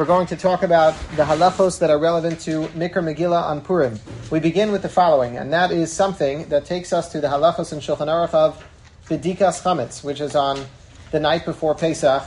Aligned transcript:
we're 0.00 0.06
going 0.06 0.26
to 0.26 0.34
talk 0.34 0.62
about 0.62 0.94
the 1.16 1.24
halachos 1.24 1.78
that 1.78 1.90
are 1.90 1.98
relevant 1.98 2.40
to 2.40 2.62
Mikra 2.68 3.04
Megillah 3.04 3.42
on 3.42 3.60
Purim. 3.60 4.00
We 4.30 4.40
begin 4.40 4.72
with 4.72 4.80
the 4.80 4.88
following, 4.88 5.36
and 5.36 5.52
that 5.52 5.70
is 5.72 5.92
something 5.92 6.48
that 6.48 6.64
takes 6.64 6.94
us 6.94 7.12
to 7.12 7.20
the 7.20 7.28
halachos 7.28 7.70
in 7.70 7.80
Shulchan 7.80 8.06
Aruch 8.06 8.32
of 8.32 8.66
Bedikas 9.10 9.60
Chametz, 9.62 10.02
which 10.02 10.22
is 10.22 10.34
on 10.34 10.64
the 11.10 11.20
night 11.20 11.44
before 11.44 11.74
Pesach. 11.74 12.22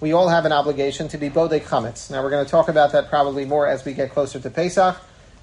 We 0.00 0.14
all 0.14 0.30
have 0.30 0.46
an 0.46 0.52
obligation 0.52 1.06
to 1.08 1.18
be 1.18 1.28
Bodek 1.28 1.64
Chametz. 1.64 2.10
Now, 2.10 2.22
we're 2.22 2.30
going 2.30 2.46
to 2.46 2.50
talk 2.50 2.70
about 2.70 2.92
that 2.92 3.10
probably 3.10 3.44
more 3.44 3.66
as 3.66 3.84
we 3.84 3.92
get 3.92 4.10
closer 4.10 4.40
to 4.40 4.48
Pesach, 4.48 4.96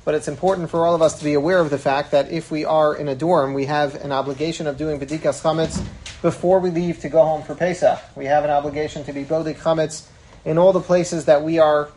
but 0.05 0.15
it's 0.15 0.27
important 0.27 0.71
for 0.71 0.87
all 0.87 0.95
of 0.95 1.03
us 1.03 1.19
to 1.19 1.23
be 1.23 1.35
aware 1.35 1.59
of 1.59 1.69
the 1.69 1.77
fact 1.77 2.09
that 2.09 2.31
if 2.31 2.49
we 2.49 2.65
are 2.65 2.95
in 2.95 3.07
a 3.07 3.15
dorm, 3.15 3.53
we 3.53 3.65
have 3.65 3.93
an 4.03 4.11
obligation 4.11 4.65
of 4.65 4.75
doing 4.75 4.99
Bedikas 4.99 5.43
Chametz 5.43 5.85
before 6.23 6.59
we 6.59 6.71
leave 6.71 6.99
to 7.01 7.09
go 7.09 7.23
home 7.23 7.43
for 7.43 7.53
Pesach. 7.53 7.99
We 8.15 8.25
have 8.25 8.43
an 8.43 8.49
obligation 8.49 9.03
to 9.03 9.13
be 9.13 9.23
Bodek 9.23 9.57
Chametz 9.57 10.07
in 10.45 10.57
all 10.57 10.71
the 10.71 10.81
places 10.81 11.25
that 11.25 11.43
we 11.43 11.59
are 11.59 11.89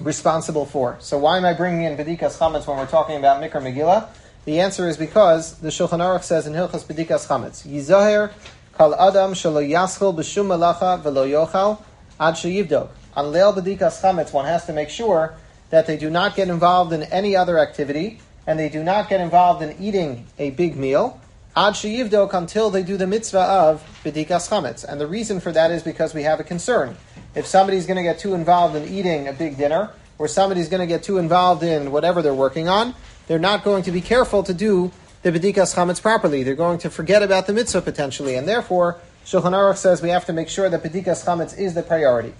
responsible 0.00 0.66
for. 0.66 0.96
So 1.00 1.18
why 1.18 1.38
am 1.38 1.44
I 1.44 1.54
bringing 1.54 1.82
in 1.82 1.96
Bedikas 1.96 2.38
Chametz 2.38 2.66
when 2.66 2.76
we're 2.76 2.86
talking 2.86 3.16
about 3.16 3.42
Mikra 3.42 3.62
Megillah? 3.62 4.08
The 4.44 4.60
answer 4.60 4.88
is 4.88 4.96
because 4.96 5.58
the 5.60 5.68
Shulchan 5.68 6.00
Aruch 6.00 6.22
says 6.22 6.46
in 6.46 6.52
Hilchas 6.52 6.84
Bedikas 6.84 7.26
Chametz, 7.26 7.66
Yizaher 7.66 8.30
kal 8.76 8.94
adam 8.94 9.32
shelo 9.32 9.66
yaschel 9.66 10.14
b'shum 10.14 10.46
malacha 10.46 11.02
v'lo 11.02 11.26
yochal 11.26 11.80
ad 12.20 12.34
sheyivdok. 12.34 12.88
On 13.16 13.26
Leil 13.26 13.54
Bedikas 13.54 14.02
Chametz, 14.02 14.32
one 14.32 14.44
has 14.44 14.66
to 14.66 14.72
make 14.72 14.90
sure 14.90 15.34
that 15.70 15.86
they 15.86 15.96
do 15.96 16.10
not 16.10 16.36
get 16.36 16.48
involved 16.48 16.92
in 16.92 17.04
any 17.04 17.34
other 17.34 17.58
activity, 17.58 18.20
and 18.46 18.58
they 18.58 18.68
do 18.68 18.82
not 18.84 19.08
get 19.08 19.20
involved 19.20 19.62
in 19.62 19.74
eating 19.80 20.26
a 20.38 20.50
big 20.50 20.76
meal, 20.76 21.18
ad 21.56 21.74
sheyivdok 21.74 22.34
until 22.34 22.70
they 22.70 22.82
do 22.82 22.96
the 22.96 23.06
mitzvah 23.06 23.38
of 23.38 24.00
Bedikas 24.04 24.48
Chametz. 24.48 24.84
And 24.84 25.00
the 25.00 25.06
reason 25.06 25.40
for 25.40 25.52
that 25.52 25.70
is 25.70 25.82
because 25.82 26.14
we 26.14 26.22
have 26.22 26.40
a 26.40 26.44
concern 26.44 26.96
if 27.34 27.46
somebody's 27.46 27.86
going 27.86 27.96
to 27.96 28.02
get 28.02 28.18
too 28.18 28.34
involved 28.34 28.76
in 28.76 28.84
eating 28.92 29.28
a 29.28 29.32
big 29.32 29.56
dinner, 29.56 29.90
or 30.18 30.28
somebody's 30.28 30.68
going 30.68 30.80
to 30.80 30.86
get 30.86 31.02
too 31.02 31.18
involved 31.18 31.62
in 31.62 31.90
whatever 31.90 32.22
they're 32.22 32.34
working 32.34 32.68
on, 32.68 32.94
they're 33.26 33.38
not 33.38 33.64
going 33.64 33.82
to 33.82 33.90
be 33.90 34.00
careful 34.00 34.42
to 34.44 34.54
do 34.54 34.92
the 35.22 35.32
bedikas 35.32 35.74
chametz 35.74 36.00
properly. 36.00 36.42
They're 36.42 36.54
going 36.54 36.78
to 36.78 36.90
forget 36.90 37.22
about 37.22 37.46
the 37.46 37.52
mitzvah 37.52 37.82
potentially, 37.82 38.36
and 38.36 38.46
therefore 38.46 38.98
Shulchan 39.24 39.52
Aruch 39.52 39.76
says 39.76 40.02
we 40.02 40.10
have 40.10 40.26
to 40.26 40.32
make 40.32 40.48
sure 40.48 40.68
that 40.68 40.82
bedikas 40.82 41.24
chametz 41.24 41.58
is 41.58 41.74
the 41.74 41.82
priority. 41.82 42.34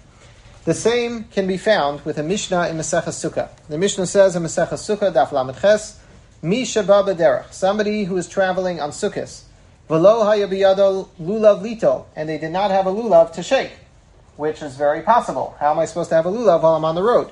The 0.65 0.73
same 0.73 1.25
can 1.25 1.45
be 1.47 1.57
found 1.57 2.01
with 2.01 2.17
a 2.17 2.23
Mishnah 2.23 2.69
in 2.69 2.77
Maseches 2.77 3.29
Sukkah. 3.29 3.49
The 3.67 3.77
Mishnah 3.77 4.07
says 4.07 4.35
in 4.35 4.43
Maseches 4.43 4.97
Sukkah, 4.97 5.13
Daf 5.13 5.31
Lamed 5.31 5.59
Ches, 5.59 5.99
Mi 6.45 6.63
Shabba 6.63 7.51
somebody 7.51 8.03
who 8.03 8.17
is 8.17 8.27
traveling 8.27 8.79
on 8.79 8.91
Sukkot, 8.91 9.41
V'lo 9.89 10.23
hayabiyado 10.23 11.07
lulav 11.19 11.61
lito, 11.61 12.05
and 12.15 12.29
they 12.29 12.37
did 12.37 12.51
not 12.51 12.71
have 12.71 12.85
a 12.85 12.91
lulav 12.91 13.33
to 13.33 13.43
shake 13.43 13.71
which 14.37 14.61
is 14.61 14.75
very 14.75 15.01
possible. 15.01 15.55
How 15.59 15.71
am 15.71 15.79
I 15.79 15.85
supposed 15.85 16.09
to 16.09 16.15
have 16.15 16.25
a 16.25 16.31
lulav 16.31 16.61
while 16.61 16.75
I'm 16.75 16.85
on 16.85 16.95
the 16.95 17.03
road? 17.03 17.31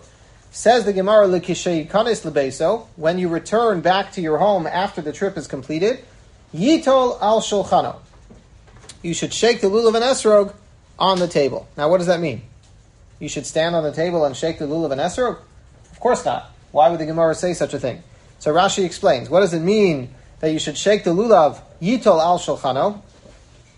Says 0.52 0.86
the 0.86 0.94
Gemara 0.94 1.28
lekishei 1.28 1.90
kanes 1.90 2.30
lebeso. 2.30 2.88
When 2.96 3.18
you 3.18 3.28
return 3.28 3.82
back 3.82 4.12
to 4.14 4.22
your 4.22 4.38
home 4.38 4.68
after 4.68 5.02
the 5.02 5.12
trip 5.12 5.38
is 5.38 5.48
completed, 5.48 6.04
yitol 6.54 7.20
al 7.22 7.42
shulchano. 7.42 7.98
You 9.02 9.14
should 9.14 9.34
shake 9.34 9.62
the 9.62 9.68
lulav 9.68 9.96
and 9.96 10.04
esrog 10.04 10.54
on 10.98 11.20
the 11.20 11.28
table. 11.28 11.68
Now, 11.76 11.90
what 11.90 11.98
does 11.98 12.08
that 12.08 12.22
mean? 12.22 12.44
You 13.20 13.28
should 13.28 13.46
stand 13.46 13.76
on 13.76 13.84
the 13.84 13.92
table 13.92 14.24
and 14.26 14.36
shake 14.36 14.60
the 14.60 14.66
lulav 14.66 14.92
and 14.92 15.02
esrog? 15.02 15.40
Of 15.92 16.00
course 16.00 16.24
not. 16.24 16.52
Why 16.72 16.90
would 16.90 17.00
the 17.00 17.06
Gemara 17.06 17.36
say 17.36 17.54
such 17.54 17.74
a 17.74 17.80
thing? 17.80 18.04
So 18.44 18.54
Rashi 18.54 18.84
explains. 18.84 19.30
What 19.30 19.40
does 19.40 19.54
it 19.54 19.62
mean 19.62 20.14
that 20.42 20.52
you 20.52 20.60
should 20.60 20.78
shake 20.78 21.06
the 21.06 21.12
lulav 21.12 21.62
yitol 21.82 22.22
al 22.22 22.38
shulchano? 22.38 23.00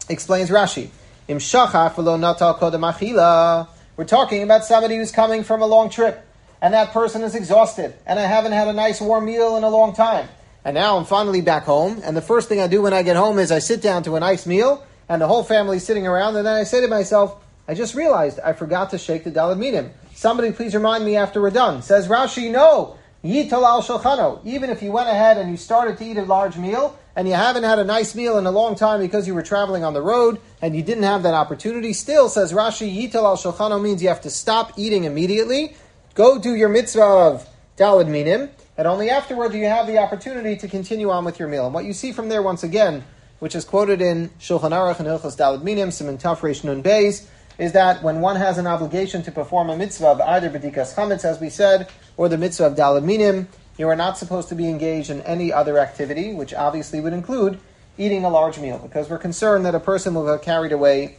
Explains 0.10 0.50
Rashi. 0.50 0.90
Im 1.28 1.38
shachach 1.38 1.94
v'lo 1.94 2.20
natal 2.20 2.56
achila. 2.56 3.68
We're 3.96 4.06
talking 4.06 4.42
about 4.42 4.66
somebody 4.66 4.98
who's 4.98 5.12
coming 5.12 5.44
from 5.44 5.62
a 5.62 5.68
long 5.68 5.92
trip, 5.92 6.28
and 6.64 6.74
that 6.74 6.94
person 6.94 7.22
is 7.22 7.36
exhausted, 7.36 7.94
and 8.08 8.20
I 8.20 8.24
haven't 8.24 8.54
had 8.54 8.68
a 8.68 8.74
nice 8.74 9.00
warm 9.00 9.26
meal 9.26 9.56
in 9.56 9.64
a 9.64 9.70
long 9.70 9.94
time. 9.94 10.28
And 10.64 10.74
now 10.74 10.98
I'm 10.98 11.06
finally 11.06 11.42
back 11.42 11.66
home, 11.66 12.02
and 12.04 12.18
the 12.18 12.24
first 12.24 12.50
thing 12.50 12.60
I 12.60 12.66
do 12.66 12.82
when 12.82 12.92
I 12.92 13.04
get 13.04 13.16
home 13.16 13.38
is 13.38 13.52
I 13.52 13.60
sit 13.60 13.84
down 13.84 14.02
to 14.06 14.16
a 14.16 14.20
nice 14.20 14.48
meal, 14.48 14.84
and 15.08 15.22
the 15.22 15.28
whole 15.28 15.44
family's 15.44 15.86
sitting 15.86 16.08
around, 16.08 16.38
and 16.38 16.48
then 16.48 16.56
I 16.56 16.64
say 16.64 16.82
to 16.82 16.88
myself, 16.88 17.36
I 17.68 17.76
just 17.76 17.94
realized 17.94 18.40
I 18.40 18.54
forgot 18.54 18.90
to 18.90 18.98
shake 18.98 19.26
the 19.26 19.32
dalad 19.32 19.60
minim. 19.60 19.92
Somebody 20.16 20.52
please 20.52 20.74
remind 20.74 21.06
me 21.06 21.18
after 21.18 21.40
we're 21.40 21.52
done. 21.52 21.84
Says 21.84 22.08
Rashi, 22.08 22.52
no. 22.52 22.98
Al. 23.26 24.42
Even 24.46 24.70
if 24.70 24.82
you 24.82 24.92
went 24.92 25.10
ahead 25.10 25.38
and 25.38 25.50
you 25.50 25.58
started 25.58 25.98
to 25.98 26.06
eat 26.06 26.18
a 26.18 26.24
large 26.24 26.58
meal, 26.58 26.98
and 27.16 27.28
you 27.28 27.34
haven't 27.34 27.64
had 27.64 27.80
a 27.80 27.84
nice 27.84 28.14
meal 28.14 28.38
in 28.38 28.46
a 28.46 28.52
long 28.52 28.76
time 28.76 29.00
because 29.00 29.26
you 29.26 29.34
were 29.34 29.42
traveling 29.42 29.84
on 29.84 29.94
the 29.94 30.02
road 30.02 30.40
and 30.62 30.76
you 30.76 30.84
didn't 30.84 31.04
have 31.04 31.24
that 31.24 31.34
opportunity, 31.34 31.94
still, 31.94 32.28
says 32.28 32.52
Rashi, 32.52 32.94
Yital 32.94 33.24
al 33.24 33.38
Shulchano 33.38 33.82
means 33.82 34.02
you 34.04 34.10
have 34.10 34.22
to 34.22 34.30
stop 34.30 34.74
eating 34.78 35.06
immediately, 35.06 35.76
go 36.14 36.38
do 36.38 36.56
your 36.56 36.70
mitzvah 36.70 37.02
of 37.02 37.48
Dalad 37.78 38.10
Minim, 38.10 38.50
and 38.78 38.88
only 38.88 39.10
afterward 39.10 39.54
do 39.54 39.58
you 39.58 39.68
have 39.68 39.88
the 39.88 39.98
opportunity 39.98 40.58
to 40.58 40.68
continue 40.68 41.10
on 41.10 41.24
with 41.24 41.40
your 41.40 41.48
meal. 41.48 41.66
And 41.66 41.74
what 41.74 41.86
you 41.86 41.94
see 41.94 42.12
from 42.12 42.28
there, 42.28 42.42
once 42.42 42.64
again, 42.64 43.06
which 43.40 43.56
is 43.56 43.64
quoted 43.64 44.02
in 44.02 44.30
Shulchan 44.40 44.72
Aruch 44.72 45.00
and 45.00 45.08
Hilchos 45.08 45.38
Dalad 45.38 45.64
Minim, 45.64 45.90
Siman 45.90 46.22
Taf 46.22 46.40
Reish 46.40 46.64
Nun 46.64 46.84
Beis, 46.84 47.26
is 47.58 47.72
that 47.72 48.04
when 48.04 48.22
one 48.22 48.36
has 48.36 48.58
an 48.58 48.68
obligation 48.68 49.22
to 49.24 49.32
perform 49.32 49.70
a 49.70 49.78
mitzvah 49.78 50.08
of 50.08 50.22
either 50.22 50.50
Bedikas 50.50 50.94
Chametz, 50.96 51.24
as 51.24 51.40
we 51.40 51.50
said, 51.50 51.90
or 52.18 52.28
the 52.28 52.38
mitzvah 52.38 52.68
of 52.68 52.76
Dalad 52.76 53.04
Minim, 53.04 53.48
you 53.78 53.88
are 53.88 53.96
not 53.96 54.18
supposed 54.18 54.50
to 54.50 54.56
be 54.56 54.68
engaged 54.68 55.10
in 55.10 55.22
any 55.22 55.52
other 55.52 55.78
activity, 55.78 56.34
which 56.34 56.54
obviously 56.54 57.00
would 57.00 57.14
include 57.14 57.60
eating 57.98 58.26
a 58.26 58.30
large 58.30 58.60
meal, 58.60 58.78
because 58.78 59.10
we're 59.10 59.18
concerned 59.18 59.66
that 59.66 59.76
a 59.76 59.80
person 59.80 60.14
will 60.14 60.26
get 60.26 60.44
carried 60.44 60.72
away 60.72 61.18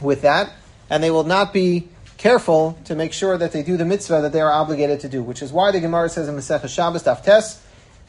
with 0.00 0.22
that, 0.22 0.52
and 0.90 1.02
they 1.02 1.10
will 1.10 1.24
not 1.24 1.52
be 1.52 1.88
careful 2.18 2.78
to 2.84 2.94
make 2.94 3.12
sure 3.12 3.38
that 3.38 3.52
they 3.52 3.62
do 3.62 3.76
the 3.76 3.84
mitzvah 3.84 4.20
that 4.20 4.32
they 4.32 4.40
are 4.40 4.52
obligated 4.52 5.00
to 5.00 5.08
do, 5.08 5.22
which 5.22 5.42
is 5.42 5.52
why 5.52 5.70
the 5.70 5.80
Gemara 5.80 6.08
says 6.08 6.28
in 6.28 6.36
Masechah 6.36 6.68
Shabbos 6.68 7.02
Daf 7.04 7.60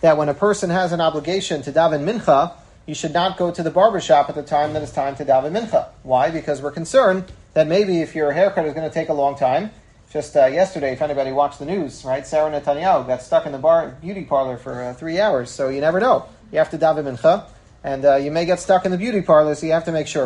that 0.02 0.18
when 0.18 0.28
a 0.28 0.34
person 0.34 0.70
has 0.70 0.92
an 0.92 1.00
obligation 1.00 1.62
to 1.64 1.72
daven 1.72 2.04
mincha, 2.04 2.54
you 2.86 2.94
should 2.94 3.14
not 3.14 3.38
go 3.38 3.52
to 3.52 3.64
the 3.64 3.72
barber 3.72 4.02
shop 4.02 4.28
at 4.28 4.36
the 4.36 4.44
time 4.44 4.74
that 4.74 4.84
it's 4.84 4.92
time 4.92 5.16
to 5.16 5.24
daven 5.24 5.52
mincha. 5.52 5.88
Why? 6.04 6.30
Because 6.30 6.62
we're 6.62 6.72
concerned 6.72 7.32
that 7.54 7.68
maybe 7.68 8.02
if 8.02 8.16
your 8.16 8.32
haircut 8.32 8.66
is 8.66 8.74
going 8.74 8.88
to 8.88 8.94
take 8.94 9.10
a 9.10 9.14
long 9.14 9.36
time, 9.36 9.72
just 10.12 10.36
uh, 10.36 10.46
yesterday, 10.46 10.94
if 10.94 11.02
anybody 11.02 11.32
watched 11.32 11.58
the 11.58 11.66
news, 11.66 12.06
right, 12.06 12.26
Sarah 12.26 12.52
Netanyahu 12.52 13.08
got 13.08 13.22
stuck 13.24 13.48
in 13.48 13.52
the 13.52 13.58
bar 13.58 13.98
beauty 14.00 14.24
parlor 14.24 14.58
for 14.58 14.82
uh, 14.82 14.94
three 14.94 15.20
hours. 15.20 15.50
So 15.50 15.70
you 15.70 15.82
never 15.82 16.00
know. 16.00 16.28
You 16.52 16.60
have 16.60 16.70
to 16.70 16.78
daven 16.78 17.18
mincha, 17.18 17.48
and 17.84 18.06
uh, 18.06 18.16
you 18.18 18.30
may 18.30 18.46
get 18.46 18.60
stuck 18.60 18.86
in 18.86 18.92
the 18.92 18.98
beauty 18.98 19.24
parlor. 19.24 19.56
So 19.56 19.66
you 19.66 19.72
have 19.72 19.86
to 19.86 19.92
make 19.92 20.06
sure. 20.06 20.26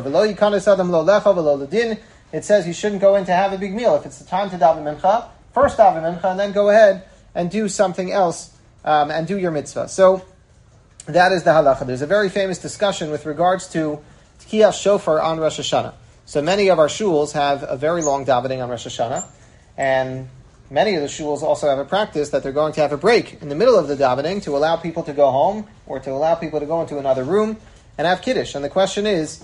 It 2.33 2.43
says 2.43 2.67
you 2.67 2.73
shouldn't 2.73 2.99
go 2.99 3.16
in 3.16 3.23
to 3.25 3.31
have 3.31 3.53
a 3.53 3.57
big 3.57 3.73
meal. 3.73 3.95
If 3.95 4.05
it's 4.05 4.19
the 4.19 4.25
time 4.25 4.49
to 4.49 4.57
daven 4.57 4.83
mincha, 4.83 5.29
first 5.53 5.77
daven 5.77 6.03
mincha, 6.03 6.31
and 6.31 6.39
then 6.39 6.51
go 6.51 6.69
ahead 6.69 7.03
and 7.33 7.49
do 7.49 7.69
something 7.69 8.11
else 8.11 8.51
um, 8.83 9.09
and 9.09 9.25
do 9.25 9.37
your 9.37 9.51
mitzvah. 9.51 9.87
So 9.87 10.25
that 11.05 11.31
is 11.31 11.43
the 11.43 11.51
halacha. 11.51 11.87
There's 11.87 12.01
a 12.01 12.07
very 12.07 12.27
famous 12.27 12.57
discussion 12.57 13.09
with 13.09 13.25
regards 13.25 13.69
to 13.69 14.03
tkiyah 14.41 14.73
shofar 14.73 15.21
on 15.21 15.39
Rosh 15.39 15.61
Hashanah. 15.61 15.93
So 16.27 16.41
many 16.41 16.67
of 16.67 16.77
our 16.77 16.89
shuls 16.89 17.31
have 17.31 17.63
a 17.63 17.77
very 17.77 18.03
long 18.03 18.25
davening 18.25 18.61
on 18.61 18.69
Rosh 18.69 18.85
Hashanah. 18.85 19.23
And 19.77 20.27
many 20.69 20.95
of 20.95 21.01
the 21.01 21.07
shuls 21.07 21.41
also 21.41 21.69
have 21.69 21.79
a 21.79 21.85
practice 21.85 22.31
that 22.31 22.43
they're 22.43 22.51
going 22.51 22.73
to 22.73 22.81
have 22.81 22.91
a 22.91 22.97
break 22.97 23.41
in 23.41 23.47
the 23.47 23.55
middle 23.55 23.79
of 23.79 23.88
the 23.88 23.95
davening 23.95 24.43
to 24.43 24.57
allow 24.57 24.75
people 24.75 25.03
to 25.03 25.13
go 25.13 25.31
home 25.31 25.69
or 25.85 26.01
to 26.01 26.11
allow 26.11 26.35
people 26.35 26.59
to 26.59 26.66
go 26.66 26.81
into 26.81 26.97
another 26.99 27.23
room 27.23 27.55
and 27.97 28.05
have 28.05 28.21
kiddush. 28.21 28.55
And 28.55 28.66
the 28.66 28.69
question 28.69 29.07
is, 29.07 29.41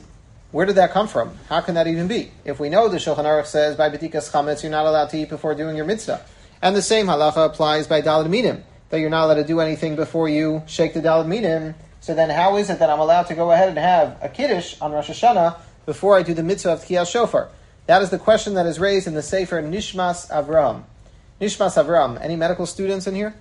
where 0.51 0.65
did 0.65 0.75
that 0.75 0.91
come 0.91 1.07
from? 1.07 1.37
How 1.47 1.61
can 1.61 1.75
that 1.75 1.87
even 1.87 2.09
be? 2.09 2.31
If 2.43 2.59
we 2.59 2.67
know 2.67 2.89
the 2.89 2.97
Shulchan 2.97 3.23
Aruch 3.23 3.45
says 3.45 3.77
by 3.77 3.89
bedikas 3.89 4.29
chametz 4.29 4.61
you're 4.61 4.69
not 4.69 4.85
allowed 4.85 5.09
to 5.11 5.17
eat 5.17 5.29
before 5.29 5.55
doing 5.55 5.77
your 5.77 5.85
mitzvah, 5.85 6.19
and 6.61 6.75
the 6.75 6.81
same 6.81 7.07
halacha 7.07 7.45
applies 7.45 7.87
by 7.87 8.01
dalad 8.01 8.29
minim 8.29 8.61
that 8.89 8.99
you're 8.99 9.09
not 9.09 9.23
allowed 9.23 9.35
to 9.35 9.45
do 9.45 9.61
anything 9.61 9.95
before 9.95 10.27
you 10.27 10.61
shake 10.67 10.93
the 10.93 10.99
dalad 10.99 11.27
minim. 11.27 11.75
So 12.01 12.13
then, 12.13 12.29
how 12.29 12.57
is 12.57 12.69
it 12.69 12.79
that 12.79 12.89
I'm 12.89 12.99
allowed 12.99 13.27
to 13.27 13.35
go 13.35 13.51
ahead 13.51 13.69
and 13.69 13.77
have 13.77 14.17
a 14.21 14.27
kiddush 14.27 14.75
on 14.81 14.91
Rosh 14.91 15.09
Hashanah 15.09 15.57
before 15.85 16.17
I 16.17 16.23
do 16.23 16.33
the 16.33 16.43
mitzvah 16.43 16.73
of 16.73 16.79
Tkiyah 16.79 17.09
Shofar? 17.09 17.49
That 17.85 18.01
is 18.01 18.09
the 18.09 18.19
question 18.19 18.53
that 18.53 18.65
is 18.65 18.79
raised 18.79 19.07
in 19.07 19.13
the 19.13 19.21
Sefer 19.21 19.61
Nishmas 19.61 20.29
Avram. 20.29 20.83
Nishmas 21.41 21.83
Avram. 21.83 22.19
Any 22.21 22.35
medical 22.35 22.65
students 22.65 23.07
in 23.07 23.15
here? 23.15 23.35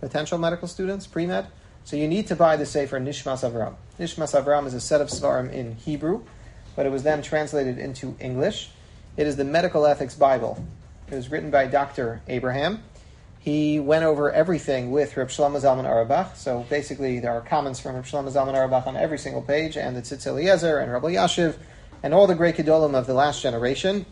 Potential 0.00 0.38
medical 0.38 0.68
students? 0.68 1.06
Pre 1.06 1.26
med? 1.26 1.46
So 1.84 1.96
you 1.96 2.06
need 2.06 2.28
to 2.28 2.36
buy 2.36 2.56
the 2.56 2.64
Sefer 2.64 3.00
Nishmas 3.00 3.48
Avram. 3.48 3.74
Nishmas 3.98 4.40
Avram 4.40 4.66
is 4.66 4.74
a 4.74 4.80
set 4.80 5.00
of 5.00 5.08
Svarim 5.08 5.52
in 5.52 5.74
Hebrew, 5.74 6.22
but 6.76 6.86
it 6.86 6.90
was 6.90 7.02
then 7.02 7.22
translated 7.22 7.78
into 7.78 8.16
English. 8.20 8.70
It 9.16 9.26
is 9.26 9.36
the 9.36 9.44
Medical 9.44 9.86
Ethics 9.86 10.14
Bible. 10.14 10.64
It 11.10 11.14
was 11.14 11.30
written 11.30 11.50
by 11.50 11.66
Dr. 11.66 12.22
Abraham. 12.28 12.82
He 13.44 13.78
went 13.78 14.06
over 14.06 14.32
everything 14.32 14.90
with 14.90 15.18
Reb 15.18 15.28
Shlomo 15.28 15.60
Zalman 15.60 15.84
Auerbach. 15.84 16.34
So 16.34 16.64
basically, 16.70 17.20
there 17.20 17.32
are 17.32 17.42
comments 17.42 17.78
from 17.78 17.94
Reb 17.94 18.06
Shlomo 18.06 18.32
Zalman 18.32 18.54
Auerbach 18.54 18.86
on 18.86 18.96
every 18.96 19.18
single 19.18 19.42
page, 19.42 19.76
and 19.76 19.94
the 19.94 20.00
Tzitz 20.00 20.26
Eliezer 20.26 20.78
and 20.78 20.90
Rav 20.90 21.02
Elyashiv 21.02 21.56
and 22.02 22.14
all 22.14 22.26
the 22.26 22.34
great 22.34 22.56
Gedolim 22.56 22.94
of 22.94 23.06
the 23.06 23.12
last 23.12 23.42
generation. 23.42 24.06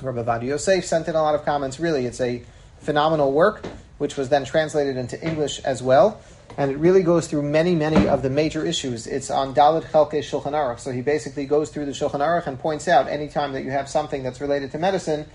Rav 0.00 0.14
Ovadia 0.14 0.44
Yosef 0.44 0.86
sent 0.86 1.06
in 1.06 1.14
a 1.14 1.20
lot 1.20 1.34
of 1.34 1.44
comments. 1.44 1.78
Really, 1.78 2.06
it's 2.06 2.18
a 2.22 2.42
phenomenal 2.78 3.30
work, 3.30 3.66
which 3.98 4.16
was 4.16 4.30
then 4.30 4.46
translated 4.46 4.96
into 4.96 5.22
English 5.22 5.58
as 5.58 5.82
well. 5.82 6.18
And 6.56 6.70
it 6.70 6.78
really 6.78 7.02
goes 7.02 7.26
through 7.26 7.42
many, 7.42 7.74
many 7.74 8.08
of 8.08 8.22
the 8.22 8.30
major 8.30 8.64
issues. 8.64 9.06
It's 9.06 9.30
on 9.30 9.54
Dalit 9.54 9.84
Chelke 9.90 10.20
Shulchan 10.20 10.52
Aruch. 10.52 10.78
So 10.78 10.92
he 10.92 11.02
basically 11.02 11.44
goes 11.44 11.68
through 11.68 11.84
the 11.84 11.92
Shulchan 11.92 12.20
Aruch 12.20 12.46
and 12.46 12.58
points 12.58 12.88
out 12.88 13.06
anytime 13.06 13.52
that 13.52 13.64
you 13.64 13.70
have 13.70 13.86
something 13.86 14.22
that's 14.22 14.40
related 14.40 14.72
to 14.72 14.78
medicine, 14.78 15.26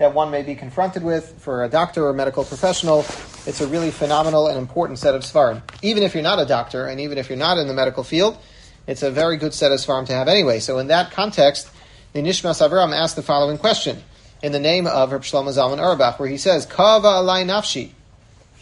that 0.00 0.14
one 0.14 0.30
may 0.30 0.42
be 0.42 0.54
confronted 0.54 1.02
with 1.02 1.38
for 1.40 1.62
a 1.62 1.68
doctor 1.68 2.06
or 2.06 2.14
medical 2.14 2.42
professional. 2.42 3.00
It's 3.44 3.60
a 3.60 3.66
really 3.66 3.90
phenomenal 3.90 4.48
and 4.48 4.56
important 4.56 4.98
set 4.98 5.14
of 5.14 5.20
svarim. 5.20 5.60
Even 5.82 6.02
if 6.02 6.14
you're 6.14 6.22
not 6.22 6.40
a 6.40 6.46
doctor 6.46 6.86
and 6.86 7.00
even 7.00 7.18
if 7.18 7.28
you're 7.28 7.36
not 7.36 7.58
in 7.58 7.68
the 7.68 7.74
medical 7.74 8.02
field, 8.02 8.38
it's 8.86 9.02
a 9.02 9.10
very 9.10 9.36
good 9.36 9.52
set 9.52 9.72
of 9.72 9.78
svarim 9.78 10.06
to 10.06 10.14
have 10.14 10.26
anyway. 10.26 10.58
So 10.58 10.78
in 10.78 10.86
that 10.86 11.10
context, 11.10 11.70
the 12.14 12.22
Nishmas 12.22 12.66
Avram 12.66 12.96
asked 12.96 13.14
the 13.14 13.22
following 13.22 13.58
question 13.58 14.02
in 14.42 14.52
the 14.52 14.58
name 14.58 14.86
of 14.86 15.12
Reb 15.12 15.20
Shlomo 15.20 15.50
Zalman 15.50 15.78
Auerbach, 15.78 16.18
where 16.18 16.30
he 16.30 16.38
says, 16.38 16.64
Kava 16.64 17.06
alai 17.06 17.44
nafshi. 17.44 17.90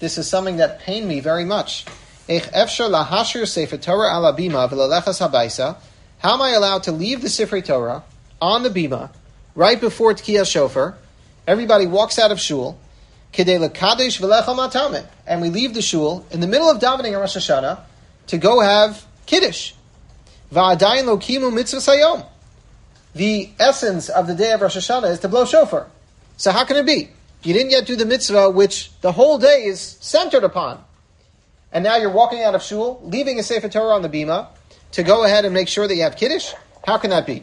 This 0.00 0.18
is 0.18 0.28
something 0.28 0.56
that 0.56 0.80
pained 0.80 1.06
me 1.06 1.20
very 1.20 1.44
much. 1.44 1.86
Ech 2.28 2.50
Efsha 2.50 2.90
Lahashir 2.90 3.42
Sefatora 3.42 4.12
ala 4.12 4.32
Bhima 4.32 4.68
Vlalafa 4.68 5.14
Sabaisa. 5.14 5.76
How 6.18 6.34
am 6.34 6.42
I 6.42 6.50
allowed 6.50 6.82
to 6.82 6.92
leave 6.92 7.22
the 7.22 7.28
Sifrei 7.28 7.64
Torah 7.64 8.02
on 8.42 8.64
the 8.64 8.70
bima 8.70 9.10
right 9.54 9.80
before 9.80 10.14
Tkiyah 10.14 10.44
Shofar? 10.44 10.96
Everybody 11.48 11.86
walks 11.86 12.18
out 12.18 12.30
of 12.30 12.38
shul, 12.38 12.78
and 13.38 13.48
we 15.40 15.48
leave 15.48 15.72
the 15.72 15.80
shul 15.80 16.26
in 16.30 16.40
the 16.40 16.46
middle 16.46 16.68
of 16.68 16.78
davening 16.78 17.14
on 17.14 17.20
Rosh 17.20 17.38
Hashanah 17.38 17.80
to 18.26 18.36
go 18.36 18.60
have 18.60 19.06
kiddush. 19.24 19.72
The 23.14 23.50
essence 23.58 24.08
of 24.10 24.26
the 24.26 24.34
day 24.34 24.52
of 24.52 24.60
Rosh 24.60 24.76
Hashanah 24.76 25.10
is 25.10 25.20
to 25.20 25.28
blow 25.28 25.46
shofar. 25.46 25.86
So 26.36 26.52
how 26.52 26.66
can 26.66 26.76
it 26.76 26.84
be? 26.84 27.08
You 27.42 27.54
didn't 27.54 27.70
yet 27.70 27.86
do 27.86 27.96
the 27.96 28.04
mitzvah 28.04 28.50
which 28.50 28.90
the 29.00 29.12
whole 29.12 29.38
day 29.38 29.64
is 29.64 29.80
centered 29.80 30.44
upon 30.44 30.84
and 31.72 31.82
now 31.82 31.96
you're 31.96 32.10
walking 32.10 32.42
out 32.42 32.54
of 32.54 32.62
shul, 32.62 33.00
leaving 33.02 33.38
a 33.38 33.42
Sefer 33.42 33.70
Torah 33.70 33.94
on 33.94 34.02
the 34.02 34.10
bima 34.10 34.48
to 34.92 35.02
go 35.02 35.24
ahead 35.24 35.46
and 35.46 35.54
make 35.54 35.68
sure 35.68 35.88
that 35.88 35.94
you 35.94 36.02
have 36.02 36.16
Kiddush? 36.16 36.52
How 36.86 36.98
can 36.98 37.08
that 37.08 37.26
be? 37.26 37.42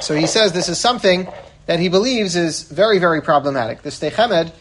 So 0.00 0.14
he 0.14 0.26
says 0.26 0.52
this 0.52 0.70
is 0.70 0.78
something 0.78 1.28
that 1.66 1.80
he 1.80 1.88
believes 1.88 2.36
is 2.36 2.62
very, 2.62 2.98
very 2.98 3.22
problematic. 3.22 3.82
The 3.82 3.90
Sdei 3.90 4.52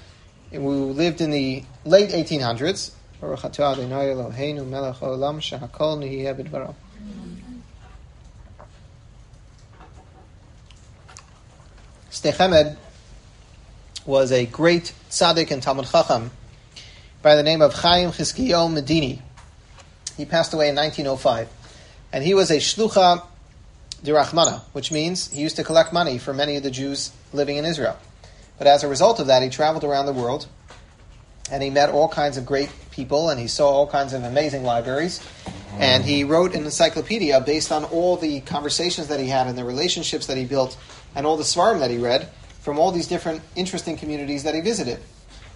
who 0.52 0.92
lived 0.92 1.22
in 1.22 1.32
the 1.32 1.64
late 1.86 2.10
1800s, 2.10 2.92
Sdei 12.12 12.34
Chemed 12.34 12.78
was 14.06 14.32
a 14.32 14.46
great 14.46 14.94
tzaddik 15.10 15.52
and 15.52 15.64
Talmud 15.64 15.86
Chacham 15.86 16.32
by 17.22 17.36
the 17.36 17.44
name 17.44 17.62
of 17.62 17.74
Chaim 17.74 18.12
Chizkiyo 18.12 18.70
Medini. 18.70 19.22
He 20.18 20.26
passed 20.26 20.54
away 20.54 20.70
in 20.70 20.76
1905. 20.76 21.50
And 22.12 22.24
he 22.24 22.34
was 22.34 22.52
a 22.52 22.58
shlucha 22.58 23.26
dirachmana, 24.04 24.62
which 24.74 24.92
means 24.92 25.32
he 25.32 25.42
used 25.42 25.56
to 25.56 25.64
collect 25.64 25.94
money 25.94 26.18
for 26.18 26.34
many 26.34 26.56
of 26.56 26.64
the 26.64 26.72
Jews 26.72 27.12
living 27.32 27.58
in 27.58 27.66
Israel. 27.66 27.98
But 28.58 28.68
as 28.68 28.84
a 28.84 28.88
result 28.88 29.20
of 29.20 29.28
that, 29.28 29.42
he 29.44 29.50
traveled 29.50 29.84
around 29.84 30.06
the 30.06 30.14
world 30.14 30.48
and 31.52 31.62
he 31.62 31.70
met 31.70 31.90
all 31.90 32.08
kinds 32.08 32.38
of 32.38 32.46
great 32.46 32.70
people 32.92 33.30
and 33.30 33.40
he 33.40 33.48
saw 33.48 33.70
all 33.70 33.88
kinds 33.88 34.14
of 34.14 34.24
amazing 34.24 34.64
libraries. 34.64 35.26
And 35.80 36.04
he 36.04 36.24
wrote 36.24 36.54
an 36.54 36.66
encyclopedia 36.66 37.42
based 37.42 37.72
on 37.72 37.84
all 37.86 38.16
the 38.16 38.42
conversations 38.42 39.08
that 39.08 39.20
he 39.20 39.28
had 39.28 39.48
and 39.48 39.58
the 39.58 39.66
relationships 39.66 40.28
that 40.28 40.38
he 40.38 40.46
built 40.46 40.78
and 41.16 41.26
all 41.26 41.36
the 41.36 41.44
svarim 41.44 41.80
that 41.80 41.90
he 41.90 41.98
read 41.98 42.30
from 42.62 42.80
all 42.80 42.92
these 42.92 43.08
different 43.08 43.42
interesting 43.56 43.98
communities 43.98 44.44
that 44.44 44.56
he 44.56 44.62
visited. 44.62 45.00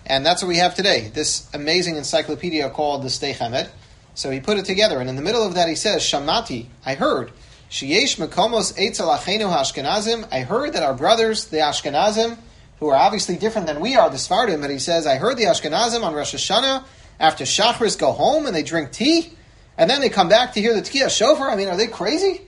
And 0.06 0.26
that's 0.26 0.42
what 0.42 0.48
we 0.48 0.58
have 0.58 0.74
today, 0.74 1.12
this 1.14 1.50
amazing 1.54 1.98
encyclopedia 1.98 2.70
called 2.70 3.04
the 3.04 3.10
Sdei 3.10 3.36
Chemed. 3.36 3.70
So 4.16 4.32
he 4.32 4.40
put 4.40 4.58
it 4.58 4.66
together, 4.66 5.00
and 5.00 5.10
in 5.10 5.16
the 5.16 5.22
middle 5.22 5.44
of 5.46 5.54
that 5.56 5.70
he 5.70 5.76
says, 5.76 6.02
Shamati, 6.02 6.66
I 6.86 6.96
heard, 6.96 7.32
Sheyesh 7.70 8.18
Mekomos 8.18 8.78
Eitzel 8.78 9.14
Achenu 9.14 9.54
Ashkenazim, 9.54 10.28
I 10.32 10.42
heard 10.42 10.74
that 10.74 10.84
our 10.84 10.94
brothers, 10.94 11.46
the 11.48 11.58
Ashkenazim, 11.58 12.38
who 12.80 12.88
are 12.88 12.96
obviously 12.96 13.36
different 13.36 13.68
than 13.68 13.82
we 13.82 13.96
are, 13.98 14.10
the 14.10 14.16
Sfardim, 14.16 14.62
but 14.62 14.70
he 14.70 14.80
says, 14.80 15.06
I 15.06 15.16
heard 15.18 15.36
the 15.38 15.46
Ashkenazim 15.46 16.02
on 16.04 16.14
Rosh 16.14 16.34
Hashanah, 16.34 16.86
after 17.20 17.44
Shachris 17.44 18.00
go 18.00 18.14
home 18.14 18.46
and 18.46 18.56
they 18.56 18.64
drink 18.64 18.94
tea, 18.94 19.34
and 19.78 19.90
then 19.90 20.00
they 20.00 20.08
come 20.08 20.30
back 20.30 20.54
to 20.54 20.62
hear 20.62 20.74
the 20.74 20.82
Tkiyah 20.82 21.10
Shofar. 21.10 21.50
I 21.50 21.58
mean, 21.58 21.68
are 21.68 21.76
they 21.76 21.88
crazy? 21.88 22.42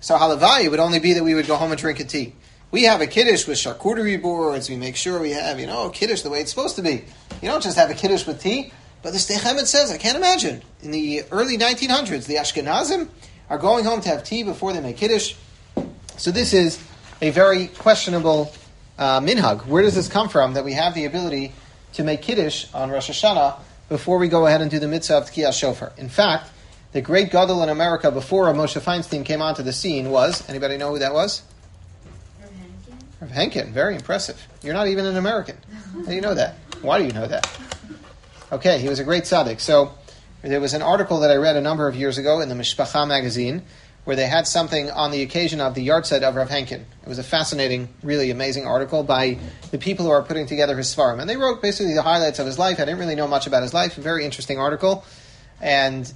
So 0.00 0.16
Halavai 0.16 0.70
would 0.70 0.80
only 0.80 0.98
be 0.98 1.14
that 1.14 1.24
we 1.24 1.34
would 1.34 1.46
go 1.46 1.56
home 1.56 1.72
and 1.72 1.80
drink 1.80 1.98
a 2.00 2.04
tea. 2.04 2.34
We 2.70 2.84
have 2.84 3.00
a 3.00 3.06
kiddush 3.06 3.46
with 3.46 3.58
charcuterie 3.58 4.20
boards. 4.20 4.68
We 4.68 4.76
make 4.76 4.94
sure 4.94 5.20
we 5.20 5.30
have, 5.30 5.58
you 5.58 5.66
know, 5.66 5.88
kiddush 5.88 6.20
the 6.22 6.30
way 6.30 6.40
it's 6.40 6.50
supposed 6.50 6.76
to 6.76 6.82
be. 6.82 7.04
You 7.40 7.48
don't 7.48 7.62
just 7.62 7.76
have 7.76 7.90
a 7.90 7.94
kiddush 7.94 8.26
with 8.26 8.40
tea. 8.40 8.72
But 9.02 9.12
the 9.12 9.18
Sdei 9.18 9.38
Chemed 9.38 9.66
says, 9.66 9.90
I 9.90 9.96
can't 9.96 10.16
imagine. 10.16 10.62
In 10.82 10.90
the 10.90 11.24
early 11.30 11.56
1900s, 11.56 12.26
the 12.26 12.34
Ashkenazim 12.34 13.08
are 13.50 13.58
going 13.58 13.84
home 13.84 14.00
to 14.00 14.08
have 14.08 14.24
tea 14.24 14.44
before 14.44 14.72
they 14.72 14.80
make 14.80 14.96
kiddush. 14.96 15.34
So 16.16 16.30
this 16.30 16.54
is 16.54 16.82
a 17.20 17.30
very 17.30 17.66
questionable 17.66 18.52
uh, 18.98 19.20
minhag. 19.20 19.66
Where 19.66 19.82
does 19.82 19.96
this 19.96 20.08
come 20.08 20.28
from 20.28 20.54
that 20.54 20.64
we 20.64 20.72
have 20.74 20.94
the 20.94 21.04
ability 21.04 21.52
to 21.94 22.04
make 22.04 22.22
kiddush 22.22 22.72
on 22.72 22.90
Rosh 22.90 23.10
Hashanah 23.10 23.58
before 23.88 24.18
we 24.18 24.28
go 24.28 24.46
ahead 24.46 24.62
and 24.62 24.70
do 24.70 24.78
the 24.78 24.88
mitzvah 24.88 25.18
of 25.18 25.24
Tkiyah 25.24 25.52
Shofar? 25.52 25.92
In 25.96 26.08
fact, 26.08 26.50
the 26.92 27.00
great 27.00 27.30
gadol 27.30 27.62
in 27.62 27.68
America 27.68 28.10
before 28.10 28.46
Moshe 28.46 28.80
Feinstein 28.80 29.24
came 29.24 29.42
onto 29.42 29.62
the 29.62 29.72
scene 29.72 30.10
was, 30.10 30.48
anybody 30.48 30.76
know 30.76 30.90
who 30.92 31.00
that 31.00 31.12
was? 31.12 31.42
Rav 33.20 33.30
Henkin, 33.30 33.70
very 33.70 33.96
impressive. 33.96 34.46
You're 34.62 34.74
not 34.74 34.86
even 34.86 35.04
an 35.04 35.16
American. 35.16 35.56
How 35.94 36.02
do 36.02 36.14
you 36.14 36.20
know 36.20 36.34
that? 36.34 36.54
Why 36.80 36.98
do 36.98 37.04
you 37.04 37.12
know 37.12 37.26
that? 37.26 37.48
Okay, 38.50 38.78
he 38.78 38.88
was 38.88 38.98
a 38.98 39.04
great 39.04 39.24
tzaddik. 39.24 39.60
So 39.60 39.92
there 40.42 40.60
was 40.60 40.74
an 40.74 40.82
article 40.82 41.20
that 41.20 41.30
I 41.30 41.36
read 41.36 41.56
a 41.56 41.60
number 41.60 41.86
of 41.88 41.96
years 41.96 42.18
ago 42.18 42.40
in 42.40 42.48
the 42.48 42.54
Mishpacha 42.54 43.06
magazine 43.06 43.62
where 44.04 44.16
they 44.16 44.26
had 44.26 44.46
something 44.46 44.90
on 44.90 45.10
the 45.10 45.22
occasion 45.22 45.60
of 45.60 45.74
the 45.74 45.86
yahrzeit 45.86 46.22
of 46.22 46.34
Rav 46.34 46.48
Henkin. 46.48 46.80
It 47.02 47.08
was 47.08 47.18
a 47.18 47.22
fascinating, 47.22 47.88
really 48.02 48.30
amazing 48.30 48.66
article 48.66 49.02
by 49.02 49.38
the 49.70 49.78
people 49.78 50.06
who 50.06 50.10
are 50.10 50.22
putting 50.22 50.46
together 50.46 50.76
his 50.76 50.94
svarim. 50.94 51.20
And 51.20 51.28
they 51.28 51.36
wrote 51.36 51.60
basically 51.60 51.94
the 51.94 52.02
highlights 52.02 52.38
of 52.38 52.46
his 52.46 52.58
life. 52.58 52.80
I 52.80 52.86
didn't 52.86 52.98
really 52.98 53.14
know 53.14 53.28
much 53.28 53.46
about 53.46 53.62
his 53.62 53.74
life. 53.74 53.98
A 53.98 54.00
very 54.00 54.24
interesting 54.24 54.58
article. 54.58 55.04
And 55.60 56.10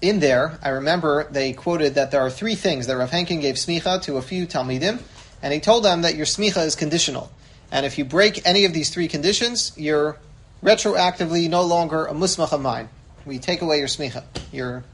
in 0.00 0.18
there, 0.18 0.58
I 0.62 0.70
remember 0.70 1.28
they 1.30 1.52
quoted 1.52 1.94
that 1.94 2.10
there 2.10 2.20
are 2.20 2.30
three 2.30 2.56
things 2.56 2.88
that 2.88 2.96
Rav 2.96 3.10
Henkin 3.10 3.40
gave 3.40 3.54
smicha 3.54 4.02
to 4.02 4.16
a 4.16 4.22
few 4.22 4.46
Talmidim 4.46 5.00
and 5.42 5.52
he 5.52 5.60
told 5.60 5.84
them 5.84 6.02
that 6.02 6.14
your 6.14 6.26
smicha 6.26 6.64
is 6.66 6.76
conditional. 6.76 7.30
And 7.70 7.86
if 7.86 7.98
you 7.98 8.04
break 8.04 8.46
any 8.46 8.64
of 8.64 8.72
these 8.72 8.90
three 8.90 9.08
conditions, 9.08 9.72
you're 9.76 10.18
retroactively 10.62 11.48
no 11.48 11.62
longer 11.62 12.06
a 12.06 12.12
musmach 12.12 12.52
of 12.52 12.60
mine. 12.60 12.88
We 13.24 13.38
take 13.38 13.62
away 13.62 13.78
your 13.78 13.88
smicha. 13.88 14.24
You're 14.52 14.84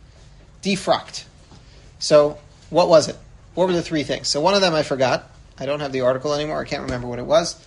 defrocked. 0.62 1.24
So, 1.98 2.38
what 2.70 2.88
was 2.88 3.08
it? 3.08 3.16
What 3.54 3.66
were 3.66 3.72
the 3.72 3.82
three 3.82 4.02
things? 4.02 4.28
So, 4.28 4.40
one 4.40 4.54
of 4.54 4.60
them 4.60 4.74
I 4.74 4.82
forgot. 4.82 5.30
I 5.58 5.66
don't 5.66 5.80
have 5.80 5.92
the 5.92 6.02
article 6.02 6.32
anymore. 6.32 6.60
I 6.60 6.64
can't 6.64 6.82
remember 6.82 7.08
what 7.08 7.18
it 7.18 7.26
was. 7.26 7.62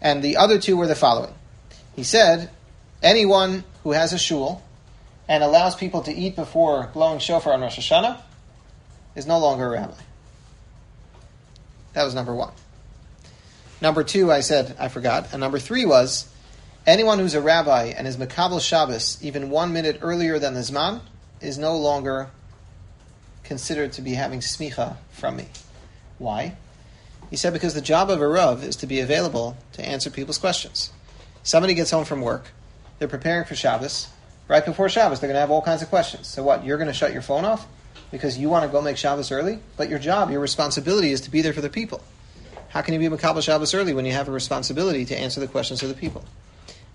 And 0.00 0.22
the 0.22 0.36
other 0.36 0.58
two 0.58 0.76
were 0.76 0.86
the 0.86 0.94
following. 0.94 1.34
He 1.96 2.04
said, 2.04 2.50
anyone 3.02 3.64
who 3.82 3.92
has 3.92 4.12
a 4.12 4.18
shul 4.18 4.62
and 5.28 5.42
allows 5.42 5.74
people 5.74 6.02
to 6.02 6.12
eat 6.12 6.36
before 6.36 6.90
blowing 6.92 7.18
shofar 7.18 7.54
on 7.54 7.60
Rosh 7.60 7.78
Hashanah 7.78 8.20
is 9.16 9.26
no 9.26 9.38
longer 9.38 9.66
a 9.66 9.70
rabbi. 9.70 9.94
That 11.94 12.04
was 12.04 12.14
number 12.14 12.34
one. 12.34 12.52
Number 13.80 14.04
two, 14.04 14.30
I 14.30 14.40
said 14.40 14.76
I 14.78 14.88
forgot. 14.88 15.32
And 15.32 15.40
number 15.40 15.58
three 15.58 15.84
was 15.84 16.28
anyone 16.86 17.18
who's 17.18 17.34
a 17.34 17.40
rabbi 17.40 17.86
and 17.96 18.06
is 18.06 18.16
Makabal 18.16 18.60
Shabbos 18.60 19.18
even 19.22 19.50
one 19.50 19.72
minute 19.72 19.98
earlier 20.02 20.38
than 20.38 20.54
the 20.54 20.60
Zman 20.60 21.00
is 21.40 21.58
no 21.58 21.76
longer 21.76 22.28
considered 23.42 23.92
to 23.92 24.02
be 24.02 24.14
having 24.14 24.40
smicha 24.40 24.96
from 25.12 25.36
me. 25.36 25.48
Why? 26.18 26.56
He 27.30 27.36
said 27.36 27.52
because 27.52 27.74
the 27.74 27.80
job 27.80 28.10
of 28.10 28.20
a 28.20 28.28
Rav 28.28 28.62
is 28.62 28.76
to 28.76 28.86
be 28.86 29.00
available 29.00 29.56
to 29.72 29.86
answer 29.86 30.10
people's 30.10 30.38
questions. 30.38 30.92
Somebody 31.42 31.74
gets 31.74 31.90
home 31.90 32.04
from 32.04 32.20
work, 32.20 32.52
they're 32.98 33.08
preparing 33.08 33.44
for 33.44 33.54
Shabbos. 33.54 34.08
Right 34.46 34.64
before 34.64 34.88
Shabbos, 34.88 35.20
they're 35.20 35.28
going 35.28 35.36
to 35.36 35.40
have 35.40 35.50
all 35.50 35.62
kinds 35.62 35.80
of 35.80 35.88
questions. 35.88 36.26
So 36.26 36.42
what? 36.42 36.64
You're 36.64 36.76
going 36.76 36.88
to 36.88 36.94
shut 36.94 37.14
your 37.14 37.22
phone 37.22 37.46
off? 37.46 37.66
because 38.14 38.38
you 38.38 38.48
want 38.48 38.64
to 38.64 38.70
go 38.70 38.80
make 38.80 38.96
Shabbos 38.96 39.32
early, 39.32 39.58
but 39.76 39.88
your 39.88 39.98
job, 39.98 40.30
your 40.30 40.38
responsibility 40.38 41.10
is 41.10 41.20
to 41.22 41.32
be 41.32 41.42
there 41.42 41.52
for 41.52 41.60
the 41.60 41.68
people. 41.68 42.00
How 42.68 42.80
can 42.80 42.94
you 42.94 43.00
be 43.00 43.16
Makabal 43.16 43.42
Shabbos 43.42 43.74
early 43.74 43.92
when 43.92 44.04
you 44.04 44.12
have 44.12 44.28
a 44.28 44.30
responsibility 44.30 45.04
to 45.06 45.18
answer 45.18 45.40
the 45.40 45.48
questions 45.48 45.82
of 45.82 45.88
the 45.88 45.96
people? 45.96 46.24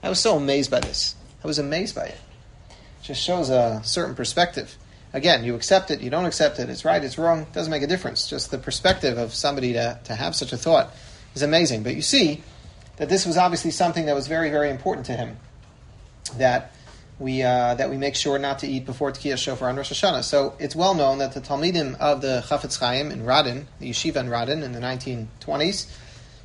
I 0.01 0.09
was 0.09 0.19
so 0.19 0.37
amazed 0.37 0.71
by 0.71 0.79
this. 0.79 1.15
I 1.43 1.47
was 1.47 1.59
amazed 1.59 1.95
by 1.95 2.05
it. 2.05 2.19
It 2.69 3.03
just 3.03 3.21
shows 3.21 3.49
a 3.49 3.81
certain 3.83 4.15
perspective. 4.15 4.77
Again, 5.13 5.43
you 5.43 5.55
accept 5.55 5.91
it, 5.91 6.01
you 6.01 6.09
don't 6.09 6.25
accept 6.25 6.59
it, 6.59 6.69
it's 6.69 6.85
right, 6.85 7.03
it's 7.03 7.17
wrong, 7.17 7.41
it 7.41 7.53
doesn't 7.53 7.71
make 7.71 7.81
a 7.81 7.87
difference. 7.87 8.29
Just 8.29 8.51
the 8.51 8.57
perspective 8.57 9.17
of 9.17 9.33
somebody 9.33 9.73
to, 9.73 9.99
to 10.03 10.15
have 10.15 10.35
such 10.35 10.53
a 10.53 10.57
thought 10.57 10.91
is 11.33 11.41
amazing. 11.41 11.83
But 11.83 11.95
you 11.95 12.01
see 12.01 12.43
that 12.97 13.09
this 13.09 13.25
was 13.25 13.37
obviously 13.37 13.71
something 13.71 14.05
that 14.05 14.15
was 14.15 14.27
very, 14.27 14.49
very 14.49 14.69
important 14.69 15.07
to 15.07 15.13
him. 15.13 15.37
That 16.37 16.73
we 17.17 17.43
uh, 17.43 17.75
that 17.75 17.89
we 17.89 17.97
make 17.97 18.15
sure 18.15 18.39
not 18.39 18.59
to 18.59 18.67
eat 18.67 18.85
before 18.85 19.11
Tkiyah 19.11 19.37
Shofar 19.37 19.69
on 19.69 19.75
Rosh 19.75 19.91
Hashanah. 19.91 20.23
So 20.23 20.55
it's 20.59 20.75
well 20.75 20.93
known 20.93 21.17
that 21.17 21.33
the 21.33 21.41
Talmidim 21.41 21.97
of 21.99 22.21
the 22.21 22.43
Chafetz 22.47 22.79
Chaim 22.79 23.11
in 23.11 23.23
Radin, 23.23 23.65
the 23.79 23.89
yeshiva 23.89 24.17
in 24.17 24.27
Radin 24.27 24.63
in 24.63 24.71
the 24.71 24.79
1920s, 24.79 25.87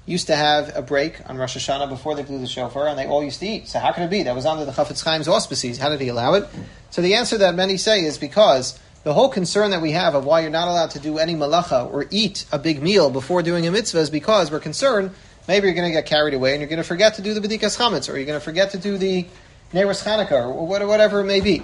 used 0.07 0.27
to 0.27 0.37
have 0.37 0.77
a 0.77 0.83
break 0.83 1.29
on 1.29 1.37
Rosh 1.37 1.57
Hashanah 1.57 1.89
before 1.89 2.15
they 2.15 2.23
blew 2.23 2.39
the 2.39 2.47
shofar, 2.47 2.89
and 2.89 2.99
they 2.99 3.07
all 3.07 3.25
used 3.25 3.41
to 3.41 3.47
eat. 3.47 3.69
So 3.69 3.79
how 3.79 3.93
could 3.93 4.03
it 4.03 4.11
be? 4.11 4.23
That 4.23 4.35
was 4.35 4.47
under 4.47 4.65
the 4.65 4.73
Chafetz 4.73 5.03
Chaim's 5.05 5.29
auspices. 5.29 5.79
How 5.79 5.89
did 5.89 6.01
he 6.01 6.09
allow 6.09 6.35
it? 6.35 6.49
So 6.91 7.03
the 7.03 7.15
answer 7.15 7.39
that 7.39 7.55
many 7.55 7.77
say 7.77 8.05
is 8.05 8.19
because 8.19 8.79
the 9.03 9.15
whole 9.15 9.29
concern 9.29 9.71
that 9.71 9.83
we 9.83 9.93
have 9.93 10.15
of 10.15 10.25
why 10.25 10.41
you're 10.41 10.51
not 10.51 10.69
allowed 10.69 10.91
to 10.91 10.99
do 10.99 11.19
any 11.19 11.35
malacha 11.35 11.93
or 11.93 12.07
eat 12.11 12.45
a 12.53 12.59
big 12.59 12.83
meal 12.83 13.11
before 13.11 13.43
doing 13.43 13.67
a 13.67 13.71
mitzvah 13.71 14.01
is 14.01 14.11
because 14.11 14.51
we're 14.51 14.61
concerned 14.61 15.11
Maybe 15.47 15.67
you're 15.67 15.75
going 15.75 15.89
to 15.89 15.93
get 15.93 16.07
carried 16.07 16.35
away 16.35 16.53
and 16.53 16.61
you're 16.61 16.69
going 16.69 16.79
to 16.79 16.89
forget 16.89 17.15
to 17.15 17.23
do 17.23 17.35
the 17.35 17.47
Bedikas 17.47 17.77
Chametz, 17.77 18.11
or 18.11 18.17
you're 18.17 18.27
going 18.27 18.39
to 18.39 18.45
forget 18.45 18.71
to 18.71 18.79
do 18.79 18.97
the 18.97 19.27
Neros 19.73 20.03
Chanukah, 20.03 20.47
or 20.47 20.67
whatever 20.67 21.21
it 21.21 21.25
may 21.25 21.41
be. 21.41 21.63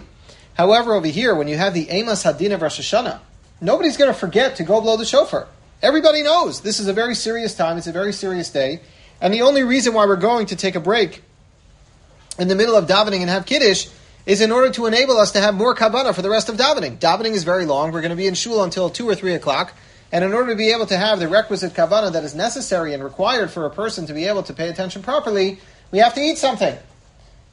However, 0.55 0.95
over 0.95 1.07
here, 1.07 1.35
when 1.35 1.49
you 1.49 1.57
have 1.57 1.73
the 1.73 1.87
Eimas 1.87 2.25
Hadin 2.25 2.53
of 2.53 2.61
Rosh 2.61 2.81
Hashanah, 2.81 3.21
nobody's 3.61 3.97
going 3.97 4.13
to 4.13 4.19
forget 4.19 4.57
to 4.57 4.65
go 4.65 4.81
blow 4.81 4.97
the 4.97 5.07
shofar. 5.07 5.49
Everybody 5.83 6.23
knows 6.23 6.61
this 6.61 6.79
is 6.79 6.89
a 6.89 6.93
very 6.93 7.15
serious 7.15 7.55
time, 7.55 7.79
it's 7.79 7.87
a 7.87 7.93
very 7.93 8.13
serious 8.13 8.51
day, 8.51 8.81
and 9.21 9.33
the 9.33 9.43
only 9.43 9.63
reason 9.63 9.95
why 9.95 10.07
we're 10.07 10.17
going 10.17 10.47
to 10.47 10.57
take 10.57 10.75
a 10.75 10.81
break 10.81 11.23
in 12.39 12.49
the 12.49 12.55
middle 12.55 12.77
of 12.77 12.87
davening 12.87 13.21
and 13.21 13.31
have 13.31 13.47
Kiddush 13.47 13.89
is 14.27 14.41
in 14.41 14.53
order 14.53 14.71
to 14.71 14.87
enable 14.87 15.19
us 15.19 15.33
to 15.33 15.41
have 15.41 15.55
more 15.55 15.75
kavanah 15.75 16.15
for 16.15 16.23
the 16.23 16.31
rest 16.31 16.49
of 16.49 16.57
davening. 16.57 16.99
Davening 16.99 17.33
is 17.33 17.45
very 17.45 17.65
long. 17.65 17.93
We're 17.93 18.03
going 18.03 18.11
to 18.11 18.17
be 18.17 18.27
in 18.27 18.35
shul 18.35 18.63
until 18.63 18.91
2 18.91 19.09
or 19.09 19.15
3 19.15 19.35
o'clock. 19.35 19.75
And 20.13 20.25
in 20.25 20.33
order 20.33 20.53
to 20.53 20.57
be 20.57 20.73
able 20.73 20.87
to 20.87 20.97
have 20.97 21.21
the 21.21 21.29
requisite 21.29 21.73
kavanah 21.73 22.13
that 22.13 22.25
is 22.25 22.35
necessary 22.35 22.95
and 22.95 23.03
required 23.03 23.51
for 23.51 23.65
a 23.65 23.71
person 23.71 24.07
to 24.07 24.13
be 24.13 24.27
able 24.27 24.43
to 24.45 24.53
pay 24.53 24.69
attention 24.69 25.03
properly, 25.03 25.61
we 25.91 25.99
have 25.99 26.15
to 26.15 26.21
eat 26.21 26.37
something. 26.37 26.77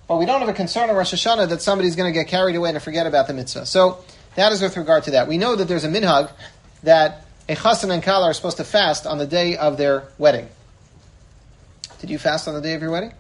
But 0.08 0.18
we 0.18 0.26
don't 0.26 0.40
have 0.40 0.50
a 0.50 0.54
concern 0.54 0.90
on 0.90 0.96
Rosh 0.96 1.14
Hashanah 1.14 1.50
that 1.50 1.62
somebody's 1.62 1.96
going 1.96 2.12
to 2.12 2.18
get 2.18 2.28
carried 2.28 2.56
away 2.56 2.70
and 2.70 2.82
forget 2.82 3.06
about 3.06 3.28
the 3.28 3.34
mitzvah. 3.34 3.66
So 3.66 4.04
that 4.36 4.52
is 4.52 4.62
with 4.62 4.76
regard 4.78 5.04
to 5.04 5.12
that. 5.12 5.28
We 5.28 5.38
know 5.38 5.56
that 5.56 5.68
there's 5.68 5.84
a 5.84 5.90
minhag 5.90 6.32
that 6.84 7.27
a 7.50 7.56
chassan 7.56 7.92
and 7.92 8.04
kala 8.04 8.26
are 8.28 8.34
supposed 8.34 8.58
to 8.58 8.64
fast 8.64 9.06
on 9.06 9.18
the 9.18 9.28
day 9.28 9.58
of 9.58 9.78
their 9.78 10.04
wedding. 10.18 10.50
Did 12.00 12.10
you 12.10 12.18
fast 12.18 12.48
on 12.48 12.54
the 12.54 12.62
day 12.62 12.74
of 12.74 12.82
your 12.82 12.92
wedding? 12.92 13.14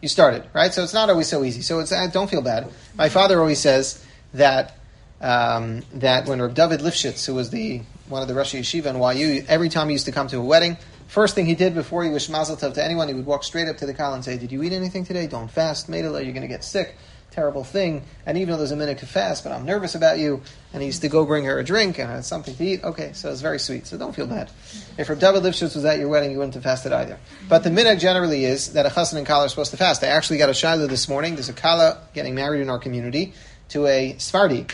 You 0.00 0.08
started, 0.08 0.44
right? 0.52 0.74
So 0.74 0.82
it's 0.82 0.92
not 0.92 1.08
always 1.08 1.28
so 1.28 1.44
easy. 1.44 1.62
So 1.62 1.78
it's, 1.78 1.92
uh, 1.92 2.08
don't 2.08 2.28
feel 2.28 2.42
bad. 2.42 2.68
My 2.96 3.08
father 3.08 3.38
always 3.38 3.60
says 3.60 4.04
that 4.34 4.76
um, 5.20 5.82
that 5.94 6.26
when 6.26 6.42
Rav 6.42 6.54
David 6.54 6.80
Lifshitz, 6.80 7.24
who 7.24 7.34
was 7.34 7.50
the 7.50 7.82
one 8.08 8.22
of 8.22 8.28
the 8.28 8.34
Rosh 8.34 8.54
Yeshiva 8.54 8.86
in 8.86 9.18
YU, 9.18 9.44
every 9.48 9.68
time 9.68 9.88
he 9.88 9.92
used 9.92 10.06
to 10.06 10.12
come 10.12 10.26
to 10.28 10.38
a 10.38 10.44
wedding, 10.44 10.76
first 11.06 11.36
thing 11.36 11.46
he 11.46 11.54
did 11.54 11.74
before 11.74 12.02
he 12.02 12.10
wished 12.10 12.28
Mazel 12.28 12.56
Tov 12.56 12.74
to 12.74 12.84
anyone, 12.84 13.06
he 13.06 13.14
would 13.14 13.24
walk 13.24 13.44
straight 13.44 13.68
up 13.68 13.76
to 13.76 13.86
the 13.86 13.94
kala 13.94 14.16
and 14.16 14.24
say, 14.24 14.36
"Did 14.36 14.50
you 14.50 14.62
eat 14.64 14.72
anything 14.72 15.04
today? 15.04 15.28
Don't 15.28 15.48
fast, 15.48 15.88
Medela, 15.88 16.22
you're 16.24 16.32
going 16.32 16.42
to 16.42 16.48
get 16.48 16.64
sick." 16.64 16.96
Terrible 17.32 17.64
thing. 17.64 18.04
And 18.26 18.36
even 18.36 18.52
though 18.52 18.58
there's 18.58 18.72
a 18.72 18.76
minute 18.76 18.98
to 18.98 19.06
fast, 19.06 19.42
but 19.42 19.52
I'm 19.52 19.64
nervous 19.64 19.94
about 19.94 20.18
you. 20.18 20.42
And 20.72 20.82
he 20.82 20.86
used 20.86 21.00
to 21.00 21.08
go 21.08 21.24
bring 21.24 21.44
her 21.44 21.58
a 21.58 21.64
drink 21.64 21.98
and 21.98 22.22
something 22.22 22.54
to 22.54 22.64
eat. 22.64 22.84
Okay, 22.84 23.12
so 23.14 23.32
it's 23.32 23.40
very 23.40 23.58
sweet. 23.58 23.86
So 23.86 23.96
don't 23.96 24.14
feel 24.14 24.26
bad. 24.26 24.50
If 24.98 25.08
Reb 25.08 25.18
David 25.18 25.42
Lifshitz 25.42 25.74
was 25.74 25.84
at 25.86 25.98
your 25.98 26.08
wedding, 26.08 26.30
you 26.30 26.36
wouldn't 26.36 26.54
have 26.54 26.62
fasted 26.62 26.92
either. 26.92 27.18
But 27.48 27.64
the 27.64 27.70
minute 27.70 27.98
generally 27.98 28.44
is 28.44 28.74
that 28.74 28.84
a 28.84 28.90
chassan 28.90 29.16
and 29.16 29.26
kala 29.26 29.46
are 29.46 29.48
supposed 29.48 29.70
to 29.70 29.78
fast. 29.78 30.04
I 30.04 30.08
actually 30.08 30.36
got 30.36 30.50
a 30.50 30.52
shaila 30.52 30.88
this 30.88 31.08
morning. 31.08 31.34
There's 31.34 31.48
a 31.48 31.54
kala 31.54 32.02
getting 32.12 32.34
married 32.34 32.60
in 32.60 32.68
our 32.68 32.78
community 32.78 33.32
to 33.70 33.86
a 33.86 34.12
Sfardi. 34.18 34.70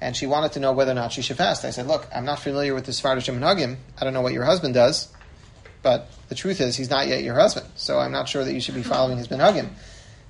And 0.00 0.16
she 0.16 0.26
wanted 0.26 0.52
to 0.52 0.60
know 0.60 0.72
whether 0.72 0.92
or 0.92 0.94
not 0.94 1.12
she 1.12 1.20
should 1.20 1.36
fast. 1.36 1.66
I 1.66 1.70
said, 1.70 1.86
look, 1.86 2.08
I'm 2.14 2.24
not 2.24 2.38
familiar 2.38 2.74
with 2.74 2.86
the 2.86 2.92
Sfardish 2.92 3.30
Minhagim. 3.30 3.76
I 4.00 4.04
don't 4.04 4.14
know 4.14 4.22
what 4.22 4.32
your 4.32 4.44
husband 4.44 4.72
does. 4.72 5.08
But 5.82 6.10
the 6.30 6.34
truth 6.34 6.62
is, 6.62 6.76
he's 6.76 6.88
not 6.88 7.08
yet 7.08 7.22
your 7.22 7.34
husband. 7.34 7.66
So 7.76 7.98
I'm 7.98 8.12
not 8.12 8.26
sure 8.26 8.42
that 8.42 8.54
you 8.54 8.60
should 8.60 8.74
be 8.74 8.82
following 8.82 9.18
his 9.18 9.28
Minhagim. 9.28 9.68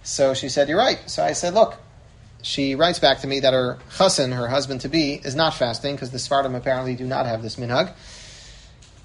So 0.02 0.34
she 0.34 0.48
said, 0.48 0.68
You're 0.68 0.78
right. 0.78 0.98
So 1.06 1.24
I 1.24 1.32
said, 1.32 1.54
Look, 1.54 1.76
she 2.42 2.74
writes 2.74 2.98
back 2.98 3.20
to 3.20 3.26
me 3.26 3.40
that 3.40 3.52
her 3.52 3.78
chassan, 3.90 4.34
her 4.34 4.48
husband 4.48 4.82
to 4.82 4.88
be, 4.88 5.14
is 5.14 5.34
not 5.34 5.54
fasting 5.54 5.94
because 5.94 6.10
the 6.10 6.18
Sfardim 6.18 6.56
apparently 6.56 6.94
do 6.94 7.06
not 7.06 7.26
have 7.26 7.42
this 7.42 7.56
minhag. 7.56 7.92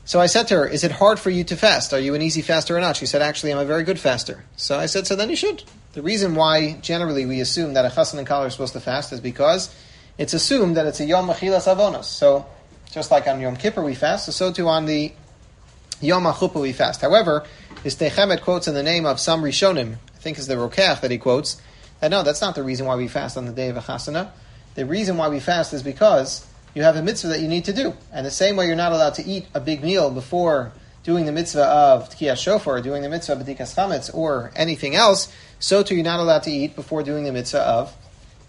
So 0.05 0.21
I 0.21 0.27
said 0.27 0.47
to 0.49 0.55
her, 0.55 0.67
Is 0.67 0.83
it 0.83 0.91
hard 0.91 1.19
for 1.19 1.29
you 1.29 1.43
to 1.45 1.55
fast? 1.55 1.93
Are 1.93 1.99
you 1.99 2.15
an 2.15 2.21
easy 2.21 2.41
faster 2.41 2.77
or 2.77 2.79
not? 2.79 2.95
She 2.95 3.05
said, 3.05 3.21
Actually, 3.21 3.51
I'm 3.51 3.59
a 3.59 3.65
very 3.65 3.83
good 3.83 3.99
faster. 3.99 4.43
So 4.55 4.79
I 4.79 4.85
said, 4.85 5.07
So 5.07 5.15
then 5.15 5.29
you 5.29 5.35
should. 5.35 5.63
The 5.93 6.01
reason 6.01 6.35
why 6.35 6.73
generally 6.81 7.25
we 7.25 7.39
assume 7.39 7.73
that 7.73 7.85
a 7.85 7.89
chassan 7.89 8.19
and 8.19 8.27
kala 8.27 8.47
are 8.47 8.49
supposed 8.49 8.73
to 8.73 8.79
fast 8.79 9.13
is 9.13 9.19
because 9.19 9.73
it's 10.17 10.33
assumed 10.33 10.77
that 10.77 10.85
it's 10.85 10.99
a 10.99 11.05
Yom 11.05 11.27
Machilas 11.27 11.73
Avonos. 11.73 12.05
So 12.05 12.45
just 12.91 13.11
like 13.11 13.27
on 13.27 13.41
Yom 13.41 13.57
Kippur 13.57 13.83
we 13.83 13.95
fast, 13.95 14.31
so 14.31 14.51
too 14.51 14.67
on 14.69 14.85
the 14.85 15.11
Yom 16.01 16.23
HaChuppah 16.23 16.61
we 16.61 16.73
fast. 16.73 17.01
However, 17.01 17.45
this 17.83 17.95
Techemet 17.95 18.41
quotes 18.41 18.67
in 18.67 18.73
the 18.73 18.83
name 18.83 19.05
of 19.05 19.19
some 19.19 19.43
Rishonim, 19.43 19.97
think 20.25 20.39
is 20.39 20.47
the 20.47 20.55
Rokach 20.55 21.01
that 21.01 21.11
he 21.11 21.19
quotes, 21.19 21.61
and 22.01 22.09
no, 22.09 22.23
that's 22.23 22.41
not 22.41 22.55
the 22.55 22.63
reason 22.63 22.87
why 22.87 22.95
we 22.95 23.07
fast 23.07 23.37
on 23.37 23.45
the 23.45 23.51
day 23.51 23.69
of 23.69 23.77
a 23.77 23.79
chasana. 23.79 24.31
The 24.73 24.83
reason 24.83 25.17
why 25.17 25.29
we 25.29 25.39
fast 25.39 25.71
is 25.71 25.83
because 25.83 26.47
you 26.73 26.81
have 26.81 26.95
a 26.95 27.03
mitzvah 27.03 27.27
that 27.27 27.41
you 27.41 27.47
need 27.47 27.65
to 27.65 27.73
do. 27.73 27.93
And 28.11 28.25
the 28.25 28.31
same 28.31 28.55
way 28.55 28.65
you're 28.65 28.75
not 28.75 28.91
allowed 28.91 29.13
to 29.15 29.23
eat 29.23 29.45
a 29.53 29.59
big 29.59 29.83
meal 29.83 30.09
before 30.09 30.71
doing 31.03 31.27
the 31.27 31.31
mitzvah 31.31 31.63
of 31.63 32.09
Tkiyah 32.09 32.37
Shofar, 32.37 32.81
doing 32.81 33.03
the 33.03 33.09
mitzvah 33.09 33.33
of 33.33 33.39
B'dikas 33.39 33.75
Chametz, 33.75 34.13
or 34.15 34.51
anything 34.55 34.95
else, 34.95 35.31
so 35.59 35.83
too 35.83 35.93
you're 35.93 36.03
not 36.03 36.19
allowed 36.19 36.41
to 36.43 36.51
eat 36.51 36.75
before 36.75 37.03
doing 37.03 37.23
the 37.23 37.31
mitzvah 37.31 37.61
of 37.61 37.95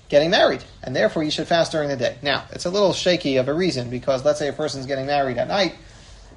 getting 0.08 0.30
married. 0.30 0.64
And 0.82 0.96
therefore 0.96 1.24
you 1.24 1.30
should 1.30 1.46
fast 1.46 1.72
during 1.72 1.90
the 1.90 1.96
day. 1.96 2.16
Now, 2.22 2.46
it's 2.52 2.64
a 2.64 2.70
little 2.70 2.94
shaky 2.94 3.36
of 3.36 3.48
a 3.48 3.52
reason, 3.52 3.90
because 3.90 4.24
let's 4.24 4.38
say 4.38 4.48
a 4.48 4.54
person's 4.54 4.86
getting 4.86 5.04
married 5.04 5.36
at 5.36 5.46
night, 5.46 5.74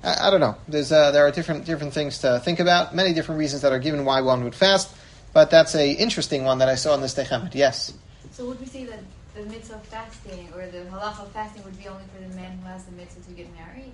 I, 0.03 0.27
I 0.27 0.29
don't 0.31 0.41
know. 0.41 0.58
There's, 0.67 0.91
uh, 0.91 1.12
there 1.12 1.25
are 1.25 1.31
different, 1.31 1.63
different 1.63 1.93
things 1.93 2.19
to 2.19 2.41
think 2.43 2.60
about, 2.60 2.93
many 2.93 3.13
different 3.13 3.39
reasons 3.39 3.62
that 3.62 3.72
are 3.72 3.79
given 3.79 4.03
why 4.03 4.19
one 4.19 4.43
would 4.43 4.55
fast. 4.55 4.93
But 5.33 5.51
that's 5.51 5.75
a 5.75 5.91
interesting 5.91 6.43
one 6.43 6.59
that 6.59 6.69
I 6.69 6.75
saw 6.75 6.95
in 6.95 7.01
this 7.01 7.13
Techemet. 7.13 7.53
Yes. 7.53 7.93
So 8.31 8.45
would 8.45 8.59
we 8.59 8.65
say 8.65 8.86
that 8.86 9.00
the 9.36 9.43
mitzvah 9.43 9.75
of 9.75 9.83
fasting 9.86 10.50
or 10.55 10.65
the 10.67 10.79
halacha 10.89 11.21
of 11.21 11.31
fasting 11.31 11.63
would 11.63 11.77
be 11.77 11.88
only 11.88 12.03
for 12.13 12.21
the 12.27 12.36
man 12.36 12.57
who 12.57 12.67
has 12.67 12.86
the 12.86 12.91
mitzvah 12.93 13.21
to 13.21 13.31
get 13.31 13.48
married? 13.53 13.93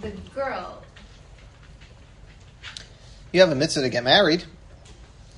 The 0.00 0.10
girl. 0.34 0.82
You 3.32 3.40
have 3.40 3.50
a 3.50 3.54
mitzvah 3.54 3.82
to 3.82 3.88
get 3.88 4.04
married. 4.04 4.44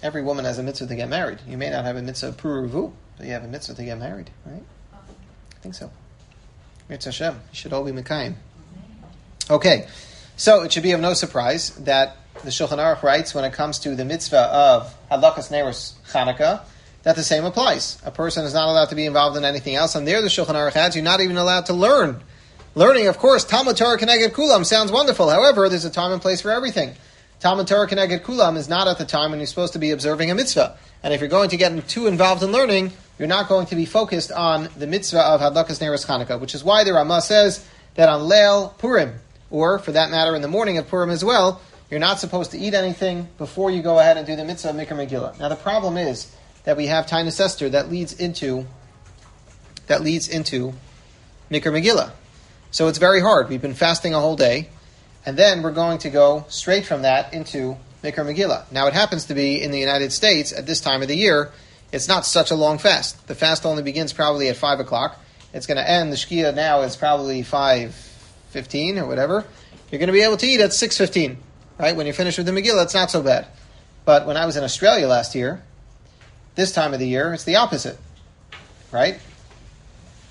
Every 0.02 0.22
woman 0.22 0.44
has 0.44 0.58
a 0.58 0.62
mitzvah 0.62 0.86
to 0.86 0.94
get 0.94 1.08
married. 1.08 1.40
You 1.46 1.58
may 1.58 1.70
not 1.70 1.84
have 1.84 1.96
a 1.96 2.02
mitzvah 2.02 2.32
pru 2.32 2.68
urvu, 2.68 2.92
but 3.16 3.26
you 3.26 3.32
have 3.32 3.44
a 3.44 3.48
mitzvah 3.48 3.74
to 3.74 3.84
get 3.84 3.98
married, 3.98 4.30
right? 4.46 4.62
Um, 4.92 5.00
I 5.56 5.60
think 5.60 5.74
so. 5.74 5.90
Mitzvah 6.88 7.10
Hashem. 7.10 7.34
You 7.34 7.40
should 7.52 7.72
all 7.72 7.84
be 7.84 7.92
Mekayim. 7.92 8.34
Okay. 9.50 9.88
So 10.36 10.62
it 10.62 10.72
should 10.72 10.84
be 10.84 10.92
of 10.92 11.00
no 11.00 11.14
surprise 11.14 11.70
that 11.70 12.16
the 12.42 12.50
Shulchan 12.50 12.78
Aruch 12.78 13.02
writes 13.02 13.34
when 13.34 13.44
it 13.44 13.52
comes 13.52 13.78
to 13.80 13.94
the 13.94 14.04
mitzvah 14.04 14.52
of 14.52 14.94
Hadlakas 15.10 15.50
Neros 15.50 15.94
Chanukah, 16.10 16.62
that 17.02 17.16
the 17.16 17.22
same 17.22 17.44
applies. 17.44 18.00
A 18.04 18.10
person 18.10 18.44
is 18.44 18.54
not 18.54 18.68
allowed 18.68 18.90
to 18.90 18.94
be 18.94 19.06
involved 19.06 19.36
in 19.36 19.44
anything 19.44 19.74
else, 19.74 19.94
and 19.94 20.06
there 20.06 20.20
the 20.22 20.28
Shulchan 20.28 20.54
Aruch 20.54 20.76
adds, 20.76 20.96
you're 20.96 21.04
not 21.04 21.20
even 21.20 21.36
allowed 21.36 21.66
to 21.66 21.72
learn. 21.72 22.20
Learning, 22.74 23.08
of 23.08 23.18
course, 23.18 23.44
Talmud 23.44 23.76
Torah 23.76 23.98
Keneged 23.98 24.30
Kulam 24.30 24.64
sounds 24.64 24.92
wonderful. 24.92 25.30
However, 25.30 25.68
there's 25.68 25.84
a 25.84 25.90
time 25.90 26.12
and 26.12 26.22
place 26.22 26.40
for 26.40 26.50
everything. 26.50 26.94
Talmud 27.40 27.66
Torah 27.66 27.88
Keneged 27.88 28.20
Kulam 28.20 28.56
is 28.56 28.68
not 28.68 28.88
at 28.88 28.98
the 28.98 29.04
time 29.04 29.30
when 29.30 29.40
you're 29.40 29.46
supposed 29.46 29.72
to 29.72 29.78
be 29.78 29.90
observing 29.90 30.30
a 30.30 30.34
mitzvah. 30.34 30.76
And 31.02 31.14
if 31.14 31.20
you're 31.20 31.28
going 31.28 31.50
to 31.50 31.56
get 31.56 31.88
too 31.88 32.06
involved 32.06 32.42
in 32.42 32.52
learning, 32.52 32.92
you're 33.18 33.28
not 33.28 33.48
going 33.48 33.66
to 33.66 33.76
be 33.76 33.84
focused 33.84 34.30
on 34.30 34.68
the 34.76 34.86
mitzvah 34.86 35.20
of 35.20 35.40
Hadlakas 35.40 35.80
Neros 35.80 36.04
Chanukah, 36.04 36.40
which 36.40 36.54
is 36.54 36.62
why 36.62 36.84
the 36.84 36.92
Ramah 36.92 37.22
says 37.22 37.66
that 37.94 38.08
on 38.08 38.28
Leil 38.28 38.76
Purim, 38.78 39.14
or 39.50 39.78
for 39.78 39.92
that 39.92 40.10
matter 40.10 40.36
in 40.36 40.42
the 40.42 40.48
morning 40.48 40.78
of 40.78 40.88
Purim 40.88 41.10
as 41.10 41.24
well, 41.24 41.60
you're 41.90 42.00
not 42.00 42.20
supposed 42.20 42.50
to 42.50 42.58
eat 42.58 42.74
anything 42.74 43.28
before 43.38 43.70
you 43.70 43.82
go 43.82 43.98
ahead 43.98 44.16
and 44.16 44.26
do 44.26 44.36
the 44.36 44.44
mitzvah 44.44 44.70
of 44.70 44.76
Mikra 44.76 45.06
Megillah. 45.06 45.38
Now 45.38 45.48
the 45.48 45.56
problem 45.56 45.96
is 45.96 46.34
that 46.64 46.76
we 46.76 46.86
have 46.86 47.06
Taanis 47.06 47.40
Esther 47.40 47.70
that 47.70 47.90
leads 47.90 48.12
into 48.12 48.66
that 49.86 50.02
leads 50.02 50.28
into 50.28 50.74
Mikra 51.50 51.72
Megillah. 51.72 52.10
So 52.70 52.88
it's 52.88 52.98
very 52.98 53.20
hard. 53.20 53.48
We've 53.48 53.62
been 53.62 53.74
fasting 53.74 54.12
a 54.12 54.20
whole 54.20 54.36
day, 54.36 54.68
and 55.24 55.36
then 55.36 55.62
we're 55.62 55.72
going 55.72 55.98
to 55.98 56.10
go 56.10 56.44
straight 56.48 56.84
from 56.84 57.02
that 57.02 57.32
into 57.32 57.78
Mikra 58.04 58.26
Megillah. 58.26 58.70
Now 58.70 58.86
it 58.86 58.92
happens 58.92 59.24
to 59.26 59.34
be 59.34 59.62
in 59.62 59.70
the 59.70 59.78
United 59.78 60.12
States 60.12 60.52
at 60.52 60.66
this 60.66 60.80
time 60.82 61.00
of 61.00 61.08
the 61.08 61.16
year, 61.16 61.50
it's 61.90 62.06
not 62.06 62.26
such 62.26 62.50
a 62.50 62.54
long 62.54 62.76
fast. 62.76 63.26
The 63.28 63.34
fast 63.34 63.64
only 63.64 63.82
begins 63.82 64.12
probably 64.12 64.48
at 64.48 64.56
five 64.56 64.78
o'clock. 64.78 65.18
It's 65.54 65.66
going 65.66 65.78
to 65.78 65.90
end. 65.90 66.12
The 66.12 66.16
Shkia 66.16 66.54
now 66.54 66.82
is 66.82 66.96
probably 66.96 67.42
five 67.42 67.94
fifteen 68.50 68.98
or 68.98 69.06
whatever. 69.06 69.46
You're 69.90 69.98
going 69.98 70.08
to 70.08 70.12
be 70.12 70.20
able 70.20 70.36
to 70.36 70.46
eat 70.46 70.60
at 70.60 70.74
six 70.74 70.98
fifteen 70.98 71.38
right? 71.78 71.94
When 71.96 72.06
you're 72.06 72.14
finished 72.14 72.38
with 72.38 72.46
the 72.46 72.52
Megillah, 72.52 72.84
it's 72.84 72.94
not 72.94 73.10
so 73.10 73.22
bad. 73.22 73.46
But 74.04 74.26
when 74.26 74.36
I 74.36 74.46
was 74.46 74.56
in 74.56 74.64
Australia 74.64 75.06
last 75.06 75.34
year, 75.34 75.62
this 76.54 76.72
time 76.72 76.92
of 76.92 77.00
the 77.00 77.06
year, 77.06 77.32
it's 77.34 77.44
the 77.44 77.56
opposite, 77.56 77.98
right? 78.90 79.20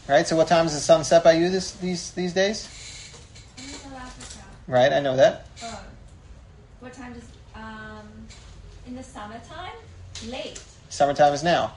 Right. 0.08 0.26
So 0.26 0.36
what 0.38 0.48
time 0.48 0.66
is 0.66 0.74
the 0.74 0.80
sun 0.80 1.04
set 1.04 1.24
by 1.24 1.34
you 1.34 1.50
this, 1.50 1.72
these 1.74 2.12
these 2.12 2.34
days? 2.34 2.70
Right, 4.68 4.92
I 4.92 5.00
know 5.00 5.16
that. 5.16 5.48
Oh. 5.64 5.84
What 6.82 6.92
time 6.92 7.14
does 7.14 7.24
um, 7.56 8.08
in 8.86 8.96
the 8.96 9.04
summertime? 9.04 9.72
Late. 10.28 10.62
Summertime 10.90 11.34
is 11.34 11.44
now. 11.44 11.74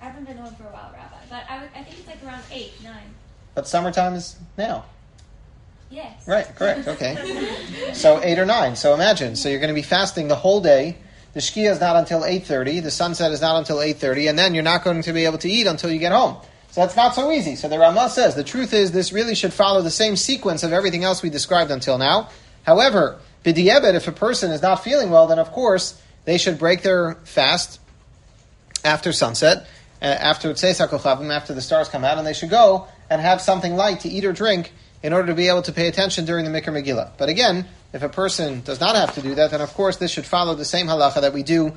I 0.00 0.06
haven't 0.06 0.24
been 0.24 0.36
home 0.36 0.54
for 0.54 0.64
a 0.64 0.66
while, 0.66 0.92
Rabbi, 0.92 1.16
but 1.28 1.44
I, 1.50 1.64
I 1.74 1.82
think 1.82 1.98
it's 1.98 2.06
like 2.06 2.22
around 2.24 2.42
eight, 2.52 2.72
nine. 2.84 3.14
But 3.54 3.66
summertime 3.66 4.14
is 4.14 4.36
now. 4.56 4.84
Yes. 5.90 6.26
Right, 6.26 6.46
correct, 6.56 6.88
okay. 6.88 7.92
so 7.92 8.20
eight 8.22 8.38
or 8.38 8.46
nine. 8.46 8.76
So 8.76 8.94
imagine. 8.94 9.36
So 9.36 9.48
you're 9.48 9.60
going 9.60 9.68
to 9.68 9.74
be 9.74 9.82
fasting 9.82 10.28
the 10.28 10.36
whole 10.36 10.60
day. 10.60 10.98
The 11.32 11.40
Shkia 11.40 11.70
is 11.70 11.80
not 11.80 11.96
until 11.96 12.22
8.30. 12.22 12.82
The 12.82 12.90
sunset 12.90 13.30
is 13.30 13.40
not 13.40 13.58
until 13.58 13.76
8.30. 13.76 14.30
And 14.30 14.38
then 14.38 14.54
you're 14.54 14.64
not 14.64 14.82
going 14.82 15.02
to 15.02 15.12
be 15.12 15.26
able 15.26 15.38
to 15.38 15.50
eat 15.50 15.66
until 15.66 15.90
you 15.90 15.98
get 15.98 16.12
home. 16.12 16.36
So 16.70 16.80
that's 16.80 16.96
not 16.96 17.14
so 17.14 17.30
easy. 17.30 17.56
So 17.56 17.68
the 17.68 17.78
Ramah 17.78 18.08
says, 18.08 18.34
the 18.34 18.44
truth 18.44 18.72
is 18.72 18.92
this 18.92 19.12
really 19.12 19.34
should 19.34 19.52
follow 19.52 19.82
the 19.82 19.90
same 19.90 20.16
sequence 20.16 20.62
of 20.62 20.72
everything 20.72 21.04
else 21.04 21.22
we 21.22 21.30
described 21.30 21.70
until 21.70 21.98
now. 21.98 22.30
However, 22.64 23.18
b'di'ebed, 23.44 23.94
if 23.94 24.08
a 24.08 24.12
person 24.12 24.50
is 24.50 24.62
not 24.62 24.82
feeling 24.82 25.10
well, 25.10 25.26
then 25.26 25.38
of 25.38 25.52
course 25.52 26.00
they 26.24 26.38
should 26.38 26.58
break 26.58 26.82
their 26.82 27.14
fast 27.24 27.80
after 28.84 29.12
sunset, 29.12 29.66
after 30.02 30.50
uh, 30.50 30.52
after 30.52 31.32
after 31.32 31.54
the 31.54 31.62
stars 31.62 31.88
come 31.88 32.04
out, 32.04 32.18
and 32.18 32.26
they 32.26 32.32
should 32.32 32.50
go 32.50 32.88
and 33.08 33.20
have 33.20 33.40
something 33.40 33.76
light 33.76 34.00
to 34.00 34.08
eat 34.08 34.24
or 34.24 34.32
drink 34.32 34.72
in 35.02 35.12
order 35.12 35.28
to 35.28 35.34
be 35.34 35.48
able 35.48 35.62
to 35.62 35.72
pay 35.72 35.88
attention 35.88 36.24
during 36.24 36.44
the 36.44 36.50
Mikra 36.50 36.72
Megillah. 36.72 37.10
But 37.18 37.28
again, 37.28 37.66
If 37.96 38.02
a 38.02 38.10
person 38.10 38.60
does 38.60 38.78
not 38.78 38.94
have 38.94 39.14
to 39.14 39.22
do 39.22 39.34
that, 39.36 39.52
then 39.52 39.62
of 39.62 39.72
course 39.72 39.96
this 39.96 40.10
should 40.10 40.26
follow 40.26 40.54
the 40.54 40.66
same 40.66 40.86
halacha 40.86 41.22
that 41.22 41.32
we 41.32 41.42
do 41.42 41.72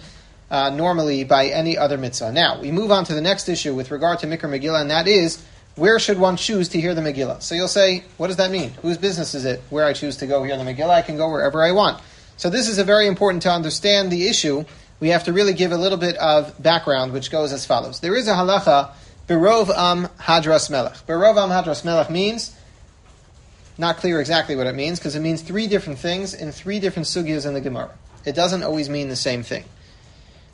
uh, 0.51 0.69
normally 0.69 1.23
by 1.23 1.47
any 1.47 1.77
other 1.77 1.97
mitzvah. 1.97 2.33
Now, 2.33 2.59
we 2.59 2.71
move 2.71 2.91
on 2.91 3.05
to 3.05 3.13
the 3.13 3.21
next 3.21 3.47
issue 3.47 3.73
with 3.73 3.89
regard 3.89 4.19
to 4.19 4.27
Mikra 4.27 4.49
Megillah, 4.49 4.81
and 4.81 4.91
that 4.91 5.07
is 5.07 5.41
where 5.75 5.97
should 5.97 6.19
one 6.19 6.35
choose 6.35 6.67
to 6.69 6.81
hear 6.81 6.93
the 6.93 6.99
Megillah? 6.99 7.41
So 7.41 7.55
you'll 7.55 7.69
say, 7.69 8.03
what 8.17 8.27
does 8.27 8.35
that 8.35 8.51
mean? 8.51 8.71
Whose 8.81 8.97
business 8.97 9.33
is 9.33 9.45
it 9.45 9.61
where 9.69 9.85
I 9.85 9.93
choose 9.93 10.17
to 10.17 10.27
go 10.27 10.43
hear 10.43 10.57
the 10.57 10.63
Megillah? 10.63 10.89
I 10.89 11.01
can 11.03 11.15
go 11.15 11.29
wherever 11.29 11.63
I 11.63 11.71
want. 11.71 12.01
So 12.35 12.49
this 12.49 12.67
is 12.67 12.79
a 12.79 12.83
very 12.83 13.07
important 13.07 13.43
to 13.43 13.51
understand 13.51 14.11
the 14.11 14.27
issue. 14.27 14.65
We 14.99 15.09
have 15.09 15.23
to 15.23 15.31
really 15.31 15.53
give 15.53 15.71
a 15.71 15.77
little 15.77 15.97
bit 15.97 16.17
of 16.17 16.61
background, 16.61 17.13
which 17.13 17.31
goes 17.31 17.53
as 17.53 17.65
follows. 17.65 18.01
There 18.01 18.15
is 18.15 18.27
a 18.27 18.33
halacha, 18.33 18.91
Berov 19.27 19.69
Am 19.69 20.07
Hadras 20.19 20.69
Melech. 20.69 20.95
Berov 21.07 21.37
Am 21.37 21.49
Hadras 21.49 21.85
Melech 21.85 22.09
means, 22.09 22.53
not 23.79 23.97
clear 23.97 24.19
exactly 24.19 24.55
what 24.55 24.67
it 24.67 24.75
means, 24.75 24.99
because 24.99 25.15
it 25.15 25.21
means 25.21 25.41
three 25.41 25.65
different 25.65 25.97
things 25.97 26.33
in 26.33 26.51
three 26.51 26.79
different 26.79 27.07
sugyas 27.07 27.47
in 27.47 27.53
the 27.53 27.61
Gemara. 27.61 27.91
It 28.25 28.35
doesn't 28.35 28.61
always 28.61 28.89
mean 28.89 29.07
the 29.07 29.15
same 29.15 29.41
thing. 29.41 29.63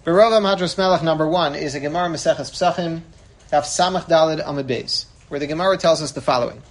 Berov 0.06 0.32
Am 0.32 0.44
Hadras 0.44 0.78
Melech 0.78 1.02
number 1.02 1.28
one 1.28 1.56
is 1.56 1.74
a 1.74 1.80
Gemara 1.80 2.08
Maseches 2.10 2.52
Psachim, 2.52 3.02
Daf 3.52 3.64
Samach 3.64 4.06
Dalid 4.06 4.42
Amid 4.46 4.68
Beis, 4.68 5.06
where 5.30 5.40
the 5.40 5.48
Gemara 5.48 5.76
tells 5.78 6.04
us 6.04 6.12
the 6.12 6.22
following. 6.22 6.62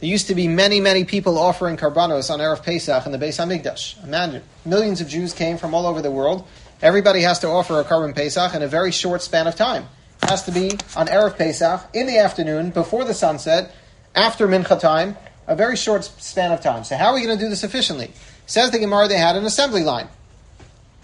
There 0.00 0.08
used 0.08 0.28
to 0.28 0.34
be 0.34 0.48
many, 0.48 0.80
many 0.80 1.04
people 1.04 1.38
offering 1.38 1.76
karbanos 1.76 2.30
on 2.30 2.38
Erev 2.38 2.64
Pesach 2.64 3.04
in 3.04 3.12
the 3.12 3.18
Beis 3.18 3.36
Hamikdash. 3.36 4.02
Imagine, 4.02 4.42
millions 4.64 5.02
of 5.02 5.08
Jews 5.08 5.34
came 5.34 5.58
from 5.58 5.74
all 5.74 5.84
over 5.84 6.00
the 6.00 6.10
world. 6.10 6.48
Everybody 6.80 7.20
has 7.20 7.40
to 7.40 7.48
offer 7.48 7.78
a 7.78 7.84
korban 7.84 8.14
Pesach 8.14 8.54
in 8.54 8.62
a 8.62 8.66
very 8.66 8.92
short 8.92 9.20
span 9.20 9.46
of 9.46 9.56
time. 9.56 9.86
It 10.22 10.30
has 10.30 10.44
to 10.44 10.50
be 10.50 10.70
on 10.96 11.08
Erev 11.08 11.36
Pesach, 11.36 11.82
in 11.92 12.06
the 12.06 12.16
afternoon, 12.16 12.70
before 12.70 13.04
the 13.04 13.12
sunset, 13.12 13.74
after 14.14 14.48
Mincha 14.48 14.80
time, 14.80 15.18
a 15.50 15.56
very 15.56 15.76
short 15.76 16.04
span 16.04 16.52
of 16.52 16.60
time. 16.60 16.84
So 16.84 16.96
how 16.96 17.08
are 17.08 17.14
we 17.14 17.26
going 17.26 17.36
to 17.36 17.44
do 17.44 17.50
this 17.50 17.64
efficiently? 17.64 18.12
Says 18.46 18.70
the 18.70 18.78
Gemara 18.78 19.08
they 19.08 19.18
had 19.18 19.34
an 19.36 19.44
assembly 19.44 19.82
line. 19.82 20.08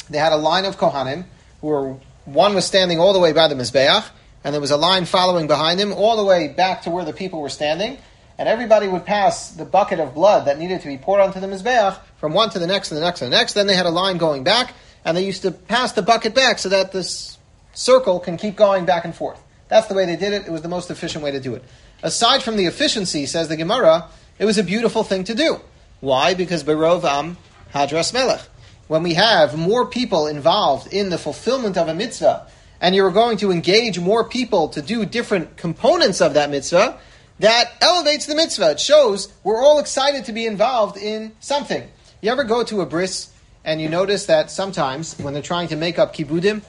They 0.08 0.18
had 0.18 0.32
a 0.32 0.36
line 0.36 0.64
of 0.64 0.78
Kohanim, 0.78 1.24
who 1.60 1.66
were, 1.66 1.96
one 2.24 2.54
was 2.54 2.64
standing 2.64 3.00
all 3.00 3.12
the 3.12 3.18
way 3.18 3.32
by 3.32 3.48
the 3.48 3.56
Mizbeach, 3.56 4.08
and 4.44 4.54
there 4.54 4.60
was 4.60 4.70
a 4.70 4.76
line 4.76 5.04
following 5.04 5.48
behind 5.48 5.80
him 5.80 5.92
all 5.92 6.16
the 6.16 6.24
way 6.24 6.46
back 6.46 6.82
to 6.82 6.90
where 6.90 7.04
the 7.04 7.12
people 7.12 7.42
were 7.42 7.48
standing, 7.48 7.98
and 8.38 8.48
everybody 8.48 8.86
would 8.86 9.04
pass 9.04 9.50
the 9.50 9.64
bucket 9.64 9.98
of 9.98 10.14
blood 10.14 10.46
that 10.46 10.60
needed 10.60 10.80
to 10.82 10.86
be 10.86 10.96
poured 10.96 11.20
onto 11.20 11.40
the 11.40 11.48
Mizbeach 11.48 11.98
from 12.18 12.32
one 12.32 12.48
to 12.50 12.60
the 12.60 12.68
next 12.68 12.90
to 12.90 12.94
the 12.94 13.00
next 13.00 13.18
to 13.18 13.24
the 13.24 13.30
next. 13.30 13.54
Then 13.54 13.66
they 13.66 13.74
had 13.74 13.86
a 13.86 13.90
line 13.90 14.16
going 14.16 14.44
back, 14.44 14.74
and 15.04 15.16
they 15.16 15.26
used 15.26 15.42
to 15.42 15.50
pass 15.50 15.90
the 15.90 16.02
bucket 16.02 16.36
back 16.36 16.60
so 16.60 16.68
that 16.68 16.92
this 16.92 17.36
circle 17.74 18.20
can 18.20 18.36
keep 18.36 18.54
going 18.54 18.84
back 18.84 19.04
and 19.04 19.12
forth. 19.12 19.42
That's 19.66 19.88
the 19.88 19.94
way 19.94 20.06
they 20.06 20.14
did 20.14 20.32
it. 20.32 20.46
It 20.46 20.52
was 20.52 20.62
the 20.62 20.68
most 20.68 20.88
efficient 20.88 21.24
way 21.24 21.32
to 21.32 21.40
do 21.40 21.56
it. 21.56 21.64
Aside 22.04 22.44
from 22.44 22.56
the 22.56 22.66
efficiency, 22.66 23.26
says 23.26 23.48
the 23.48 23.56
Gemara, 23.56 24.08
it 24.38 24.44
was 24.44 24.58
a 24.58 24.62
beautiful 24.62 25.02
thing 25.02 25.24
to 25.24 25.34
do. 25.34 25.60
Why? 26.00 26.34
Because 26.34 26.64
Berov 26.64 27.04
Am 27.04 27.36
Hadras 27.72 28.12
Melech 28.12 28.42
when 28.88 29.02
we 29.02 29.14
have 29.14 29.56
more 29.56 29.86
people 29.86 30.26
involved 30.26 30.92
in 30.92 31.10
the 31.10 31.18
fulfillment 31.18 31.76
of 31.76 31.88
a 31.88 31.94
mitzvah, 31.94 32.46
and 32.80 32.94
you're 32.94 33.10
going 33.10 33.36
to 33.38 33.50
engage 33.50 33.98
more 33.98 34.24
people 34.24 34.68
to 34.68 34.82
do 34.82 35.04
different 35.04 35.56
components 35.56 36.20
of 36.20 36.34
that 36.34 36.50
mitzvah, 36.50 36.98
that 37.40 37.72
elevates 37.80 38.26
the 38.26 38.34
mitzvah. 38.34 38.72
It 38.72 38.80
shows 38.80 39.32
we're 39.42 39.62
all 39.62 39.78
excited 39.78 40.26
to 40.26 40.32
be 40.32 40.46
involved 40.46 40.96
in 40.96 41.32
something. 41.40 41.88
You 42.20 42.30
ever 42.30 42.44
go 42.44 42.62
to 42.64 42.80
a 42.80 42.86
bris 42.86 43.32
and 43.64 43.80
you 43.80 43.88
notice 43.88 44.26
that 44.26 44.50
sometimes 44.50 45.18
when 45.18 45.34
they're 45.34 45.42
trying 45.42 45.68
to 45.68 45.76
make 45.76 45.98
up 45.98 46.14
kibudim, 46.14 46.62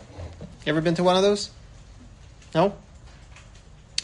you 0.66 0.70
ever 0.70 0.82
been 0.82 0.96
to 0.96 1.04
one 1.04 1.16
of 1.16 1.22
those? 1.22 1.52
No? 2.56 2.76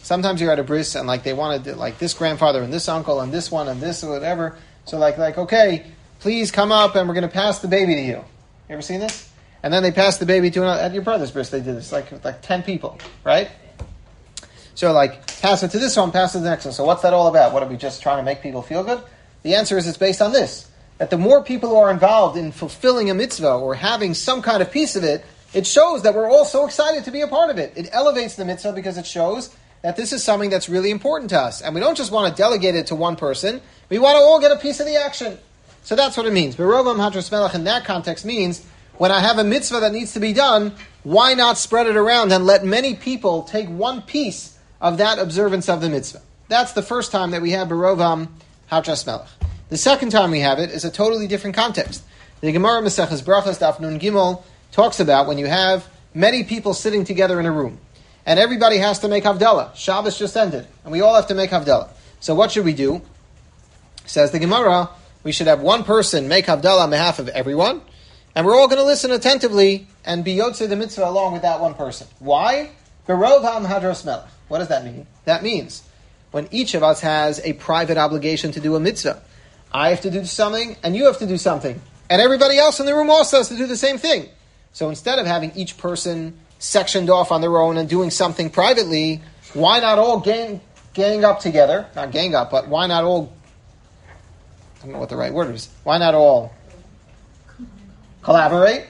Sometimes 0.03 0.41
you're 0.41 0.51
at 0.51 0.59
a 0.59 0.63
bris 0.63 0.95
and 0.95 1.07
like 1.07 1.23
they 1.23 1.31
wanted 1.31 1.77
like 1.77 1.97
this 1.97 2.13
grandfather 2.13 2.61
and 2.61 2.73
this 2.73 2.89
uncle 2.89 3.21
and 3.21 3.33
this 3.33 3.49
one 3.49 3.69
and 3.69 3.81
this 3.81 4.03
or 4.03 4.11
whatever. 4.11 4.57
So 4.85 4.97
like 4.97 5.17
like 5.17 5.37
okay, 5.37 5.85
please 6.19 6.51
come 6.51 6.73
up 6.73 6.95
and 6.95 7.07
we're 7.07 7.19
to 7.21 7.27
pass 7.29 7.59
the 7.59 7.69
baby 7.69 7.95
to 7.95 8.01
you. 8.01 8.17
You 8.17 8.23
ever 8.69 8.81
seen 8.81 8.99
this? 8.99 9.29
And 9.63 9.73
then 9.73 9.81
they 9.81 9.91
pass 9.91 10.17
the 10.17 10.25
baby 10.25 10.51
to 10.51 10.61
another, 10.61 10.81
at 10.81 10.93
your 10.93 11.03
brother's 11.03 11.31
bris. 11.31 11.49
They 11.49 11.61
did 11.61 11.77
this 11.77 11.93
like 11.93 12.11
like 12.23 12.41
ten 12.41 12.63
people, 12.63 12.99
right? 13.23 13.49
So 14.75 14.91
like 14.91 15.25
pass 15.39 15.63
it 15.63 15.71
to 15.71 15.79
this 15.79 15.95
one, 15.95 16.11
pass 16.11 16.35
it 16.35 16.39
to 16.39 16.43
the 16.43 16.49
next 16.49 16.65
one. 16.65 16.73
So 16.73 16.83
what's 16.83 17.03
that 17.03 17.13
all 17.13 17.27
about? 17.27 17.53
What 17.53 17.63
are 17.63 17.69
we 17.69 17.77
just 17.77 18.01
trying 18.01 18.17
to 18.17 18.23
make 18.23 18.41
people 18.41 18.61
feel 18.61 18.83
good? 18.83 19.01
The 19.43 19.55
answer 19.55 19.77
is 19.77 19.87
it's 19.87 19.97
based 19.97 20.21
on 20.21 20.33
this: 20.33 20.69
that 20.97 21.11
the 21.11 21.17
more 21.17 21.41
people 21.41 21.69
who 21.69 21.77
are 21.77 21.91
involved 21.91 22.37
in 22.37 22.51
fulfilling 22.51 23.09
a 23.09 23.13
mitzvah 23.13 23.53
or 23.53 23.73
having 23.73 24.13
some 24.15 24.41
kind 24.41 24.61
of 24.61 24.69
piece 24.69 24.97
of 24.97 25.05
it, 25.05 25.23
it 25.53 25.65
shows 25.65 26.01
that 26.01 26.13
we're 26.13 26.29
all 26.29 26.43
so 26.43 26.65
excited 26.65 27.05
to 27.05 27.11
be 27.11 27.21
a 27.21 27.27
part 27.27 27.49
of 27.49 27.57
it. 27.57 27.71
It 27.77 27.87
elevates 27.93 28.35
the 28.35 28.43
mitzvah 28.43 28.73
because 28.73 28.97
it 28.97 29.05
shows 29.05 29.55
that 29.83 29.97
this 29.97 30.13
is 30.13 30.23
something 30.23 30.49
that's 30.49 30.69
really 30.69 30.89
important 30.89 31.29
to 31.29 31.39
us, 31.39 31.61
and 31.61 31.75
we 31.75 31.81
don't 31.81 31.97
just 31.97 32.11
want 32.11 32.33
to 32.33 32.41
delegate 32.41 32.73
it 32.73 32.87
to 32.87 32.95
one 32.95 33.15
person. 33.15 33.61
We 33.89 33.99
want 33.99 34.15
to 34.15 34.21
all 34.21 34.39
get 34.39 34.51
a 34.51 34.55
piece 34.55 34.79
of 34.79 34.87
the 34.87 34.95
action. 34.95 35.37
So 35.83 35.95
that's 35.95 36.15
what 36.15 36.25
it 36.25 36.31
means. 36.33 36.55
Berovam 36.55 36.95
Hadras 36.95 37.29
Melech 37.29 37.53
in 37.53 37.65
that 37.65 37.83
context 37.83 38.25
means 38.25 38.65
when 38.97 39.11
I 39.11 39.19
have 39.19 39.37
a 39.37 39.43
mitzvah 39.43 39.81
that 39.81 39.91
needs 39.91 40.13
to 40.13 40.21
be 40.21 40.31
done, 40.31 40.73
why 41.03 41.33
not 41.33 41.57
spread 41.57 41.87
it 41.87 41.97
around 41.97 42.31
and 42.31 42.45
let 42.45 42.63
many 42.63 42.95
people 42.95 43.43
take 43.43 43.67
one 43.67 44.01
piece 44.01 44.57
of 44.79 44.99
that 44.99 45.19
observance 45.19 45.67
of 45.67 45.81
the 45.81 45.89
mitzvah? 45.89 46.21
That's 46.47 46.71
the 46.71 46.81
first 46.81 47.11
time 47.11 47.31
that 47.31 47.41
we 47.41 47.51
have 47.51 47.67
Berovam 47.67 48.29
Hadras 48.71 49.05
Melech. 49.05 49.27
The 49.67 49.77
second 49.77 50.11
time 50.11 50.31
we 50.31 50.39
have 50.39 50.59
it 50.59 50.69
is 50.69 50.85
a 50.85 50.91
totally 50.91 51.27
different 51.27 51.57
context. 51.57 52.03
The 52.39 52.53
Gemara 52.53 52.81
Maseches 52.81 53.21
Brachas 53.21 53.59
Daf 53.59 53.81
Nun 53.81 53.99
Gimel 53.99 54.43
talks 54.71 55.01
about 55.01 55.27
when 55.27 55.37
you 55.37 55.47
have 55.47 55.89
many 56.13 56.45
people 56.45 56.73
sitting 56.73 57.03
together 57.03 57.39
in 57.39 57.45
a 57.45 57.51
room, 57.51 57.79
and 58.25 58.39
everybody 58.39 58.77
has 58.77 58.99
to 58.99 59.07
make 59.07 59.23
Havdalah. 59.23 59.75
Shabbos 59.75 60.17
just 60.17 60.35
ended, 60.37 60.67
and 60.83 60.91
we 60.91 61.01
all 61.01 61.15
have 61.15 61.27
to 61.27 61.35
make 61.35 61.49
Havdalah. 61.49 61.89
So 62.19 62.35
what 62.35 62.51
should 62.51 62.65
we 62.65 62.73
do? 62.73 63.01
Says 64.05 64.31
the 64.31 64.39
Gemara, 64.39 64.89
we 65.23 65.31
should 65.31 65.47
have 65.47 65.61
one 65.61 65.83
person 65.83 66.27
make 66.27 66.45
Havdalah 66.45 66.83
on 66.83 66.89
behalf 66.89 67.19
of 67.19 67.29
everyone, 67.29 67.81
and 68.35 68.45
we're 68.45 68.55
all 68.55 68.67
going 68.67 68.79
to 68.79 68.85
listen 68.85 69.11
attentively 69.11 69.87
and 70.05 70.23
be 70.23 70.35
Yotze 70.35 70.67
the 70.67 70.75
mitzvah 70.75 71.07
along 71.07 71.33
with 71.33 71.41
that 71.43 71.59
one 71.59 71.73
person. 71.73 72.07
Why? 72.19 72.71
Berov 73.07 73.43
Am 73.43 73.65
Hadras 73.65 74.05
Melech. 74.05 74.27
What 74.47 74.59
does 74.59 74.69
that 74.69 74.83
mean? 74.85 75.07
That 75.25 75.43
means 75.43 75.83
when 76.31 76.47
each 76.51 76.73
of 76.73 76.83
us 76.83 77.01
has 77.01 77.39
a 77.43 77.53
private 77.53 77.97
obligation 77.97 78.51
to 78.53 78.59
do 78.59 78.75
a 78.75 78.79
mitzvah. 78.79 79.21
I 79.71 79.89
have 79.89 80.01
to 80.01 80.11
do 80.11 80.25
something, 80.25 80.77
and 80.83 80.95
you 80.95 81.05
have 81.05 81.19
to 81.19 81.27
do 81.27 81.37
something. 81.37 81.81
And 82.09 82.21
everybody 82.21 82.57
else 82.57 82.79
in 82.79 82.85
the 82.85 82.95
room 82.95 83.09
also 83.09 83.37
has 83.37 83.49
to 83.49 83.57
do 83.57 83.67
the 83.67 83.77
same 83.77 83.97
thing. 83.97 84.29
So 84.71 84.89
instead 84.89 85.19
of 85.19 85.25
having 85.25 85.51
each 85.55 85.77
person 85.77 86.39
sectioned 86.63 87.09
off 87.09 87.31
on 87.31 87.41
their 87.41 87.57
own 87.57 87.77
and 87.77 87.89
doing 87.89 88.09
something 88.09 88.49
privately, 88.49 89.21
why 89.53 89.81
not 89.81 89.99
all 89.99 90.19
gang, 90.21 90.61
gang 90.93 91.25
up 91.25 91.41
together? 91.41 91.85
Not 91.93 92.11
gang 92.11 92.33
up, 92.33 92.49
but 92.51 92.69
why 92.69 92.87
not 92.87 93.03
all 93.03 93.33
I 94.79 94.85
don't 94.85 94.93
know 94.93 94.99
what 94.99 95.09
the 95.09 95.15
right 95.15 95.33
word 95.33 95.53
is. 95.55 95.69
Why 95.83 95.97
not 95.97 96.13
all 96.13 96.53
collaborate 98.21 98.85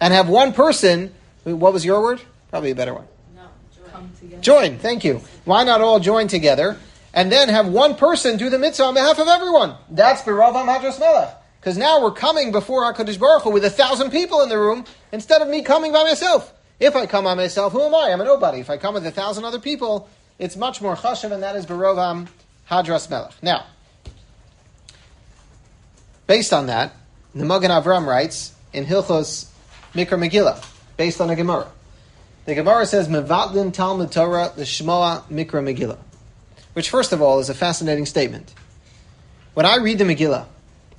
and 0.00 0.12
have 0.12 0.28
one 0.28 0.52
person? 0.52 1.14
What 1.44 1.72
was 1.72 1.84
your 1.84 2.02
word? 2.02 2.20
Probably 2.50 2.70
a 2.70 2.74
better 2.74 2.92
one. 2.94 3.06
No, 3.34 3.42
join. 3.74 4.10
Together. 4.18 4.42
Join. 4.42 4.78
Thank 4.78 5.04
you. 5.04 5.22
Why 5.44 5.64
not 5.64 5.80
all 5.80 6.00
join 6.00 6.28
together 6.28 6.78
and 7.14 7.32
then 7.32 7.48
have 7.48 7.66
one 7.66 7.94
person 7.94 8.36
do 8.36 8.50
the 8.50 8.58
mitzvah 8.58 8.84
on 8.84 8.94
behalf 8.94 9.18
of 9.18 9.28
everyone? 9.28 9.74
That's 9.90 10.22
Biravam 10.22 10.66
Hadras 10.66 11.00
Melech. 11.00 11.34
Because 11.60 11.78
now 11.78 12.02
we're 12.02 12.12
coming 12.12 12.52
before 12.52 12.92
HaKadosh 12.92 13.18
Baruch 13.18 13.44
Hu 13.44 13.50
with 13.50 13.64
a 13.64 13.70
thousand 13.70 14.10
people 14.10 14.42
in 14.42 14.48
the 14.48 14.58
room 14.58 14.84
instead 15.12 15.40
of 15.40 15.48
me 15.48 15.62
coming 15.62 15.92
by 15.92 16.02
myself. 16.02 16.52
If 16.80 16.96
I 16.96 17.06
come 17.06 17.24
by 17.24 17.34
myself, 17.34 17.72
who 17.72 17.82
am 17.82 17.94
I? 17.94 18.10
I'm 18.12 18.20
a 18.20 18.24
nobody. 18.24 18.60
If 18.60 18.70
I 18.70 18.76
come 18.76 18.94
with 18.94 19.06
a 19.06 19.10
thousand 19.10 19.44
other 19.44 19.60
people, 19.60 20.08
it's 20.38 20.56
much 20.56 20.80
more 20.80 20.96
chashav, 20.96 21.32
and 21.32 21.42
that 21.42 21.56
is 21.56 21.66
Barovam 21.66 22.28
Hadras 22.68 23.08
Melech. 23.08 23.32
Now, 23.42 23.66
Based 26.26 26.52
on 26.54 26.66
that, 26.66 26.94
the 27.34 27.44
Magen 27.44 27.70
Avram 27.70 28.06
writes 28.06 28.54
in 28.72 28.86
Hilchos 28.86 29.50
Mikra 29.92 30.18
Megillah, 30.18 30.64
based 30.96 31.20
on 31.20 31.28
a 31.28 31.36
Gemara. 31.36 31.70
The 32.46 32.54
Gemara 32.54 32.86
says, 32.86 33.08
Mevatlin 33.08 33.72
Talmud 33.72 34.10
Torah 34.10 34.50
Shmoa 34.56 35.24
Mikra 35.24 35.62
Megillah, 35.62 35.98
which, 36.72 36.88
first 36.88 37.12
of 37.12 37.20
all, 37.20 37.38
is 37.40 37.50
a 37.50 37.54
fascinating 37.54 38.06
statement. 38.06 38.54
When 39.54 39.66
I 39.66 39.76
read 39.76 39.98
the 39.98 40.04
Megillah, 40.04 40.46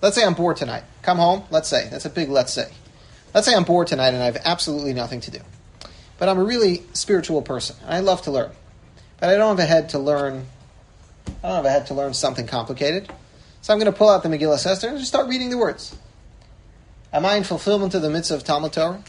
let's 0.04 0.16
say 0.16 0.24
I'm 0.24 0.36
bored 0.36 0.58
tonight. 0.58 0.84
Come 1.02 1.18
home, 1.18 1.44
let's 1.50 1.68
say. 1.68 1.88
That's 1.90 2.06
a 2.06 2.12
big 2.12 2.30
let's 2.30 2.54
say. 2.54 2.70
Let's 3.34 3.48
say 3.48 3.56
I'm 3.56 3.64
bored 3.64 3.88
tonight 3.88 4.14
and 4.14 4.22
I 4.22 4.26
have 4.26 4.38
absolutely 4.46 4.94
nothing 4.94 5.22
to 5.22 5.32
do. 5.32 5.40
But 6.18 6.30
I'm 6.30 6.40
a 6.40 6.44
really 6.44 6.84
spiritual 6.94 7.42
person. 7.42 7.76
I 7.88 8.00
love 8.00 8.22
to 8.24 8.32
learn. 8.32 8.52
But 9.20 9.30
I 9.30 9.38
don't 9.38 9.58
have 9.58 9.60
a 9.60 9.68
head 9.68 9.90
to 9.90 10.00
learn 10.00 10.46
I 11.44 11.48
don't 11.48 11.58
have 11.58 11.66
a 11.66 11.70
head 11.70 11.88
to 11.88 11.94
learn 11.94 12.14
something 12.14 12.48
complicated. 12.48 13.12
So 13.62 13.74
I'm 13.74 13.80
going 13.80 13.92
to 13.92 13.98
pull 13.98 14.10
out 14.10 14.24
the 14.24 14.30
Megillah 14.30 14.66
Esther 14.66 14.90
and 14.90 14.98
just 14.98 15.10
start 15.10 15.28
reading 15.28 15.50
the 15.50 15.58
words. 15.58 15.96
Am 17.12 17.26
I 17.26 17.36
in 17.36 17.44
fulfillment 17.44 17.94
of 17.96 18.02
the 18.02 18.10
mitzvah 18.10 18.36
of 18.36 18.44
Talmud 18.44 18.74
Torah? 18.74 19.04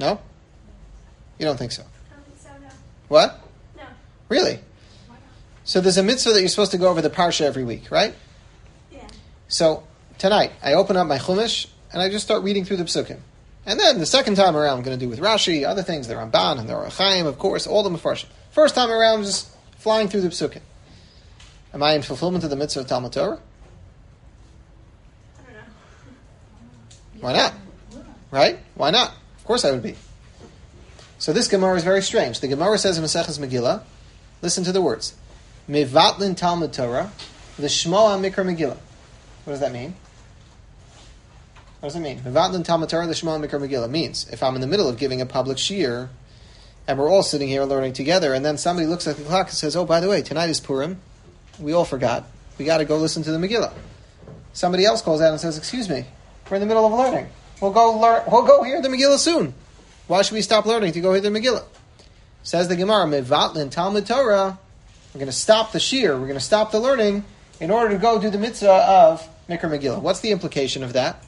No? 0.00 0.20
You 1.38 1.46
don't 1.46 1.58
think 1.58 1.72
so? 1.72 1.82
I 1.82 2.14
don't 2.14 2.24
think 2.26 2.38
so, 2.38 2.48
no. 2.62 2.68
What? 3.08 3.40
No. 3.76 3.82
Really? 4.28 4.60
So 5.64 5.80
there's 5.80 5.98
a 5.98 6.02
mitzvah 6.02 6.32
that 6.32 6.40
you're 6.40 6.48
supposed 6.48 6.72
to 6.72 6.78
go 6.78 6.88
over 6.88 7.00
the 7.00 7.10
parsha 7.10 7.42
every 7.42 7.64
week, 7.64 7.90
right? 7.90 8.14
Yeah. 8.92 9.06
So 9.48 9.84
tonight, 10.18 10.52
I 10.62 10.74
open 10.74 10.96
up 10.96 11.06
my 11.06 11.18
Chumash 11.18 11.68
and 11.92 12.02
I 12.02 12.08
just 12.08 12.24
start 12.24 12.42
reading 12.42 12.64
through 12.64 12.76
the 12.76 12.84
psukim. 12.84 13.18
And 13.66 13.80
then 13.80 13.98
the 13.98 14.06
second 14.06 14.34
time 14.34 14.56
around, 14.56 14.78
I'm 14.78 14.82
going 14.84 14.98
to 14.98 15.04
do 15.04 15.08
with 15.08 15.20
Rashi, 15.20 15.66
other 15.66 15.82
things, 15.82 16.06
the 16.06 16.14
Ramban 16.14 16.58
and 16.58 16.68
the 16.68 16.74
Ohr 16.74 16.86
HaChaim, 16.86 17.26
of 17.26 17.38
course, 17.38 17.66
all 17.66 17.82
the 17.82 17.90
Mefarshim. 17.90 18.26
First 18.50 18.74
time 18.74 18.90
around, 18.90 19.18
I'm 19.18 19.24
just 19.24 19.50
flying 19.78 20.08
through 20.08 20.20
the 20.20 20.28
psukim. 20.28 20.60
Am 21.72 21.82
I 21.82 21.94
in 21.94 22.02
fulfillment 22.02 22.44
of 22.44 22.50
the 22.50 22.56
mitzvah 22.56 22.80
of 22.80 22.86
Talmud 22.86 23.12
Torah? 23.12 23.40
Why 27.20 27.32
not? 27.32 27.54
Right? 28.30 28.58
Why 28.74 28.90
not? 28.90 29.14
Of 29.38 29.44
course 29.44 29.64
I 29.64 29.70
would 29.70 29.82
be. 29.82 29.96
So 31.18 31.32
this 31.32 31.48
Gemara 31.48 31.76
is 31.76 31.84
very 31.84 32.02
strange. 32.02 32.40
The 32.40 32.48
Gemara 32.48 32.76
says 32.76 32.98
in 32.98 33.04
Maseches 33.04 33.38
Megillah, 33.38 33.82
listen 34.42 34.62
to 34.64 34.72
the 34.72 34.82
words, 34.82 35.14
Mevatlin 35.68 36.36
Talmud 36.36 36.72
Torah, 36.72 37.10
the 37.56 37.68
Shmoa 37.68 38.20
Mikra 38.20 38.44
Megillah. 38.44 38.76
What 39.44 39.52
does 39.52 39.60
that 39.60 39.72
mean? 39.72 39.94
What 41.84 41.92
does 41.92 41.96
it 41.96 42.00
mean? 42.00 42.20
Mevatlin 42.20 42.64
Talmud 42.64 42.88
Torah, 42.88 43.06
the 43.06 43.12
Shmoa 43.12 43.46
Mikra 43.46 43.60
Megillah 43.60 43.90
means 43.90 44.26
if 44.32 44.42
I'm 44.42 44.54
in 44.54 44.62
the 44.62 44.66
middle 44.66 44.88
of 44.88 44.96
giving 44.96 45.20
a 45.20 45.26
public 45.26 45.58
shiur, 45.58 46.08
and 46.88 46.98
we're 46.98 47.10
all 47.10 47.22
sitting 47.22 47.46
here 47.46 47.62
learning 47.64 47.92
together, 47.92 48.32
and 48.32 48.42
then 48.42 48.56
somebody 48.56 48.86
looks 48.86 49.06
at 49.06 49.18
the 49.18 49.22
clock 49.22 49.48
and 49.48 49.54
says, 49.54 49.76
"Oh, 49.76 49.84
by 49.84 50.00
the 50.00 50.08
way, 50.08 50.22
tonight 50.22 50.48
is 50.48 50.60
Purim. 50.60 50.98
We 51.58 51.74
all 51.74 51.84
forgot. 51.84 52.24
We 52.56 52.64
got 52.64 52.78
to 52.78 52.86
go 52.86 52.96
listen 52.96 53.22
to 53.24 53.30
the 53.30 53.36
Megillah." 53.36 53.74
Somebody 54.54 54.86
else 54.86 55.02
calls 55.02 55.20
out 55.20 55.32
and 55.32 55.38
says, 55.38 55.58
"Excuse 55.58 55.90
me, 55.90 56.06
we're 56.48 56.56
in 56.56 56.62
the 56.62 56.66
middle 56.66 56.86
of 56.86 56.92
learning. 56.94 57.28
We'll 57.60 57.70
go 57.70 57.98
learn. 57.98 58.22
We'll 58.32 58.46
go 58.46 58.62
hear 58.62 58.80
the 58.80 58.88
Megillah 58.88 59.18
soon. 59.18 59.52
Why 60.06 60.22
should 60.22 60.36
we 60.36 60.40
stop 60.40 60.64
learning 60.64 60.92
to 60.92 61.02
go 61.02 61.12
hear 61.12 61.20
the 61.20 61.28
Megillah?" 61.28 61.64
Says 62.42 62.66
the 62.68 62.76
Gemara, 62.76 63.04
"Mevatlin 63.04 63.70
Talmud 63.70 64.06
Torah." 64.06 64.58
We're 65.12 65.18
going 65.18 65.26
to 65.26 65.32
stop 65.36 65.72
the 65.72 65.80
shiur. 65.80 66.18
We're 66.18 66.28
going 66.28 66.32
to 66.32 66.40
stop 66.40 66.72
the 66.72 66.80
learning 66.80 67.24
in 67.60 67.70
order 67.70 67.90
to 67.90 67.98
go 67.98 68.18
do 68.18 68.30
the 68.30 68.38
mitzvah 68.38 68.72
of 68.72 69.28
Mikra 69.50 69.68
Megillah. 69.68 70.00
What's 70.00 70.20
the 70.20 70.30
implication 70.30 70.82
of 70.82 70.94
that? 70.94 71.22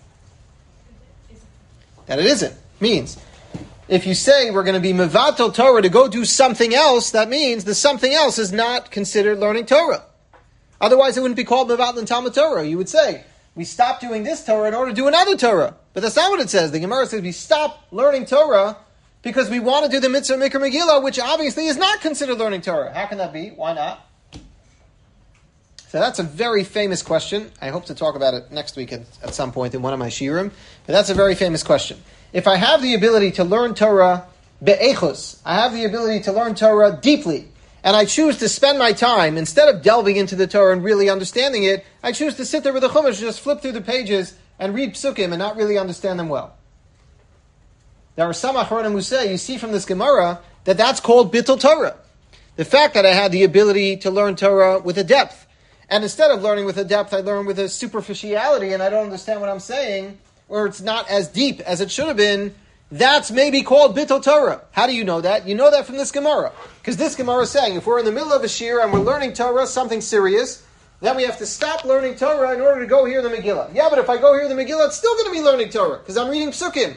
That 2.06 2.18
it 2.18 2.26
isn't. 2.26 2.54
Means 2.78 3.18
if 3.88 4.06
you 4.06 4.14
say 4.14 4.50
we're 4.50 4.64
going 4.64 4.74
to 4.74 4.80
be 4.80 4.92
mevatel 4.92 5.54
Torah 5.54 5.82
to 5.82 5.88
go 5.88 6.08
do 6.08 6.24
something 6.24 6.74
else, 6.74 7.10
that 7.12 7.28
means 7.28 7.64
the 7.64 7.74
something 7.74 8.12
else 8.12 8.38
is 8.38 8.52
not 8.52 8.90
considered 8.90 9.38
learning 9.38 9.66
Torah. 9.66 10.02
Otherwise, 10.80 11.16
it 11.16 11.20
wouldn't 11.20 11.36
be 11.36 11.44
called 11.44 11.68
mevatel 11.68 12.06
Talmud 12.06 12.34
Torah. 12.34 12.64
You 12.64 12.76
would 12.78 12.88
say 12.88 13.24
we 13.54 13.64
stop 13.64 14.00
doing 14.00 14.24
this 14.24 14.44
Torah 14.44 14.68
in 14.68 14.74
order 14.74 14.90
to 14.90 14.94
do 14.94 15.08
another 15.08 15.36
Torah. 15.36 15.74
But 15.94 16.02
that's 16.02 16.16
not 16.16 16.30
what 16.30 16.40
it 16.40 16.50
says. 16.50 16.72
The 16.72 16.80
Gemara 16.80 17.06
says 17.06 17.22
we 17.22 17.32
stop 17.32 17.86
learning 17.90 18.26
Torah 18.26 18.76
because 19.22 19.48
we 19.48 19.60
want 19.60 19.86
to 19.86 19.90
do 19.90 19.98
the 19.98 20.08
mitzvah 20.08 20.36
Mikra 20.36 20.60
Megillah, 20.60 21.02
which 21.02 21.18
obviously 21.18 21.66
is 21.66 21.76
not 21.76 22.00
considered 22.00 22.38
learning 22.38 22.60
Torah. 22.60 22.92
How 22.92 23.06
can 23.06 23.18
that 23.18 23.32
be? 23.32 23.48
Why 23.48 23.72
not? 23.72 24.06
So 25.88 26.00
that's 26.00 26.18
a 26.18 26.24
very 26.24 26.64
famous 26.64 27.02
question. 27.02 27.50
I 27.62 27.68
hope 27.68 27.86
to 27.86 27.94
talk 27.94 28.16
about 28.16 28.34
it 28.34 28.50
next 28.50 28.76
week 28.76 28.92
at, 28.92 29.02
at 29.22 29.34
some 29.34 29.52
point 29.52 29.74
in 29.74 29.82
one 29.82 29.92
of 29.92 29.98
my 29.98 30.08
shiurim. 30.08 30.50
But 30.84 30.92
that's 30.92 31.10
a 31.10 31.14
very 31.14 31.34
famous 31.34 31.62
question. 31.62 32.02
If 32.32 32.48
I 32.48 32.56
have 32.56 32.82
the 32.82 32.94
ability 32.94 33.32
to 33.32 33.44
learn 33.44 33.74
Torah 33.74 34.26
be'echus, 34.62 35.40
I 35.44 35.54
have 35.54 35.72
the 35.72 35.84
ability 35.84 36.24
to 36.24 36.32
learn 36.32 36.54
Torah 36.54 36.98
deeply, 37.00 37.48
and 37.84 37.94
I 37.94 38.04
choose 38.04 38.38
to 38.38 38.48
spend 38.48 38.80
my 38.80 38.92
time, 38.92 39.38
instead 39.38 39.72
of 39.72 39.82
delving 39.82 40.16
into 40.16 40.34
the 40.34 40.48
Torah 40.48 40.72
and 40.72 40.82
really 40.82 41.08
understanding 41.08 41.62
it, 41.62 41.84
I 42.02 42.10
choose 42.10 42.34
to 42.34 42.44
sit 42.44 42.64
there 42.64 42.72
with 42.72 42.82
the 42.82 42.88
Chumash, 42.88 43.20
just 43.20 43.40
flip 43.40 43.62
through 43.62 43.72
the 43.72 43.80
pages 43.80 44.34
and 44.58 44.74
read 44.74 44.94
psukim 44.94 45.26
and 45.26 45.38
not 45.38 45.56
really 45.56 45.78
understand 45.78 46.18
them 46.18 46.28
well. 46.28 46.56
There 48.16 48.28
are 48.28 48.32
some 48.32 48.56
Achronim 48.56 48.92
who 48.92 49.02
say, 49.02 49.30
you 49.30 49.38
see 49.38 49.56
from 49.56 49.70
this 49.70 49.84
Gemara, 49.84 50.40
that 50.64 50.76
that's 50.76 50.98
called 50.98 51.32
Bittul 51.32 51.60
Torah. 51.60 51.96
The 52.56 52.64
fact 52.64 52.94
that 52.94 53.06
I 53.06 53.12
had 53.12 53.30
the 53.30 53.44
ability 53.44 53.98
to 53.98 54.10
learn 54.10 54.34
Torah 54.34 54.80
with 54.80 54.98
a 54.98 55.04
depth, 55.04 55.45
and 55.88 56.02
instead 56.02 56.30
of 56.30 56.42
learning 56.42 56.64
with 56.64 56.78
a 56.78 56.84
depth, 56.84 57.14
I 57.14 57.20
learn 57.20 57.46
with 57.46 57.58
a 57.58 57.68
superficiality 57.68 58.72
and 58.72 58.82
I 58.82 58.90
don't 58.90 59.04
understand 59.04 59.40
what 59.40 59.48
I'm 59.48 59.60
saying, 59.60 60.18
or 60.48 60.66
it's 60.66 60.80
not 60.80 61.08
as 61.08 61.28
deep 61.28 61.60
as 61.60 61.80
it 61.80 61.90
should 61.90 62.08
have 62.08 62.16
been, 62.16 62.54
that's 62.90 63.30
maybe 63.30 63.62
called 63.62 63.96
Bittul 63.96 64.22
Torah. 64.22 64.62
How 64.72 64.86
do 64.86 64.94
you 64.94 65.04
know 65.04 65.20
that? 65.20 65.46
You 65.46 65.54
know 65.54 65.70
that 65.70 65.86
from 65.86 65.96
this 65.96 66.12
Gemara. 66.12 66.52
Because 66.78 66.96
this 66.96 67.16
Gemara 67.16 67.42
is 67.42 67.50
saying 67.50 67.76
if 67.76 67.86
we're 67.86 67.98
in 67.98 68.04
the 68.04 68.12
middle 68.12 68.32
of 68.32 68.42
a 68.42 68.46
shiur 68.46 68.82
and 68.82 68.92
we're 68.92 69.00
learning 69.00 69.32
Torah, 69.32 69.66
something 69.66 70.00
serious, 70.00 70.64
then 71.00 71.16
we 71.16 71.24
have 71.24 71.38
to 71.38 71.46
stop 71.46 71.84
learning 71.84 72.16
Torah 72.16 72.54
in 72.54 72.60
order 72.60 72.80
to 72.80 72.86
go 72.86 73.04
hear 73.04 73.22
the 73.22 73.28
Megillah. 73.28 73.74
Yeah, 73.74 73.88
but 73.90 73.98
if 73.98 74.08
I 74.08 74.18
go 74.18 74.34
hear 74.34 74.48
the 74.48 74.54
Megillah, 74.54 74.86
it's 74.86 74.96
still 74.96 75.14
going 75.14 75.26
to 75.26 75.32
be 75.32 75.42
learning 75.42 75.70
Torah 75.70 75.98
because 75.98 76.16
I'm 76.16 76.30
reading 76.30 76.50
Psukim. 76.50 76.96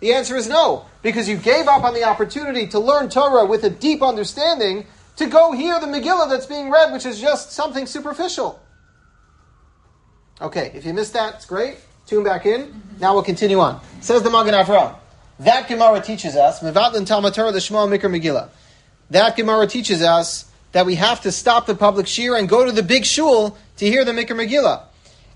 The 0.00 0.12
answer 0.12 0.36
is 0.36 0.48
no, 0.48 0.86
because 1.02 1.28
you 1.28 1.36
gave 1.36 1.66
up 1.66 1.82
on 1.82 1.94
the 1.94 2.04
opportunity 2.04 2.68
to 2.68 2.78
learn 2.78 3.08
Torah 3.08 3.44
with 3.44 3.64
a 3.64 3.70
deep 3.70 4.02
understanding 4.02 4.86
to 5.18 5.26
go 5.26 5.52
hear 5.52 5.78
the 5.80 5.86
Megillah 5.86 6.28
that's 6.30 6.46
being 6.46 6.70
read, 6.70 6.92
which 6.92 7.04
is 7.04 7.20
just 7.20 7.52
something 7.52 7.86
superficial. 7.86 8.60
Okay, 10.40 10.70
if 10.74 10.86
you 10.86 10.94
missed 10.94 11.12
that, 11.14 11.34
it's 11.34 11.46
great. 11.46 11.76
Tune 12.06 12.24
back 12.24 12.46
in. 12.46 12.82
Now 13.00 13.14
we'll 13.14 13.24
continue 13.24 13.58
on. 13.58 13.80
Says 14.00 14.22
the 14.22 14.30
Magen 14.30 14.54
Avraham. 14.54 14.94
That 15.40 15.68
Gemara 15.68 16.00
teaches 16.00 16.36
us, 16.36 16.60
Mevatlin 16.60 17.06
Talmud 17.06 17.34
Torah 17.34 17.52
the 17.52 17.60
Shema 17.60 17.86
Mikra 17.86 18.10
Megillah. 18.10 18.48
That 19.10 19.36
Gemara 19.36 19.66
teaches 19.66 20.02
us 20.02 20.50
that 20.72 20.86
we 20.86 20.94
have 20.94 21.20
to 21.22 21.32
stop 21.32 21.66
the 21.66 21.74
public 21.74 22.06
shiur 22.06 22.38
and 22.38 22.48
go 22.48 22.64
to 22.64 22.72
the 22.72 22.82
big 22.82 23.04
shul 23.04 23.56
to 23.78 23.86
hear 23.86 24.04
the 24.04 24.12
Mikra 24.12 24.36
Megillah. 24.36 24.82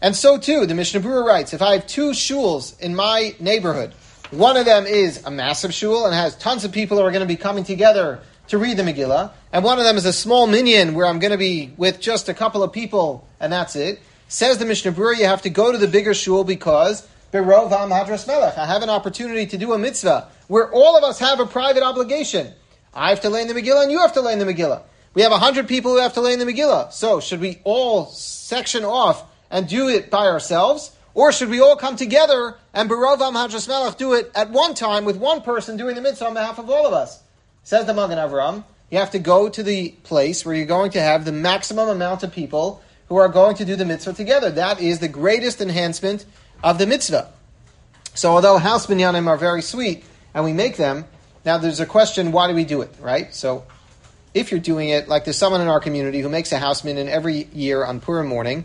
And 0.00 0.14
so 0.14 0.38
too, 0.38 0.66
the 0.66 0.74
Mishnah 0.74 1.00
Berurah 1.00 1.24
writes, 1.24 1.54
if 1.54 1.62
I 1.62 1.72
have 1.72 1.86
two 1.86 2.10
shuls 2.10 2.78
in 2.80 2.94
my 2.94 3.34
neighborhood, 3.38 3.92
one 4.30 4.56
of 4.56 4.64
them 4.64 4.86
is 4.86 5.24
a 5.24 5.30
massive 5.30 5.74
shul 5.74 6.06
and 6.06 6.14
has 6.14 6.36
tons 6.36 6.64
of 6.64 6.72
people 6.72 6.98
who 6.98 7.04
are 7.04 7.10
going 7.10 7.20
to 7.20 7.26
be 7.26 7.36
coming 7.36 7.64
together 7.64 8.20
to 8.52 8.58
read 8.58 8.76
the 8.76 8.82
Megillah, 8.82 9.30
and 9.50 9.64
one 9.64 9.78
of 9.78 9.84
them 9.86 9.96
is 9.96 10.04
a 10.04 10.12
small 10.12 10.46
minyan 10.46 10.92
where 10.92 11.06
I'm 11.06 11.18
going 11.20 11.30
to 11.30 11.38
be 11.38 11.72
with 11.78 12.00
just 12.00 12.28
a 12.28 12.34
couple 12.34 12.62
of 12.62 12.70
people 12.70 13.26
and 13.40 13.50
that's 13.50 13.76
it. 13.76 13.98
Says 14.28 14.58
the 14.58 14.66
Mishnah 14.66 14.92
Berurah, 14.92 15.16
you 15.16 15.24
have 15.24 15.40
to 15.42 15.48
go 15.48 15.72
to 15.72 15.78
the 15.78 15.88
bigger 15.88 16.12
shul 16.12 16.44
because 16.44 17.08
Berov 17.32 17.70
Melech. 17.70 18.58
I 18.58 18.66
have 18.66 18.82
an 18.82 18.90
opportunity 18.90 19.46
to 19.46 19.56
do 19.56 19.72
a 19.72 19.78
mitzvah 19.78 20.28
where 20.48 20.70
all 20.70 20.98
of 20.98 21.02
us 21.02 21.18
have 21.20 21.40
a 21.40 21.46
private 21.46 21.82
obligation. 21.82 22.52
I 22.92 23.08
have 23.08 23.22
to 23.22 23.30
lay 23.30 23.40
in 23.40 23.48
the 23.48 23.54
Megillah 23.54 23.84
and 23.84 23.90
you 23.90 24.00
have 24.00 24.12
to 24.12 24.20
lay 24.20 24.34
in 24.34 24.38
the 24.38 24.44
Megillah. 24.44 24.82
We 25.14 25.22
have 25.22 25.32
a 25.32 25.38
hundred 25.38 25.66
people 25.66 25.92
who 25.92 26.00
have 26.00 26.12
to 26.12 26.20
lay 26.20 26.34
in 26.34 26.38
the 26.38 26.44
Megillah. 26.44 26.92
So 26.92 27.20
should 27.20 27.40
we 27.40 27.62
all 27.64 28.04
section 28.04 28.84
off 28.84 29.24
and 29.50 29.66
do 29.66 29.88
it 29.88 30.10
by 30.10 30.26
ourselves? 30.26 30.94
Or 31.14 31.32
should 31.32 31.48
we 31.48 31.62
all 31.62 31.76
come 31.76 31.96
together 31.96 32.58
and 32.74 32.90
Berov 32.90 33.22
Am 33.22 33.32
Hadras 33.32 33.66
Melech 33.66 33.96
do 33.96 34.12
it 34.12 34.30
at 34.34 34.50
one 34.50 34.74
time 34.74 35.06
with 35.06 35.16
one 35.16 35.40
person 35.40 35.78
doing 35.78 35.94
the 35.94 36.02
mitzvah 36.02 36.26
on 36.26 36.34
behalf 36.34 36.58
of 36.58 36.68
all 36.68 36.86
of 36.86 36.92
us? 36.92 37.22
Says 37.64 37.86
the 37.86 37.94
Magen 37.94 38.18
Avram, 38.18 38.64
you 38.90 38.98
have 38.98 39.12
to 39.12 39.18
go 39.18 39.48
to 39.48 39.62
the 39.62 39.90
place 40.02 40.44
where 40.44 40.54
you're 40.54 40.66
going 40.66 40.90
to 40.92 41.00
have 41.00 41.24
the 41.24 41.32
maximum 41.32 41.88
amount 41.88 42.22
of 42.22 42.32
people 42.32 42.82
who 43.08 43.16
are 43.16 43.28
going 43.28 43.56
to 43.56 43.64
do 43.64 43.76
the 43.76 43.84
mitzvah 43.84 44.14
together. 44.14 44.50
That 44.50 44.80
is 44.80 44.98
the 44.98 45.08
greatest 45.08 45.60
enhancement 45.60 46.24
of 46.62 46.78
the 46.78 46.86
mitzvah. 46.86 47.30
So 48.14 48.32
although 48.32 48.58
house 48.58 48.86
minyanim 48.86 49.28
are 49.28 49.36
very 49.36 49.62
sweet, 49.62 50.04
and 50.34 50.44
we 50.44 50.52
make 50.52 50.76
them, 50.76 51.04
now 51.44 51.58
there's 51.58 51.80
a 51.80 51.86
question, 51.86 52.32
why 52.32 52.48
do 52.48 52.54
we 52.54 52.64
do 52.64 52.82
it, 52.82 52.90
right? 53.00 53.34
So 53.34 53.64
if 54.34 54.50
you're 54.50 54.60
doing 54.60 54.88
it, 54.88 55.08
like 55.08 55.24
there's 55.24 55.38
someone 55.38 55.60
in 55.60 55.68
our 55.68 55.80
community 55.80 56.20
who 56.20 56.28
makes 56.28 56.52
a 56.52 56.58
house 56.58 56.84
minyan 56.84 57.08
every 57.08 57.44
year 57.52 57.84
on 57.84 58.00
Purim 58.00 58.26
morning, 58.26 58.64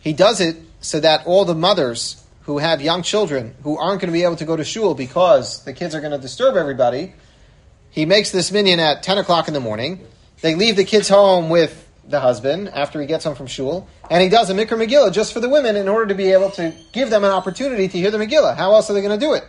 he 0.00 0.12
does 0.12 0.40
it 0.40 0.56
so 0.80 1.00
that 1.00 1.26
all 1.26 1.44
the 1.44 1.54
mothers 1.54 2.24
who 2.42 2.58
have 2.58 2.80
young 2.80 3.02
children 3.02 3.54
who 3.62 3.78
aren't 3.78 4.00
going 4.00 4.08
to 4.08 4.12
be 4.12 4.24
able 4.24 4.36
to 4.36 4.44
go 4.44 4.56
to 4.56 4.64
shul 4.64 4.94
because 4.94 5.64
the 5.64 5.72
kids 5.72 5.94
are 5.94 6.00
going 6.00 6.12
to 6.12 6.18
disturb 6.18 6.56
everybody, 6.56 7.12
he 7.92 8.06
makes 8.06 8.32
this 8.32 8.50
minyan 8.50 8.80
at 8.80 9.02
10 9.02 9.18
o'clock 9.18 9.46
in 9.46 9.54
the 9.54 9.60
morning. 9.60 10.04
They 10.40 10.56
leave 10.56 10.76
the 10.76 10.84
kids 10.84 11.08
home 11.08 11.50
with 11.50 11.88
the 12.08 12.18
husband 12.18 12.68
after 12.70 13.00
he 13.00 13.06
gets 13.06 13.24
home 13.24 13.36
from 13.36 13.46
shul, 13.46 13.86
and 14.10 14.22
he 14.22 14.28
does 14.28 14.50
a 14.50 14.54
mikra 14.54 14.76
megillah 14.76 15.12
just 15.12 15.32
for 15.32 15.40
the 15.40 15.48
women 15.48 15.76
in 15.76 15.88
order 15.88 16.06
to 16.06 16.14
be 16.14 16.32
able 16.32 16.50
to 16.52 16.74
give 16.92 17.10
them 17.10 17.22
an 17.22 17.30
opportunity 17.30 17.86
to 17.86 17.98
hear 17.98 18.10
the 18.10 18.18
megillah. 18.18 18.56
How 18.56 18.72
else 18.72 18.90
are 18.90 18.94
they 18.94 19.02
going 19.02 19.18
to 19.18 19.24
do 19.24 19.34
it? 19.34 19.44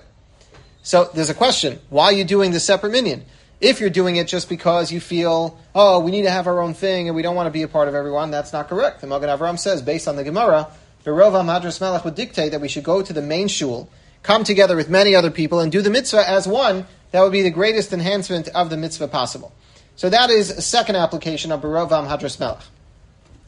So 0.84 1.10
there's 1.15 1.32
a 1.32 1.34
question: 1.34 1.79
Why 1.89 2.06
are 2.06 2.13
you 2.13 2.25
doing 2.25 2.51
the 2.51 2.60
separate 2.60 2.91
minyan? 2.91 3.23
If 3.62 3.79
you're 3.79 3.89
doing 3.89 4.17
it 4.17 4.27
just 4.27 4.49
because 4.49 4.91
you 4.91 4.99
feel, 4.99 5.58
oh, 5.73 5.99
we 6.01 6.12
need 6.12 6.23
to 6.23 6.32
have 6.32 6.47
our 6.47 6.62
own 6.62 6.73
thing 6.73 7.08
and 7.08 7.15
we 7.15 7.21
don't 7.21 7.36
want 7.36 7.47
to 7.47 7.51
be 7.51 7.62
a 7.62 7.67
part 7.69 7.88
of 7.88 7.95
everyone, 7.95 8.29
that's 8.29 8.51
not 8.51 8.67
correct. 8.67 8.99
The 8.99 9.08
Magen 9.08 9.29
Avraham 9.29 9.58
says, 9.58 9.82
based 9.82 10.06
on 10.10 10.17
the 10.17 10.23
Gemara, 10.25 10.69
the 11.06 11.12
Rov 11.12 11.39
Am 11.39 11.45
Hadras 11.45 11.79
Melech 11.79 12.03
would 12.03 12.15
dictate 12.15 12.51
that 12.51 12.60
we 12.60 12.67
should 12.67 12.84
go 12.84 13.01
to 13.01 13.13
the 13.13 13.21
main 13.21 13.47
shul, 13.47 13.89
come 14.21 14.43
together 14.43 14.75
with 14.75 14.89
many 14.89 15.15
other 15.15 15.32
people, 15.32 15.62
and 15.62 15.71
do 15.71 15.82
the 15.82 15.89
mitzvah 15.89 16.29
as 16.29 16.45
one. 16.45 16.86
That 17.13 17.21
would 17.21 17.32
be 17.32 17.43
the 17.43 17.52
greatest 17.52 17.93
enhancement 17.93 18.47
of 18.49 18.71
the 18.71 18.76
mitzvah 18.76 19.08
possible. 19.08 19.54
So 19.95 20.10
that 20.10 20.32
is 20.32 20.49
a 20.49 20.63
second 20.63 20.95
application 20.95 21.52
of 21.52 21.62
Barovam 21.62 22.08
Hadras 22.08 22.39
Melech. 22.39 22.63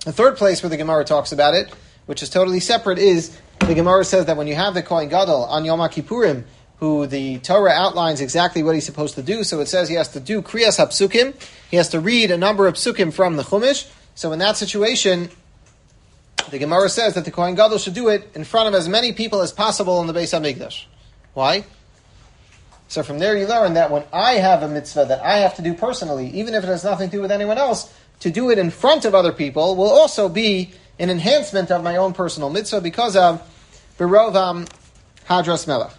The 0.06 0.12
third 0.12 0.38
place 0.38 0.62
where 0.62 0.70
the 0.70 0.78
Gemara 0.78 1.04
talks 1.04 1.32
about 1.32 1.56
it, 1.56 1.74
which 2.06 2.22
is 2.22 2.30
totally 2.30 2.60
separate, 2.60 3.00
is 3.00 3.36
the 3.62 3.74
Gemara 3.74 4.06
says 4.06 4.28
that 4.28 4.38
when 4.38 4.46
you 4.46 4.54
have 4.54 4.76
the 4.76 4.84
Kohen 4.84 5.10
Gadol 5.10 5.46
on 5.46 5.66
Yom 5.66 5.80
Kippurim, 5.80 6.44
who 6.78 7.08
the 7.08 7.40
Torah 7.40 7.72
outlines 7.72 8.22
exactly 8.22 8.62
what 8.62 8.76
he's 8.76 8.86
supposed 8.86 9.16
to 9.16 9.24
do. 9.24 9.44
So 9.44 9.60
it 9.62 9.66
says 9.66 9.90
he 9.90 9.96
has 9.96 10.10
to 10.10 10.20
do 10.20 10.44
Kriyas 10.44 10.78
HaPsukim. 10.78 11.34
He 11.72 11.78
has 11.78 11.90
to 11.90 12.00
read 12.00 12.30
a 12.30 12.38
number 12.38 12.68
of 12.68 12.76
Psukim 12.76 13.12
from 13.12 13.36
the 13.36 13.44
Chumash. 13.44 13.90
So 14.14 14.32
in 14.32 14.38
that 14.40 14.58
situation, 14.58 15.32
the 16.52 16.60
Gemara 16.60 16.90
says 16.90 17.16
that 17.16 17.26
the 17.26 17.32
Kohen 17.32 17.56
Gadol 17.56 17.80
should 17.80 17.96
do 17.96 18.10
it 18.10 18.30
in 18.36 18.44
front 18.44 18.68
of 18.68 18.76
as 18.76 18.88
many 18.88 19.12
people 19.12 19.42
as 19.42 19.52
possible 19.52 20.02
in 20.02 20.06
the 20.06 20.14
Beis 20.14 20.40
HaMikdash. 20.40 20.86
Why? 21.34 21.66
So 22.96 23.04
from 23.04 23.20
there 23.20 23.36
you 23.36 23.46
learn 23.46 23.74
that 23.74 23.92
when 23.92 24.06
I 24.14 24.36
have 24.36 24.64
a 24.64 24.70
mitzvah 24.70 25.04
that 25.10 25.22
I 25.22 25.40
have 25.40 25.56
to 25.56 25.62
do 25.62 25.74
personally, 25.74 26.30
even 26.30 26.54
if 26.54 26.64
it 26.64 26.68
has 26.68 26.86
nothing 26.86 27.10
to 27.10 27.18
do 27.18 27.22
with 27.22 27.30
anyone 27.30 27.58
else, 27.58 27.94
to 28.22 28.30
do 28.30 28.52
it 28.52 28.58
in 28.58 28.70
front 28.70 29.04
of 29.04 29.14
other 29.14 29.34
people 29.34 29.76
will 29.76 29.90
also 29.90 30.30
be 30.30 30.72
an 30.98 31.10
enhancement 31.10 31.72
of 31.72 31.84
my 31.84 31.98
own 31.98 32.14
personal 32.14 32.50
mitzvah 32.50 32.80
because 32.80 33.18
of 33.18 33.42
Berovam 34.00 34.70
Hadras 35.28 35.68
Melech. 35.68 35.92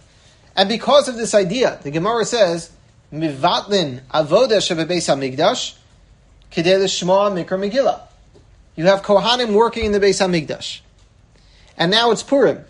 And 0.55 0.67
because 0.67 1.07
of 1.07 1.17
this 1.17 1.35
idea, 1.35 1.77
the 1.83 1.91
Gemara 1.91 2.25
says, 2.25 2.71
Mivatlin 3.13 4.01
avoda 4.07 4.57
shebebeis 4.57 5.05
hamikdash 5.05 5.75
kedei 6.51 6.83
l'shmoa 6.83 7.29
mikra 7.31 7.59
megillah. 7.59 8.01
You 8.75 8.85
have 8.85 9.03
Kohanim 9.03 9.53
working 9.53 9.85
in 9.85 9.91
the 9.91 9.99
Beis 9.99 10.19
Hamikdash. 10.19 10.79
And 11.77 11.91
now 11.91 12.09
it's 12.09 12.23
Purim. 12.23 12.65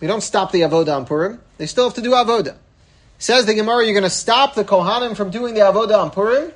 We 0.00 0.06
don't 0.06 0.20
stop 0.20 0.52
the 0.52 0.60
Avodah 0.60 0.94
on 0.94 1.06
Purim. 1.06 1.40
They 1.56 1.64
still 1.64 1.84
have 1.84 1.94
to 1.94 2.02
do 2.02 2.10
Avodah. 2.10 2.58
Says 3.20 3.44
the 3.44 3.52
Gemara, 3.52 3.84
you're 3.84 3.92
going 3.92 4.02
to 4.02 4.08
stop 4.08 4.54
the 4.54 4.64
Kohanim 4.64 5.14
from 5.14 5.30
doing 5.30 5.52
the 5.52 5.60
Avodah 5.60 6.04
on 6.04 6.10
Purim 6.10 6.52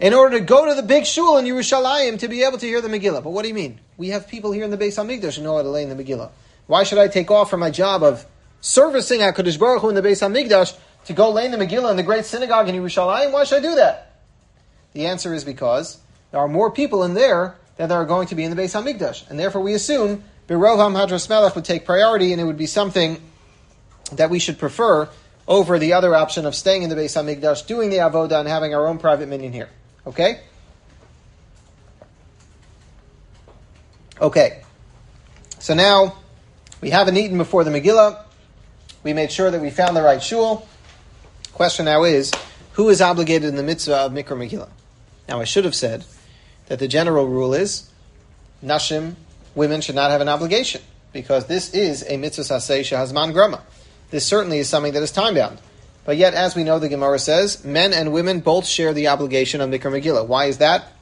in 0.00 0.14
order 0.14 0.38
to 0.38 0.44
go 0.44 0.66
to 0.66 0.74
the 0.74 0.82
big 0.82 1.04
shul 1.04 1.36
in 1.36 1.44
Yerushalayim 1.44 2.18
to 2.20 2.28
be 2.28 2.44
able 2.44 2.56
to 2.56 2.64
hear 2.64 2.80
the 2.80 2.88
Megillah. 2.88 3.22
But 3.22 3.28
what 3.28 3.42
do 3.42 3.48
you 3.48 3.54
mean? 3.54 3.78
We 3.98 4.08
have 4.08 4.26
people 4.26 4.50
here 4.52 4.64
in 4.64 4.70
the 4.70 4.78
Beis 4.78 4.96
Hamikdash 4.96 5.36
who 5.36 5.42
know 5.42 5.56
how 5.56 5.62
to 5.62 5.68
lay 5.68 5.82
in 5.82 5.94
the 5.94 6.02
Megillah. 6.02 6.30
Why 6.66 6.84
should 6.84 6.96
I 6.96 7.08
take 7.08 7.30
off 7.30 7.50
from 7.50 7.60
my 7.60 7.70
job 7.70 8.02
of 8.02 8.24
servicing 8.62 9.20
HaKadosh 9.20 9.58
Baruch 9.58 9.82
Hu 9.82 9.90
in 9.90 9.94
the 9.96 10.00
Beis 10.00 10.26
Hamikdash 10.26 10.78
to 11.04 11.12
go 11.12 11.30
lay 11.30 11.44
in 11.44 11.50
the 11.50 11.58
Megillah 11.58 11.90
in 11.90 11.98
the 11.98 12.02
great 12.02 12.24
synagogue 12.24 12.70
in 12.70 12.74
Yerushalayim? 12.74 13.30
Why 13.30 13.44
should 13.44 13.58
I 13.58 13.68
do 13.68 13.74
that? 13.74 14.22
The 14.94 15.08
answer 15.08 15.34
is 15.34 15.44
because 15.44 15.98
there 16.30 16.40
are 16.40 16.48
more 16.48 16.70
people 16.70 17.04
in 17.04 17.12
there 17.12 17.58
than 17.76 17.90
there 17.90 17.98
are 17.98 18.06
going 18.06 18.28
to 18.28 18.34
be 18.34 18.44
in 18.44 18.56
the 18.56 18.60
Beis 18.62 18.72
Hamikdash. 18.72 19.28
And 19.28 19.38
therefore 19.38 19.60
we 19.60 19.74
assume 19.74 20.24
Birovam 20.48 20.94
Hadras 20.94 21.28
Melech 21.28 21.54
would 21.54 21.66
take 21.66 21.84
priority 21.84 22.32
and 22.32 22.40
it 22.40 22.44
would 22.44 22.56
be 22.56 22.64
something 22.64 23.20
that 24.12 24.30
we 24.30 24.38
should 24.38 24.58
prefer 24.58 25.10
over 25.48 25.78
the 25.78 25.94
other 25.94 26.14
option 26.14 26.44
of 26.44 26.54
staying 26.54 26.82
in 26.82 26.90
the 26.90 26.94
Beis 26.94 27.16
Hamikdash, 27.16 27.66
doing 27.66 27.88
the 27.88 27.96
avodah, 27.96 28.38
and 28.38 28.48
having 28.48 28.74
our 28.74 28.86
own 28.86 28.98
private 28.98 29.28
minyan 29.28 29.52
here. 29.52 29.70
Okay. 30.06 30.40
Okay. 34.20 34.62
So 35.58 35.74
now 35.74 36.16
we 36.80 36.90
haven't 36.90 37.16
eaten 37.16 37.38
before 37.38 37.64
the 37.64 37.70
Megillah. 37.70 38.24
We 39.02 39.14
made 39.14 39.32
sure 39.32 39.50
that 39.50 39.60
we 39.60 39.70
found 39.70 39.96
the 39.96 40.02
right 40.02 40.22
shul. 40.22 40.68
Question 41.54 41.86
now 41.86 42.04
is, 42.04 42.30
who 42.72 42.90
is 42.90 43.00
obligated 43.00 43.48
in 43.48 43.56
the 43.56 43.62
mitzvah 43.62 43.96
of 43.96 44.12
Mikra 44.12 44.36
Megillah? 44.36 44.68
Now 45.28 45.40
I 45.40 45.44
should 45.44 45.64
have 45.64 45.74
said 45.74 46.04
that 46.66 46.78
the 46.78 46.88
general 46.88 47.26
rule 47.26 47.54
is, 47.54 47.90
Nashim, 48.62 49.14
women 49.54 49.80
should 49.80 49.94
not 49.94 50.10
have 50.10 50.20
an 50.20 50.28
obligation 50.28 50.82
because 51.12 51.46
this 51.46 51.72
is 51.72 52.02
a 52.02 52.16
mitzvas 52.18 52.50
aseh 52.50 52.80
shehazman 52.80 53.32
grama. 53.32 53.62
This 54.10 54.26
certainly 54.26 54.58
is 54.58 54.68
something 54.68 54.92
that 54.92 55.02
is 55.02 55.12
time 55.12 55.34
bound. 55.34 55.58
But 56.04 56.16
yet, 56.16 56.32
as 56.32 56.56
we 56.56 56.64
know, 56.64 56.78
the 56.78 56.88
Gemara 56.88 57.18
says, 57.18 57.64
men 57.64 57.92
and 57.92 58.12
women 58.12 58.40
both 58.40 58.66
share 58.66 58.94
the 58.94 59.08
obligation 59.08 59.60
of 59.60 59.68
Mikra 59.68 59.92
Megillah. 59.92 60.26
Why 60.26 60.46
is 60.46 60.58
that? 60.58 60.92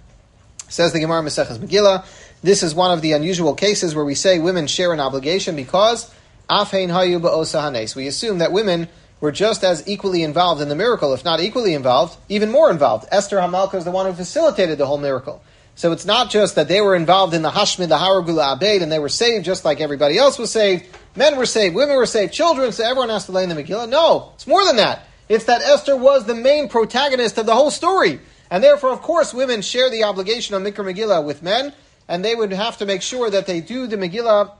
Says 0.68 0.92
the 0.92 0.98
Gemara 0.98 1.22
Maseches 1.22 1.58
Megillah, 1.58 2.04
this 2.42 2.62
is 2.62 2.74
one 2.74 2.90
of 2.90 3.02
the 3.02 3.12
unusual 3.12 3.54
cases 3.54 3.94
where 3.94 4.04
we 4.04 4.16
say 4.16 4.40
women 4.40 4.66
share 4.66 4.92
an 4.92 5.00
obligation 5.00 5.54
because 5.54 6.12
Afhein 6.50 6.88
Hayu 6.88 7.20
Ba'osa 7.20 7.96
We 7.96 8.08
assume 8.08 8.38
that 8.38 8.52
women 8.52 8.88
were 9.20 9.32
just 9.32 9.64
as 9.64 9.86
equally 9.88 10.22
involved 10.22 10.60
in 10.60 10.68
the 10.68 10.74
miracle, 10.74 11.14
if 11.14 11.24
not 11.24 11.40
equally 11.40 11.74
involved, 11.74 12.18
even 12.28 12.50
more 12.50 12.70
involved. 12.70 13.06
Esther 13.10 13.38
Hamalka 13.38 13.74
is 13.74 13.84
the 13.84 13.90
one 13.90 14.06
who 14.06 14.12
facilitated 14.12 14.78
the 14.78 14.86
whole 14.86 14.98
miracle. 14.98 15.42
So 15.74 15.92
it's 15.92 16.04
not 16.04 16.30
just 16.30 16.54
that 16.54 16.68
they 16.68 16.80
were 16.80 16.96
involved 16.96 17.34
in 17.34 17.42
the 17.42 17.50
Hashmid, 17.50 17.88
the 17.88 17.98
Haragula 17.98 18.56
Abed, 18.56 18.82
and 18.82 18.90
they 18.90 18.98
were 18.98 19.08
saved 19.08 19.44
just 19.44 19.64
like 19.64 19.80
everybody 19.80 20.18
else 20.18 20.38
was 20.38 20.50
saved. 20.50 20.86
Men 21.16 21.36
were 21.36 21.46
saved, 21.46 21.74
women 21.74 21.96
were 21.96 22.06
saved, 22.06 22.32
children, 22.32 22.72
so 22.72 22.84
everyone 22.84 23.08
has 23.08 23.26
to 23.26 23.32
lay 23.32 23.42
in 23.42 23.48
the 23.48 23.54
Megillah. 23.54 23.88
No, 23.88 24.32
it's 24.34 24.46
more 24.46 24.64
than 24.64 24.76
that. 24.76 25.06
It's 25.28 25.44
that 25.44 25.62
Esther 25.62 25.96
was 25.96 26.26
the 26.26 26.34
main 26.34 26.68
protagonist 26.68 27.38
of 27.38 27.46
the 27.46 27.54
whole 27.54 27.70
story. 27.70 28.20
And 28.50 28.62
therefore, 28.62 28.90
of 28.90 29.02
course, 29.02 29.34
women 29.34 29.62
share 29.62 29.90
the 29.90 30.04
obligation 30.04 30.54
of 30.54 30.62
Mikra 30.62 30.92
Megillah 30.92 31.24
with 31.24 31.42
men, 31.42 31.72
and 32.06 32.24
they 32.24 32.34
would 32.34 32.52
have 32.52 32.78
to 32.78 32.86
make 32.86 33.02
sure 33.02 33.28
that 33.30 33.46
they 33.46 33.60
do 33.60 33.86
the 33.86 33.96
Megillah 33.96 34.52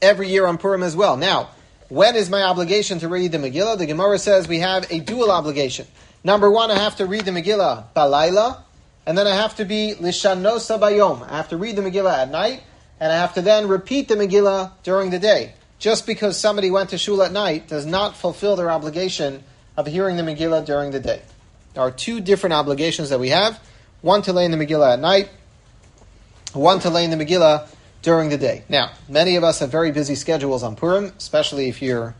every 0.00 0.28
year 0.28 0.46
on 0.46 0.58
Purim 0.58 0.82
as 0.82 0.94
well. 0.94 1.16
Now, 1.16 1.50
when 1.88 2.16
is 2.16 2.28
my 2.28 2.42
obligation 2.42 2.98
to 3.00 3.08
read 3.08 3.32
the 3.32 3.38
Megillah? 3.38 3.78
The 3.78 3.86
Gemara 3.86 4.18
says 4.18 4.46
we 4.46 4.60
have 4.60 4.90
a 4.90 5.00
dual 5.00 5.30
obligation. 5.30 5.86
Number 6.22 6.50
one, 6.50 6.70
I 6.70 6.78
have 6.78 6.96
to 6.96 7.06
read 7.06 7.24
the 7.24 7.30
Megillah 7.30 7.84
balayla, 7.94 8.60
and 9.06 9.16
then 9.16 9.26
I 9.26 9.34
have 9.34 9.56
to 9.56 9.64
be 9.64 9.94
lishanosa 9.98 10.78
bayom. 10.78 11.28
I 11.28 11.36
have 11.36 11.48
to 11.48 11.56
read 11.56 11.76
the 11.76 11.82
Megillah 11.82 12.22
at 12.22 12.30
night, 12.30 12.62
and 13.00 13.12
I 13.12 13.16
have 13.16 13.34
to 13.34 13.42
then 13.42 13.68
repeat 13.68 14.08
the 14.08 14.14
Megillah 14.14 14.72
during 14.82 15.10
the 15.10 15.18
day. 15.18 15.54
Just 15.78 16.06
because 16.06 16.38
somebody 16.38 16.70
went 16.70 16.90
to 16.90 16.98
shul 16.98 17.22
at 17.22 17.32
night 17.32 17.68
does 17.68 17.84
not 17.84 18.16
fulfill 18.16 18.56
their 18.56 18.70
obligation 18.70 19.44
of 19.76 19.86
hearing 19.86 20.16
the 20.16 20.22
Megillah 20.22 20.64
during 20.64 20.90
the 20.90 21.00
day. 21.00 21.20
There 21.74 21.82
are 21.82 21.90
two 21.90 22.20
different 22.20 22.54
obligations 22.54 23.10
that 23.10 23.20
we 23.20 23.28
have: 23.28 23.60
one 24.00 24.22
to 24.22 24.32
lay 24.32 24.46
in 24.46 24.50
the 24.50 24.56
Megillah 24.56 24.94
at 24.94 25.00
night, 25.00 25.28
one 26.54 26.80
to 26.80 26.90
lay 26.90 27.04
in 27.04 27.10
the 27.10 27.22
Megillah 27.22 27.68
during 28.00 28.30
the 28.30 28.38
day. 28.38 28.64
Now, 28.68 28.92
many 29.08 29.36
of 29.36 29.44
us 29.44 29.58
have 29.58 29.70
very 29.70 29.90
busy 29.90 30.14
schedules 30.14 30.62
on 30.62 30.76
Purim, 30.76 31.12
especially 31.18 31.68
if 31.68 31.82
you're 31.82 32.14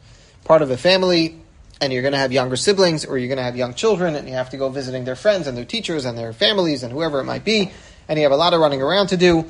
part 0.45 0.61
of 0.61 0.71
a 0.71 0.77
family 0.77 1.41
and 1.81 1.93
you're 1.93 2.03
going 2.03 2.13
to 2.13 2.19
have 2.19 2.33
younger 2.33 2.57
siblings 2.57 3.05
or 3.05 3.19
you're 3.19 3.29
going 3.29 3.39
to 3.39 3.45
have 3.45 3.57
young 3.57 3.75
children 3.75 4.15
and 4.15 4.27
you 4.29 4.35
have 4.35 4.51
to 4.51 4.57
go 4.57 4.69
visiting 4.69 5.05
their 5.05 5.17
friends 5.17 5.47
and 5.47 5.57
their 5.57 5.65
teachers 5.65 6.05
and 6.05 6.17
their 6.17 6.33
families 6.33 6.83
and 6.83 6.93
whoever 6.93 7.21
it 7.21 7.25
might 7.25 7.45
be, 7.45 7.71
and 8.09 8.19
you 8.19 8.25
have 8.25 8.33
a 8.33 8.37
lot 8.37 8.53
of 8.53 8.61
running 8.61 8.83
around 8.83 9.09
to 9.09 9.17
do. 9.17 9.45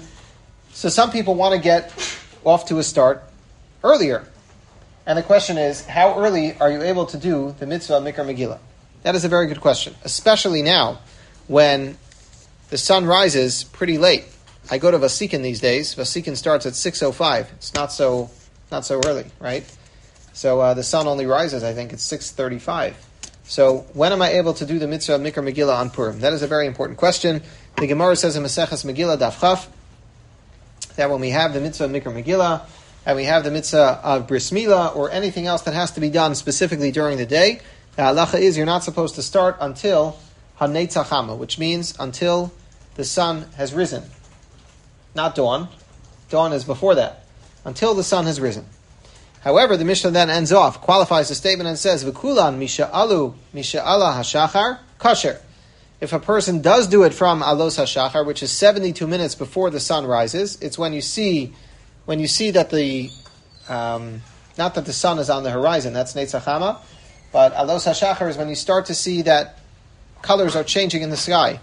So 0.76 0.90
some 0.90 1.10
people 1.10 1.34
want 1.34 1.54
to 1.54 1.58
get 1.58 1.90
off 2.44 2.66
to 2.66 2.76
a 2.78 2.82
start 2.82 3.24
earlier. 3.82 4.26
And 5.06 5.16
the 5.16 5.22
question 5.22 5.56
is, 5.56 5.86
how 5.86 6.18
early 6.18 6.54
are 6.58 6.70
you 6.70 6.82
able 6.82 7.06
to 7.06 7.16
do 7.16 7.56
the 7.58 7.64
mitzvah 7.64 7.94
Mikra 7.94 8.26
Megillah? 8.26 8.58
That 9.02 9.14
is 9.14 9.24
a 9.24 9.28
very 9.30 9.46
good 9.46 9.62
question, 9.62 9.94
especially 10.04 10.60
now 10.60 10.98
when 11.46 11.96
the 12.68 12.76
sun 12.76 13.06
rises 13.06 13.64
pretty 13.64 13.96
late. 13.96 14.26
I 14.70 14.76
go 14.76 14.90
to 14.90 14.98
Vasikin 14.98 15.42
these 15.42 15.60
days. 15.60 15.94
Vasikin 15.94 16.36
starts 16.36 16.66
at 16.66 16.74
6.05. 16.74 17.50
It's 17.52 17.72
not 17.72 17.90
so, 17.90 18.28
not 18.70 18.84
so 18.84 19.00
early, 19.06 19.24
right? 19.40 19.64
So 20.34 20.60
uh, 20.60 20.74
the 20.74 20.82
sun 20.82 21.06
only 21.06 21.24
rises, 21.24 21.64
I 21.64 21.72
think, 21.72 21.94
at 21.94 22.00
6.35. 22.00 22.92
So 23.44 23.86
when 23.94 24.12
am 24.12 24.20
I 24.20 24.32
able 24.32 24.52
to 24.52 24.66
do 24.66 24.78
the 24.78 24.86
mitzvah 24.86 25.20
Mikra 25.20 25.42
Megillah 25.42 25.78
on 25.78 25.88
Purim? 25.88 26.20
That 26.20 26.34
is 26.34 26.42
a 26.42 26.46
very 26.46 26.66
important 26.66 26.98
question. 26.98 27.40
The 27.78 27.86
Gemara 27.86 28.14
says 28.14 28.36
in 28.36 28.42
Maseches 28.42 28.84
Megillah 28.84 29.16
Daf 29.16 29.40
Chaf 29.40 29.70
that 30.96 31.10
when 31.10 31.20
we 31.20 31.30
have 31.30 31.54
the 31.54 31.60
mitzvah 31.60 31.84
of 31.84 31.90
Mikra 31.90 32.12
Megillah 32.12 32.62
and 33.04 33.16
we 33.16 33.24
have 33.24 33.44
the 33.44 33.50
mitzvah 33.50 34.00
of 34.02 34.26
Bris 34.26 34.50
Milah 34.50 34.94
or 34.96 35.10
anything 35.10 35.46
else 35.46 35.62
that 35.62 35.74
has 35.74 35.92
to 35.92 36.00
be 36.00 36.10
done 36.10 36.34
specifically 36.34 36.90
during 36.90 37.18
the 37.18 37.26
day, 37.26 37.60
the 37.96 38.02
halacha 38.02 38.40
is 38.40 38.56
you're 38.56 38.66
not 38.66 38.84
supposed 38.84 39.14
to 39.14 39.22
start 39.22 39.56
until 39.60 40.18
Hanetzachama, 40.60 41.36
which 41.36 41.58
means 41.58 41.94
until 41.98 42.52
the 42.94 43.04
sun 43.04 43.46
has 43.56 43.72
risen. 43.72 44.02
Not 45.14 45.34
dawn. 45.34 45.68
Dawn 46.28 46.52
is 46.52 46.64
before 46.64 46.94
that. 46.96 47.24
Until 47.64 47.94
the 47.94 48.02
sun 48.02 48.26
has 48.26 48.40
risen. 48.40 48.66
However, 49.42 49.76
the 49.76 49.84
Mishnah 49.84 50.10
then 50.10 50.28
ends 50.28 50.52
off, 50.52 50.80
qualifies 50.80 51.28
the 51.28 51.34
statement 51.34 51.68
and 51.68 51.78
says, 51.78 52.04
V'kulan 52.04 52.58
misha'alu 52.58 53.34
misha'ala 53.54 54.14
hashachar 54.14 54.78
kasher. 54.98 55.40
If 56.00 56.12
a 56.12 56.20
person 56.20 56.60
does 56.60 56.86
do 56.86 57.04
it 57.04 57.14
from 57.14 57.40
alos 57.40 57.78
hashachar, 57.78 58.26
which 58.26 58.42
is 58.42 58.52
72 58.52 59.06
minutes 59.06 59.34
before 59.34 59.70
the 59.70 59.80
sun 59.80 60.06
rises, 60.06 60.60
it's 60.60 60.78
when 60.78 60.92
you 60.92 61.00
see, 61.00 61.54
when 62.04 62.20
you 62.20 62.26
see 62.26 62.50
that 62.50 62.68
the, 62.68 63.10
um, 63.68 64.22
not 64.58 64.74
that 64.74 64.84
the 64.84 64.92
sun 64.92 65.18
is 65.18 65.30
on 65.30 65.42
the 65.42 65.50
horizon, 65.50 65.94
that's 65.94 66.12
Netzachama, 66.12 66.80
but 67.32 67.54
alos 67.54 67.86
hashachar 67.86 68.28
is 68.28 68.36
when 68.36 68.48
you 68.48 68.54
start 68.54 68.86
to 68.86 68.94
see 68.94 69.22
that 69.22 69.58
colors 70.20 70.54
are 70.54 70.64
changing 70.64 71.00
in 71.00 71.08
the 71.08 71.16
sky. 71.16 71.60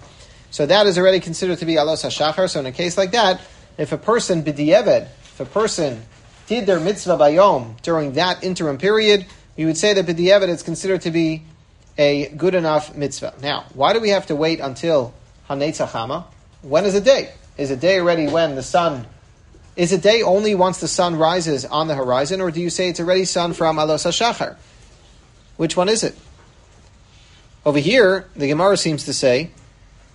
So 0.49 0.65
that 0.65 0.87
is 0.87 0.97
already 0.97 1.19
considered 1.19 1.59
to 1.59 1.65
be 1.65 1.75
alos 1.75 2.03
hashachar. 2.03 2.49
So 2.49 2.59
in 2.59 2.65
a 2.65 2.71
case 2.71 2.97
like 2.97 3.11
that, 3.11 3.39
if 3.77 3.91
a 3.91 3.97
person 3.97 4.43
b'di'eved, 4.43 5.03
if 5.03 5.39
a 5.39 5.45
person 5.45 6.03
did 6.47 6.65
their 6.65 6.79
mitzvah 6.79 7.17
bayom 7.17 7.79
during 7.83 8.13
that 8.13 8.43
interim 8.43 8.79
period, 8.79 9.27
we 9.57 9.65
would 9.65 9.77
say 9.77 9.93
that 9.93 10.07
b'di'evet 10.07 10.49
is 10.49 10.63
considered 10.63 11.01
to 11.01 11.11
be 11.11 11.43
a 11.97 12.29
good 12.29 12.55
enough 12.55 12.95
mitzvah. 12.95 13.35
Now, 13.41 13.65
why 13.73 13.93
do 13.93 13.99
we 13.99 14.09
have 14.09 14.27
to 14.27 14.35
wait 14.35 14.59
until 14.59 15.13
Hanetzachama? 15.49 16.25
When 16.61 16.85
is 16.85 16.95
a 16.95 17.01
day? 17.01 17.33
Is 17.57 17.71
a 17.71 17.75
day 17.75 17.99
already 17.99 18.27
when 18.27 18.55
the 18.55 18.63
sun? 18.63 19.05
Is 19.75 19.91
a 19.91 19.97
day 19.97 20.21
only 20.21 20.55
once 20.55 20.79
the 20.79 20.87
sun 20.87 21.15
rises 21.15 21.65
on 21.65 21.87
the 21.87 21.95
horizon, 21.95 22.41
or 22.41 22.51
do 22.51 22.61
you 22.61 22.69
say 22.69 22.89
it's 22.89 22.99
already 22.99 23.25
sun 23.25 23.53
from 23.53 23.77
Alos 23.77 24.05
HaShachar? 24.05 24.55
Which 25.57 25.77
one 25.77 25.89
is 25.89 26.03
it? 26.03 26.15
Over 27.65 27.79
here, 27.79 28.27
the 28.35 28.47
Gemara 28.47 28.77
seems 28.77 29.05
to 29.05 29.13
say 29.13 29.51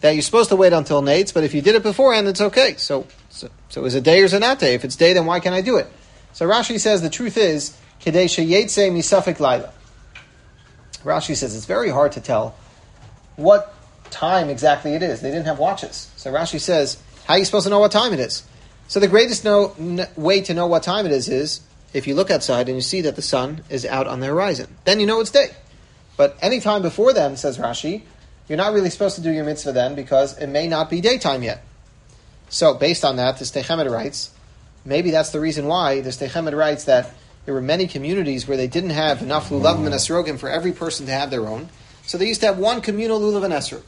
that 0.01 0.13
you're 0.13 0.23
supposed 0.23 0.51
to 0.51 0.57
wait 0.57 0.73
until 0.73 1.03
Nates, 1.03 1.33
but 1.33 1.45
if 1.45 1.55
you 1.55 1.63
did 1.63 1.75
it 1.75 1.83
beforehand, 1.83 2.29
it's 2.29 2.41
okay. 2.41 2.75
So, 2.77 3.07
so, 3.31 3.49
so 3.69 3.85
is 3.85 3.95
it 3.95 4.05
day 4.05 4.21
or 4.21 4.25
is 4.25 4.35
it 4.35 4.41
not 4.41 4.59
day? 4.59 4.75
If 4.75 4.85
it's 4.85 4.97
day, 4.97 5.13
then 5.13 5.27
why 5.27 5.41
can't 5.41 5.55
I 5.55 5.61
do 5.61 5.77
it? 5.77 5.87
So 6.33 6.47
Rashi 6.47 6.79
says 6.79 7.03
the 7.03 7.11
truth 7.11 7.37
is, 7.37 7.77
Kadesha 8.01 8.47
Yetse 8.47 8.93
Misafik 8.93 9.41
Laila. 9.41 9.73
Rashi 11.05 11.37
says 11.37 11.55
it's 11.55 11.67
very 11.67 11.91
hard 11.91 12.13
to 12.13 12.21
tell 12.21 12.57
what 13.37 13.75
time 14.11 14.49
exactly 14.49 14.95
it 14.95 15.03
is. 15.03 15.21
They 15.21 15.31
didn't 15.31 15.47
have 15.47 15.59
watches. 15.59 16.11
So 16.17 16.33
Rashi 16.33 16.61
says, 16.61 17.01
how 17.27 17.35
are 17.35 17.39
you 17.39 17.45
supposed 17.45 17.65
to 17.65 17.71
know 17.71 17.79
what 17.79 17.93
time 17.93 18.13
it 18.13 18.21
is? 18.21 18.43
So 18.89 19.01
the 19.01 19.09
greatest 19.09 19.45
no, 19.45 19.75
n- 19.79 20.09
way 20.17 20.41
to 20.43 20.55
know 20.55 20.67
what 20.67 20.83
time 20.83 21.07
it 21.07 21.13
is 21.13 21.29
is 21.29 21.61
if 21.93 22.07
you 22.07 22.15
look 22.15 22.31
outside 22.31 22.69
and 22.69 22.77
you 22.77 22.83
see 22.83 23.03
that 23.03 23.17
the 23.17 23.23
sun 23.23 23.63
is 23.69 23.85
out 23.85 24.07
on 24.07 24.21
the 24.21 24.27
horizon. 24.27 24.77
Then 24.85 25.01
you 25.01 25.07
know 25.07 25.21
it's 25.21 25.31
day. 25.31 25.51
But 26.17 26.37
any 26.43 26.61
time 26.61 26.83
before 26.83 27.13
then, 27.13 27.37
says 27.37 27.59
Rashi, 27.59 28.03
you're 28.49 28.57
not 28.59 28.73
really 28.73 28.91
supposed 28.91 29.17
to 29.17 29.23
do 29.23 29.31
your 29.31 29.45
mitzvah 29.45 29.73
then 29.73 29.95
because 29.95 30.37
it 30.39 30.49
may 30.49 30.67
not 30.67 30.91
be 30.91 31.01
daytime 31.01 31.43
yet. 31.43 31.63
So 32.49 32.75
based 32.75 33.05
on 33.05 33.17
that, 33.17 33.39
the 33.39 33.45
Sdei 33.45 33.63
Chemed 33.63 33.91
writes, 33.91 34.31
Maybe 34.85 35.11
that's 35.11 35.31
the 35.31 35.41
reason 35.41 35.67
why 35.67 36.01
the 36.01 36.11
Sdei 36.11 36.31
Chemed 36.31 36.57
writes 36.57 36.85
that 36.85 37.13
there 37.49 37.55
were 37.55 37.63
many 37.63 37.87
communities 37.87 38.47
where 38.47 38.59
they 38.59 38.67
didn't 38.67 38.91
have 38.91 39.23
enough 39.23 39.49
lulav 39.49 39.77
and 39.77 39.95
esrogim 39.95 40.39
for 40.39 40.51
every 40.51 40.71
person 40.71 41.07
to 41.07 41.13
have 41.13 41.31
their 41.31 41.47
own. 41.47 41.71
So 42.03 42.19
they 42.19 42.27
used 42.27 42.43
to 42.43 42.47
have 42.47 42.59
one 42.59 42.83
communal 42.83 43.19
lulav 43.19 43.43
and 43.43 43.55
esrog. 43.55 43.81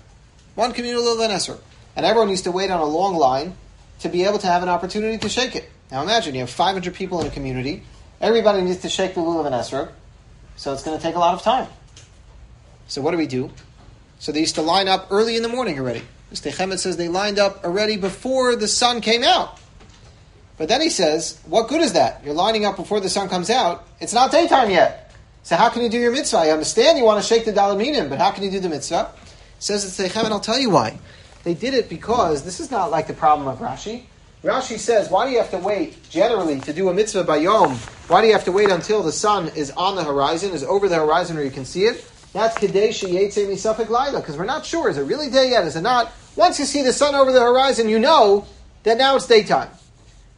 One 0.54 0.72
communal 0.72 1.02
lulav 1.02 1.24
and 1.24 1.32
esrog. 1.34 1.60
And 1.94 2.06
everyone 2.06 2.30
used 2.30 2.44
to 2.44 2.52
wait 2.52 2.70
on 2.70 2.80
a 2.80 2.86
long 2.86 3.16
line 3.16 3.52
to 3.98 4.08
be 4.08 4.24
able 4.24 4.38
to 4.38 4.46
have 4.46 4.62
an 4.62 4.70
opportunity 4.70 5.18
to 5.18 5.28
shake 5.28 5.54
it. 5.56 5.68
Now 5.90 6.02
imagine 6.02 6.32
you 6.32 6.40
have 6.40 6.48
500 6.48 6.94
people 6.94 7.20
in 7.20 7.26
a 7.26 7.30
community. 7.30 7.82
Everybody 8.18 8.62
needs 8.62 8.80
to 8.80 8.88
shake 8.88 9.14
the 9.14 9.20
lulav 9.20 9.44
and 9.44 9.54
esrog. 9.54 9.90
So 10.56 10.72
it's 10.72 10.82
going 10.82 10.96
to 10.96 11.02
take 11.02 11.16
a 11.16 11.18
lot 11.18 11.34
of 11.34 11.42
time. 11.42 11.68
So 12.88 13.02
what 13.02 13.10
do 13.10 13.18
we 13.18 13.26
do? 13.26 13.50
So 14.20 14.32
they 14.32 14.40
used 14.40 14.54
to 14.54 14.62
line 14.62 14.88
up 14.88 15.08
early 15.10 15.36
in 15.36 15.42
the 15.42 15.50
morning 15.50 15.78
already. 15.78 16.00
Mr. 16.32 16.50
Chemet 16.50 16.78
says 16.78 16.96
they 16.96 17.08
lined 17.08 17.38
up 17.38 17.62
already 17.62 17.98
before 17.98 18.56
the 18.56 18.68
sun 18.68 19.02
came 19.02 19.22
out. 19.22 19.59
But 20.60 20.68
then 20.68 20.82
he 20.82 20.90
says, 20.90 21.40
what 21.46 21.68
good 21.68 21.80
is 21.80 21.94
that? 21.94 22.22
You're 22.22 22.34
lining 22.34 22.66
up 22.66 22.76
before 22.76 23.00
the 23.00 23.08
sun 23.08 23.30
comes 23.30 23.48
out. 23.48 23.88
It's 23.98 24.12
not 24.12 24.30
daytime 24.30 24.68
yet. 24.68 25.10
So 25.42 25.56
how 25.56 25.70
can 25.70 25.80
you 25.80 25.88
do 25.88 25.98
your 25.98 26.12
mitzvah? 26.12 26.36
I 26.36 26.50
understand 26.50 26.98
you 26.98 27.04
want 27.04 27.18
to 27.18 27.26
shake 27.26 27.46
the 27.46 27.52
daled 27.54 27.78
minim, 27.78 28.10
but 28.10 28.18
how 28.18 28.30
can 28.30 28.44
you 28.44 28.50
do 28.50 28.60
the 28.60 28.68
mitzvah? 28.68 29.10
Says 29.58 29.86
it's 29.86 30.14
Chemet, 30.14 30.30
I'll 30.30 30.38
tell 30.38 30.58
you 30.58 30.68
why. 30.68 30.98
They 31.44 31.54
did 31.54 31.72
it 31.72 31.88
because 31.88 32.44
this 32.44 32.60
is 32.60 32.70
not 32.70 32.90
like 32.90 33.06
the 33.06 33.14
problem 33.14 33.48
of 33.48 33.58
Rashi. 33.60 34.02
Rashi 34.44 34.78
says, 34.78 35.08
why 35.08 35.24
do 35.24 35.32
you 35.32 35.38
have 35.38 35.50
to 35.52 35.56
wait 35.56 35.96
generally 36.10 36.60
to 36.60 36.74
do 36.74 36.90
a 36.90 36.92
mitzvah 36.92 37.24
by 37.24 37.38
Yom? 37.38 37.76
Why 38.08 38.20
do 38.20 38.26
you 38.26 38.34
have 38.34 38.44
to 38.44 38.52
wait 38.52 38.68
until 38.68 39.02
the 39.02 39.12
sun 39.12 39.48
is 39.56 39.70
on 39.70 39.96
the 39.96 40.04
horizon, 40.04 40.52
is 40.52 40.62
over 40.62 40.90
the 40.90 40.96
horizon 40.96 41.36
where 41.36 41.44
you 41.46 41.50
can 41.50 41.64
see 41.64 41.84
it? 41.84 42.06
That's 42.34 42.58
Kadesh 42.58 43.02
Yetze 43.02 43.46
Misafik 43.46 43.88
Laila, 43.88 44.20
because 44.20 44.36
we're 44.36 44.44
not 44.44 44.66
sure. 44.66 44.90
Is 44.90 44.98
it 44.98 45.04
really 45.04 45.30
day 45.30 45.52
yet? 45.52 45.64
Is 45.64 45.76
it 45.76 45.80
not? 45.80 46.12
Once 46.36 46.58
you 46.58 46.66
see 46.66 46.82
the 46.82 46.92
sun 46.92 47.14
over 47.14 47.32
the 47.32 47.40
horizon, 47.40 47.88
you 47.88 47.98
know 47.98 48.44
that 48.82 48.98
now 48.98 49.16
it's 49.16 49.26
daytime. 49.26 49.70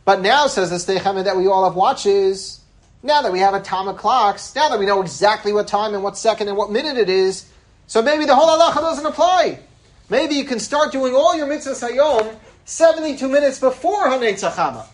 But 0.05 0.21
now, 0.21 0.47
says 0.47 0.71
the 0.71 0.77
Sdei 0.77 0.99
Chemed, 0.99 1.25
that 1.25 1.37
we 1.37 1.47
all 1.47 1.65
have 1.65 1.77
watches, 1.77 2.61
now 3.03 3.23
that 3.23 3.33
we 3.33 3.41
have 3.41 3.55
atomic 3.55 3.97
clocks, 3.97 4.55
now 4.55 4.69
that 4.69 4.79
we 4.79 4.87
know 4.87 5.01
exactly 5.01 5.53
what 5.53 5.69
time 5.69 5.95
and 5.95 6.03
what 6.03 6.17
second 6.17 6.49
and 6.49 6.57
what 6.57 6.71
minute 6.71 6.97
it 6.99 7.09
is, 7.09 7.49
so 7.87 8.03
maybe 8.03 8.25
the 8.25 8.35
whole 8.35 8.49
halacha 8.49 8.81
doesn't 8.81 9.07
apply. 9.07 9.61
Maybe 10.09 10.35
you 10.35 10.45
can 10.45 10.59
start 10.59 10.93
doing 10.93 11.15
all 11.15 11.37
your 11.37 11.47
mitzvahs 11.47 11.88
hayom 11.88 12.37
72 12.65 13.29
minutes 13.29 13.59
before 13.59 14.05
Hanetzachama. 14.05 14.87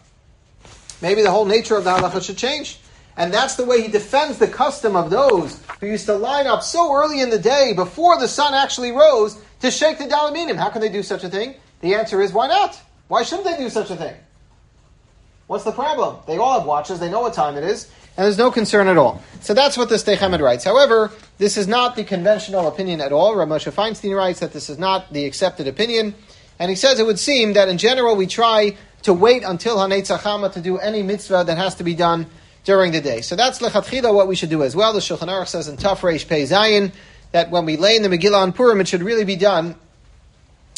Maybe 1.01 1.23
the 1.23 1.31
whole 1.31 1.45
nature 1.45 1.77
of 1.77 1.85
the 1.85 1.91
halacha 1.91 2.23
should 2.25 2.39
change. 2.39 2.81
And 3.17 3.35
that's 3.35 3.57
the 3.57 3.65
way 3.65 3.83
he 3.83 3.89
defends 3.89 4.39
the 4.39 4.47
custom 4.47 4.95
of 4.95 5.11
those 5.11 5.61
who 5.81 5.89
used 5.89 6.07
to 6.07 6.15
line 6.15 6.47
up 6.47 6.63
so 6.63 6.95
early 6.95 7.21
in 7.21 7.31
the 7.31 7.39
day 7.39 7.73
before 7.75 8.19
the 8.19 8.29
sun 8.29 8.55
actually 8.55 8.93
rose 8.93 9.41
to 9.61 9.73
shake 9.73 9.99
the 9.99 10.05
daled 10.05 10.33
minim. 10.33 10.57
How 10.57 10.71
can 10.71 10.81
they 10.81 10.89
do 10.89 11.03
such 11.03 11.25
a 11.25 11.29
thing? 11.29 11.57
The 11.81 11.95
answer 11.95 12.21
is 12.21 12.33
why 12.33 12.47
not? 12.47 12.81
Why 13.09 13.25
shouldn't 13.25 13.47
they 13.47 13.57
do 13.57 13.71
such 13.71 13.91
a 13.91 13.97
thing? 13.97 14.15
What's 15.49 15.65
the 15.65 15.73
problem? 15.73 16.19
They 16.27 16.37
all 16.37 16.59
have 16.59 16.69
watches, 16.69 17.01
they 17.01 17.11
know 17.11 17.21
what 17.21 17.35
time 17.35 17.57
it 17.57 17.65
is, 17.65 17.91
and 18.19 18.25
there's 18.25 18.37
no 18.37 18.51
concern 18.51 18.89
at 18.89 18.99
all. 18.99 19.23
So 19.41 19.55
that's 19.55 19.77
what 19.77 19.89
the 19.89 19.95
Sdei 19.95 20.17
Chemed 20.17 20.41
writes. 20.41 20.65
However, 20.65 21.13
this 21.39 21.57
is 21.57 21.69
not 21.69 21.95
the 21.95 22.03
conventional 22.03 22.67
opinion 22.67 23.01
at 23.01 23.13
all. 23.13 23.37
Rav 23.37 23.49
Moshe 23.49 23.71
Feinstein 23.71 24.17
writes 24.17 24.41
that 24.41 24.53
this 24.53 24.69
is 24.69 24.77
not 24.77 25.13
the 25.13 25.25
accepted 25.25 25.69
opinion. 25.69 26.17
And 26.59 26.69
he 26.69 26.75
says 26.75 26.99
it 26.99 27.07
would 27.07 27.21
seem 27.21 27.53
that 27.53 27.69
in 27.69 27.79
general 27.79 28.17
we 28.17 28.27
try 28.27 28.77
to 29.03 29.15
wait 29.15 29.45
until 29.45 29.77
Hanetzachama 29.77 30.53
to 30.55 30.61
do 30.61 30.79
any 30.79 31.05
mitzvah 31.05 31.45
that 31.47 31.57
has 31.59 31.77
to 31.77 31.85
be 31.85 31.95
done 31.95 32.27
during 32.65 32.91
the 32.91 33.01
day. 33.01 33.21
So 33.21 33.37
that's 33.37 33.61
lechatchila 33.61 34.13
what 34.13 34.27
we 34.27 34.35
should 34.35 34.51
do 34.51 34.65
as 34.65 34.75
well. 34.75 34.93
The 34.93 34.99
Shulchan 34.99 35.29
Aruch 35.29 35.47
says 35.47 35.69
in 35.69 35.77
Taf 35.77 36.01
Reish 36.01 36.27
Pei 36.27 36.43
Zayin 36.43 36.93
that 37.31 37.51
when 37.51 37.65
we 37.65 37.77
lay 37.77 37.95
in 37.95 38.03
the 38.03 38.09
Megillah 38.09 38.43
on 38.43 38.53
Purim, 38.53 38.81
it 38.81 38.89
should 38.89 39.03
really 39.03 39.25
be 39.25 39.37
done 39.37 39.77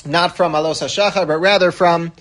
not 0.04 0.37
from 0.37 0.52
Alos 0.52 0.83
HaShachar, 0.83 1.26
but 1.26 1.38
rather 1.38 1.72
from 1.72 2.12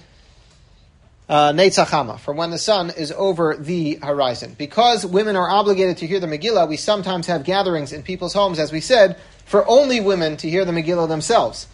uh, 1.30 1.54
Neitzachama, 1.54 2.20
from 2.20 2.38
when 2.38 2.50
the 2.50 2.58
sun 2.58 2.90
is 2.90 3.14
over 3.16 3.56
the 3.56 3.96
horizon. 4.02 4.56
Because 4.58 5.06
women 5.06 5.36
are 5.36 5.48
obligated 5.48 5.98
to 5.98 6.08
hear 6.08 6.20
the 6.20 6.28
Megillah, 6.28 6.68
we 6.68 6.76
sometimes 6.76 7.28
have 7.28 7.44
gatherings 7.44 7.94
in 7.94 8.02
people's 8.02 8.34
homes, 8.34 8.58
as 8.58 8.72
we 8.72 8.82
said, 8.82 9.16
for 9.46 9.66
only 9.68 10.02
women 10.02 10.38
to 10.38 10.50
hear 10.50 10.66
the 10.66 10.72
Megillah 10.72 11.08
themselves. 11.08 11.68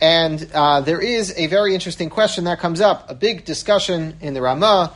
And 0.00 0.48
uh, 0.52 0.80
there 0.80 1.00
is 1.00 1.32
a 1.36 1.46
very 1.46 1.74
interesting 1.74 2.10
question 2.10 2.44
that 2.44 2.58
comes 2.58 2.80
up, 2.80 3.08
a 3.08 3.14
big 3.14 3.44
discussion 3.44 4.16
in 4.20 4.34
the 4.34 4.42
Ramah 4.42 4.92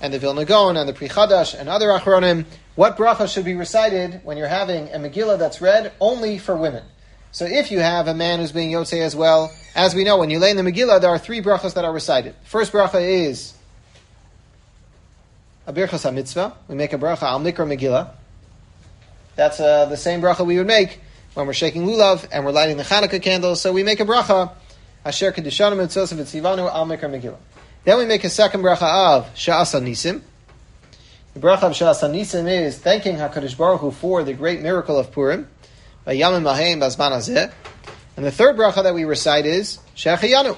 and 0.00 0.14
the 0.14 0.18
Vilna 0.18 0.44
Gaon 0.44 0.76
and 0.76 0.88
the 0.88 0.92
Pri 0.92 1.08
Chadash 1.08 1.58
and 1.58 1.68
other 1.68 1.88
Achronim. 1.88 2.46
What 2.76 2.96
bracha 2.96 3.32
should 3.32 3.44
be 3.44 3.54
recited 3.54 4.20
when 4.24 4.36
you're 4.36 4.48
having 4.48 4.88
a 4.88 4.98
Megillah 4.98 5.38
that's 5.38 5.60
read 5.60 5.92
only 6.00 6.38
for 6.38 6.56
women? 6.56 6.84
So 7.32 7.44
if 7.44 7.70
you 7.70 7.78
have 7.78 8.08
a 8.08 8.14
man 8.14 8.40
who's 8.40 8.52
being 8.52 8.70
Yotzei 8.70 9.02
as 9.02 9.14
well, 9.14 9.52
as 9.74 9.94
we 9.94 10.02
know, 10.02 10.18
when 10.18 10.30
you 10.30 10.38
lay 10.38 10.50
in 10.50 10.56
the 10.56 10.62
Megillah, 10.64 11.00
there 11.00 11.10
are 11.10 11.18
three 11.18 11.40
brachas 11.40 11.74
that 11.74 11.84
are 11.84 11.92
recited. 11.92 12.34
First 12.44 12.72
bracha 12.72 13.00
is 13.00 13.54
a 15.66 15.72
birchas 15.72 16.12
mitzvah. 16.12 16.54
We 16.66 16.74
make 16.74 16.92
a 16.92 16.98
bracha 16.98 17.22
al 17.22 17.38
mikra 17.38 17.66
Megillah. 17.66 18.10
That's 19.36 19.60
uh, 19.60 19.86
the 19.86 19.96
same 19.96 20.20
bracha 20.20 20.44
we 20.44 20.58
would 20.58 20.66
make 20.66 21.00
when 21.34 21.46
we're 21.46 21.52
shaking 21.52 21.86
lulav 21.86 22.26
and 22.32 22.44
we're 22.44 22.50
lighting 22.50 22.76
the 22.76 22.82
Hanukkah 22.82 23.22
candles. 23.22 23.60
So 23.60 23.72
we 23.72 23.84
make 23.84 24.00
a 24.00 24.04
bracha, 24.04 24.50
asher 25.04 25.30
kedushanu 25.30 25.76
mitzvos 25.76 26.12
v'tzivanu 26.12 26.68
al 26.68 26.86
mikra 26.86 27.02
Megillah. 27.02 27.38
Then 27.84 27.98
we 27.98 28.06
make 28.06 28.24
a 28.24 28.30
second 28.30 28.62
bracha 28.62 29.16
of 29.16 29.32
sha'asa 29.34 29.80
nisim. 29.80 30.20
The 31.34 31.40
bracha 31.40 31.62
of 31.62 31.72
sha'asa 31.72 32.10
nisim 32.10 32.50
is 32.50 32.76
thanking 32.76 33.16
Hakadosh 33.16 33.56
Baruch 33.56 33.82
Hu 33.82 33.92
for 33.92 34.24
the 34.24 34.32
great 34.34 34.60
miracle 34.60 34.98
of 34.98 35.12
Purim. 35.12 35.46
And 38.16 38.26
the 38.26 38.30
third 38.30 38.56
bracha 38.56 38.82
that 38.82 38.94
we 38.94 39.04
recite 39.04 39.46
is 39.46 39.78
Shechayanu. 39.96 40.56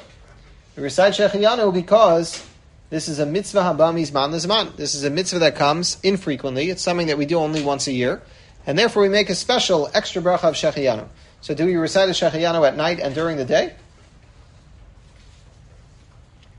We 0.76 0.83
recite 0.83 1.14
Shechayanu 1.14 1.72
because 1.74 2.46
this 2.90 3.09
is 3.09 3.18
a 3.18 3.26
mitzvah 3.26 3.61
habami 3.61 4.02
zman 4.02 4.35
zman. 4.35 4.76
This 4.76 4.94
is 4.94 5.05
a 5.05 5.11
mitzvah 5.11 5.40
that 5.40 5.57
comes 5.57 5.98
infrequently. 6.02 6.70
It's 6.70 6.83
something 6.83 7.09
that 7.09 7.18
we 7.18 7.26
do 7.26 7.38
only 7.38 7.62
once 7.62 7.87
a 7.87 7.92
year. 7.92 8.22
And 8.66 8.78
therefore 8.78 9.02
we 9.02 9.09
make 9.09 9.31
a 9.31 9.35
special 9.35 9.90
extra 9.94 10.22
bracha 10.22 10.44
of 10.44 10.55
Shechayanu. 10.55 11.09
So 11.40 11.55
do 11.55 11.66
we 11.66 11.76
recite 11.76 12.09
a 12.09 12.12
Shechayanu 12.12 12.66
at 12.66 12.76
night 12.76 13.00
and 13.00 13.14
during 13.14 13.37
the 13.37 13.44
day? 13.44 13.74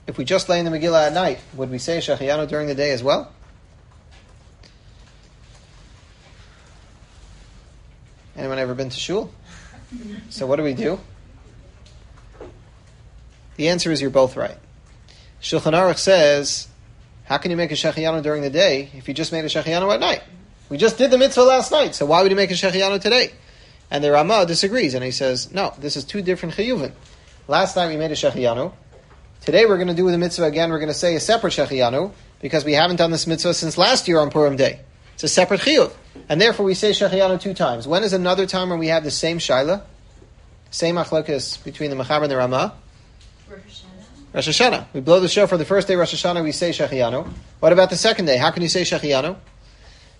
If 0.07 0.17
we 0.17 0.25
just 0.25 0.49
lay 0.49 0.59
in 0.59 0.65
the 0.65 0.71
Megillah 0.71 1.07
at 1.07 1.13
night, 1.13 1.39
would 1.55 1.71
we 1.71 1.77
say 1.77 1.99
Shechayanu 1.99 2.49
during 2.49 2.67
the 2.67 2.75
day 2.75 2.91
as 2.91 3.01
well? 3.01 3.31
Anyone 8.35 8.59
ever 8.59 8.73
been 8.73 8.89
to 8.89 8.99
shul? 8.99 9.31
So 10.29 10.47
what 10.47 10.55
do 10.55 10.63
we 10.63 10.73
do? 10.73 10.99
The 13.57 13.69
answer 13.69 13.91
is 13.91 14.01
you're 14.01 14.09
both 14.09 14.35
right. 14.35 14.57
Shulchan 15.41 15.73
Aruch 15.73 15.97
says, 15.97 16.67
how 17.25 17.37
can 17.37 17.51
you 17.51 17.57
make 17.57 17.71
a 17.71 17.75
Shechayanu 17.75 18.23
during 18.23 18.41
the 18.41 18.49
day 18.49 18.89
if 18.95 19.07
you 19.07 19.13
just 19.13 19.31
made 19.31 19.45
a 19.45 19.49
Shechayanu 19.49 19.93
at 19.93 19.99
night? 19.99 20.23
We 20.69 20.77
just 20.77 20.97
did 20.97 21.11
the 21.11 21.17
mitzvah 21.17 21.43
last 21.43 21.71
night, 21.71 21.93
so 21.93 22.05
why 22.05 22.21
would 22.21 22.31
you 22.31 22.35
make 22.35 22.49
a 22.49 22.55
Shechayanu 22.55 23.01
today? 23.01 23.31
And 23.91 24.03
the 24.03 24.11
Rama 24.11 24.45
disagrees, 24.47 24.95
and 24.95 25.03
he 25.03 25.11
says, 25.11 25.53
no, 25.53 25.73
this 25.77 25.95
is 25.95 26.03
two 26.03 26.23
different 26.23 26.55
chiyuvin. 26.55 26.93
Last 27.47 27.75
time 27.75 27.89
we 27.89 27.97
made 27.97 28.11
a 28.11 28.15
Shechayanu. 28.15 28.73
Today 29.41 29.65
we're 29.65 29.75
going 29.75 29.89
to 29.89 29.93
do 29.93 30.09
the 30.09 30.17
mitzvah 30.17 30.45
again. 30.45 30.71
We're 30.71 30.79
going 30.79 30.87
to 30.87 30.93
say 30.93 31.15
a 31.15 31.19
separate 31.19 31.53
Shechayanu, 31.53 32.11
because 32.41 32.65
we 32.65 32.73
haven't 32.73 32.95
done 32.95 33.11
this 33.11 33.27
mitzvah 33.27 33.53
since 33.53 33.77
last 33.77 34.07
year 34.07 34.19
on 34.19 34.31
Purim 34.31 34.55
Day. 34.55 34.79
It's 35.13 35.23
a 35.23 35.27
separate 35.27 35.61
chiyuv. 35.61 35.91
And 36.29 36.39
therefore 36.39 36.65
we 36.65 36.73
say 36.73 36.91
Shechayanu 36.91 37.41
two 37.41 37.53
times. 37.53 37.87
When 37.87 38.03
is 38.03 38.13
another 38.13 38.45
time 38.45 38.69
when 38.69 38.79
we 38.79 38.87
have 38.87 39.03
the 39.03 39.11
same 39.11 39.39
Shaila? 39.39 39.83
Same 40.71 40.95
achlokas 40.95 41.63
between 41.63 41.89
the 41.89 41.95
Machaber 41.95 42.23
and 42.23 42.31
the 42.31 42.37
Ramah? 42.37 42.73
Rosh 43.49 43.59
Hashanah. 43.59 44.33
Rosh 44.33 44.47
Hashanah. 44.49 44.85
We 44.93 45.01
blow 45.01 45.19
the 45.19 45.27
shofar 45.27 45.57
the 45.57 45.65
first 45.65 45.87
day 45.87 45.95
Rosh 45.95 46.13
Hashanah, 46.13 46.43
we 46.43 46.51
say 46.51 46.71
Shechayanu. 46.71 47.27
What 47.59 47.73
about 47.73 47.89
the 47.89 47.95
second 47.95 48.25
day? 48.25 48.37
How 48.37 48.51
can 48.51 48.63
you 48.63 48.69
say 48.69 48.81
Shechayanu? 48.81 49.35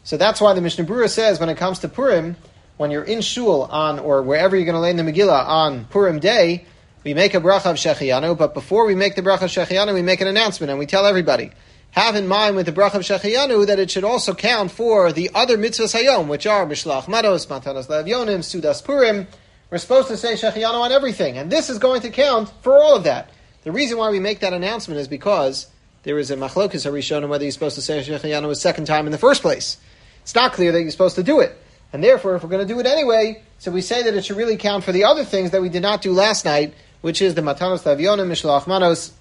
So 0.04 0.18
that's 0.18 0.42
why 0.42 0.54
the 0.54 0.62
Mishnah 0.62 0.86
Berurah 0.86 1.10
says 1.10 1.40
when 1.40 1.50
it 1.50 1.58
comes 1.58 1.80
to 1.80 1.88
Purim, 1.88 2.36
when 2.78 2.92
you're 2.92 3.04
in 3.04 3.22
shul 3.22 3.64
on, 3.64 4.00
or 4.00 4.22
wherever 4.22 4.56
you're 4.56 4.66
going 4.66 4.76
to 4.76 4.82
lay 4.82 4.90
in 4.90 4.98
the 4.98 5.04
Megillah 5.04 5.48
on 5.48 5.86
Purim 5.86 6.20
day, 6.20 6.66
we 7.04 7.14
make 7.14 7.34
a 7.34 7.40
bracha 7.42 7.66
of 7.72 7.78
Shechayanu, 7.78 8.38
but 8.38 8.54
before 8.54 8.86
we 8.86 8.96
make 8.96 9.16
the 9.16 9.22
bracha 9.22 9.44
of 9.44 9.50
Shechayanu, 9.50 9.94
we 9.94 10.02
make 10.02 10.22
an 10.22 10.28
announcement 10.28 10.70
and 10.70 10.80
we 10.80 10.86
tell 10.86 11.06
everybody, 11.06 11.52
have 11.94 12.16
in 12.16 12.28
mind 12.28 12.56
with 12.56 12.66
the 12.66 12.72
bracha 12.72 12.96
of 12.96 13.02
Shechayanu 13.02 13.66
that 13.68 13.80
it 13.80 13.90
should 13.90 14.04
also 14.04 14.36
count 14.36 14.72
for 14.72 15.12
the 15.12 15.32
other 15.34 15.58
mitzvahs 15.58 16.00
hayom, 16.00 16.28
which 16.28 16.46
are 16.46 16.66
Mishlach 16.66 17.08
Manos, 17.08 17.46
Matanas 17.48 17.88
Le'avyonim, 17.88 18.40
Sudas 18.40 18.84
Purim. 18.84 19.28
We're 19.72 19.78
supposed 19.78 20.10
to 20.10 20.18
say 20.18 20.34
Shechayanu 20.34 20.74
on 20.74 20.92
everything, 20.92 21.38
and 21.38 21.52
this 21.52 21.70
is 21.70 21.80
going 21.80 22.02
to 22.02 22.10
count 22.10 22.52
for 22.62 22.78
all 22.78 22.96
of 22.96 23.06
that. 23.06 23.30
The 23.64 23.72
reason 23.72 23.98
why 23.98 24.10
we 24.12 24.20
make 24.20 24.42
that 24.42 24.54
announcement 24.54 25.00
is 25.00 25.08
because 25.08 25.68
there 26.04 26.20
is 26.20 26.30
a 26.32 26.36
machlokas 26.36 26.86
harishonim 26.86 27.30
whether 27.30 27.46
you're 27.46 27.52
supposed 27.52 27.76
to 27.76 27.82
say 27.82 28.00
Shechayanu 28.02 28.50
a 28.50 28.56
second 28.56 28.86
time 28.86 29.06
in 29.06 29.12
the 29.12 29.18
first 29.18 29.42
place. 29.42 29.78
It's 30.22 30.36
not 30.36 30.54
clear 30.54 30.72
that 30.72 30.82
you're 30.82 30.92
supposed 30.92 31.16
to 31.16 31.24
do 31.24 31.40
it. 31.40 31.58
And 31.94 32.04
therefore, 32.04 32.36
if 32.36 32.44
we're 32.44 32.50
going 32.50 32.68
to 32.68 32.74
do 32.74 32.80
it 32.80 32.88
anyway, 32.88 33.44
so 33.60 33.72
we 33.72 33.82
say 33.82 34.02
that 34.04 34.16
it 34.16 34.26
should 34.26 34.38
really 34.38 34.58
count 34.58 34.84
for 34.84 34.92
the 34.92 35.04
other 35.04 35.24
things 35.24 35.52
that 35.52 35.62
we 35.62 35.70
did 35.70 35.84
not 35.84 36.02
do 36.02 36.12
last 36.12 36.44
night, 36.44 36.74
which 37.02 37.22
is 37.22 37.36
the 37.36 37.42
Matanos 37.42 37.84
Tavyonim, 37.84 38.28
Mishlach 38.28 38.66
Manos, 38.66 39.14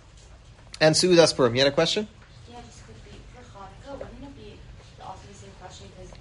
and 0.80 0.94
Suudas 0.94 1.36
Purim. 1.36 1.54
You 1.54 1.60
had 1.60 1.68
a 1.68 1.74
question? 1.74 2.08
Yeah, 2.50 2.56
just 2.64 2.82
quickly. 2.84 3.18
For 3.34 3.42
Hanukkah, 3.58 3.98
wouldn't 3.98 4.24
it 4.24 4.36
be 4.36 4.58
also 5.02 5.20
the 5.28 5.34
same 5.34 5.50
question? 5.60 5.86
Because 5.94 6.12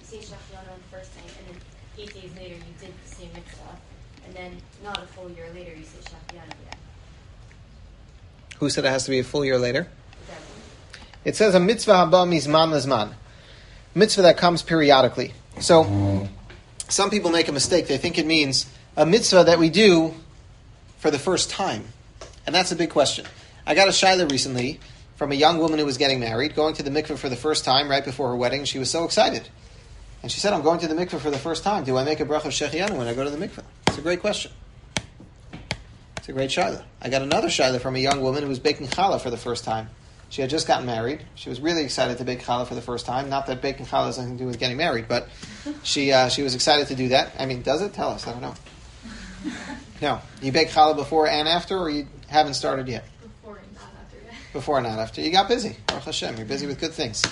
you 0.00 0.20
say 0.20 0.34
Shechayanu 0.34 0.72
on 0.72 0.80
the 0.80 0.96
first 0.96 1.14
night, 1.16 1.30
and 1.38 1.54
then 1.54 1.62
eight 1.98 2.14
days 2.14 2.34
later 2.36 2.54
you 2.54 2.74
did 2.80 2.94
the 3.04 3.14
same 3.14 3.30
mitzvah, 3.34 3.76
and 4.24 4.34
then 4.34 4.56
not 4.82 5.02
a 5.02 5.06
full 5.08 5.30
year 5.30 5.50
later 5.54 5.76
you 5.76 5.84
say 5.84 5.98
Shechayanu 5.98 6.46
again. 6.46 6.80
Who 8.60 8.70
said 8.70 8.84
it 8.84 8.88
has 8.88 9.04
to 9.04 9.10
be 9.10 9.18
a 9.18 9.24
full 9.24 9.44
year 9.44 9.58
later? 9.58 9.88
It 11.24 11.36
says 11.36 11.54
a 11.54 11.60
mitzvah 11.60 11.92
haba 11.92 12.26
mizman 12.26 12.72
lizman. 12.72 13.14
Mitzvah 13.94 14.22
that 14.22 14.36
comes 14.36 14.62
periodically. 14.62 15.34
So, 15.60 16.28
some 16.88 17.10
people 17.10 17.30
make 17.30 17.48
a 17.48 17.52
mistake. 17.52 17.88
They 17.88 17.98
think 17.98 18.18
it 18.18 18.26
means 18.26 18.66
a 18.96 19.04
mitzvah 19.04 19.44
that 19.44 19.58
we 19.58 19.70
do 19.70 20.14
for 20.98 21.10
the 21.10 21.18
first 21.18 21.50
time. 21.50 21.84
And 22.46 22.54
that's 22.54 22.72
a 22.72 22.76
big 22.76 22.90
question. 22.90 23.26
I 23.66 23.74
got 23.74 23.88
a 23.88 23.90
shaila 23.90 24.30
recently 24.30 24.80
from 25.16 25.32
a 25.32 25.34
young 25.34 25.58
woman 25.58 25.78
who 25.78 25.84
was 25.84 25.98
getting 25.98 26.20
married, 26.20 26.54
going 26.54 26.74
to 26.74 26.82
the 26.82 26.90
mikveh 26.90 27.18
for 27.18 27.28
the 27.28 27.36
first 27.36 27.64
time 27.64 27.88
right 27.88 28.04
before 28.04 28.28
her 28.28 28.36
wedding. 28.36 28.64
She 28.64 28.78
was 28.78 28.90
so 28.90 29.04
excited. 29.04 29.48
And 30.22 30.32
she 30.32 30.40
said, 30.40 30.52
I'm 30.52 30.62
going 30.62 30.80
to 30.80 30.88
the 30.88 30.94
mikveh 30.94 31.18
for 31.18 31.30
the 31.30 31.38
first 31.38 31.62
time. 31.62 31.84
Do 31.84 31.96
I 31.96 32.04
make 32.04 32.20
a 32.20 32.24
bracha 32.24 32.46
of 32.46 32.52
Shechianu 32.52 32.96
when 32.96 33.06
I 33.06 33.14
go 33.14 33.24
to 33.24 33.30
the 33.30 33.36
mikveh? 33.36 33.64
It's 33.88 33.98
a 33.98 34.00
great 34.00 34.20
question. 34.20 34.52
It's 36.28 36.34
a 36.34 36.36
great 36.36 36.50
shaila. 36.50 36.84
I 37.00 37.08
got 37.08 37.22
another 37.22 37.48
shaila 37.48 37.80
from 37.80 37.96
a 37.96 37.98
young 37.98 38.20
woman 38.20 38.42
who 38.42 38.50
was 38.50 38.58
baking 38.58 38.88
challah 38.88 39.18
for 39.18 39.30
the 39.30 39.38
first 39.38 39.64
time. 39.64 39.88
She 40.28 40.42
had 40.42 40.50
just 40.50 40.66
gotten 40.66 40.84
married. 40.84 41.22
She 41.36 41.48
was 41.48 41.58
really 41.58 41.82
excited 41.82 42.18
to 42.18 42.24
bake 42.24 42.42
challah 42.42 42.66
for 42.66 42.74
the 42.74 42.82
first 42.82 43.06
time. 43.06 43.30
Not 43.30 43.46
that 43.46 43.62
baking 43.62 43.86
challah 43.86 44.08
has 44.08 44.18
anything 44.18 44.36
to 44.36 44.44
do 44.44 44.46
with 44.46 44.58
getting 44.58 44.76
married, 44.76 45.08
but 45.08 45.30
she 45.82 46.12
uh, 46.12 46.28
she 46.28 46.42
was 46.42 46.54
excited 46.54 46.88
to 46.88 46.94
do 46.94 47.08
that. 47.08 47.32
I 47.38 47.46
mean, 47.46 47.62
does 47.62 47.80
it? 47.80 47.94
Tell 47.94 48.10
us. 48.10 48.26
I 48.26 48.32
don't 48.32 48.42
know. 48.42 48.54
No, 50.02 50.20
you 50.42 50.52
bake 50.52 50.68
challah 50.68 50.96
before 50.96 51.26
and 51.26 51.48
after, 51.48 51.78
or 51.78 51.88
you 51.88 52.06
haven't 52.28 52.54
started 52.54 52.86
yet. 52.88 53.04
Before 53.22 53.56
and 53.56 53.74
not 53.74 53.90
after. 54.04 54.18
Before 54.52 54.78
and 54.78 54.86
not 54.86 54.98
after. 54.98 55.22
You 55.22 55.32
got 55.32 55.48
busy. 55.48 55.76
Baruch 55.86 56.04
Hashem, 56.04 56.36
you're 56.36 56.46
busy 56.46 56.66
with 56.66 56.78
good 56.78 56.92
things. 56.92 57.24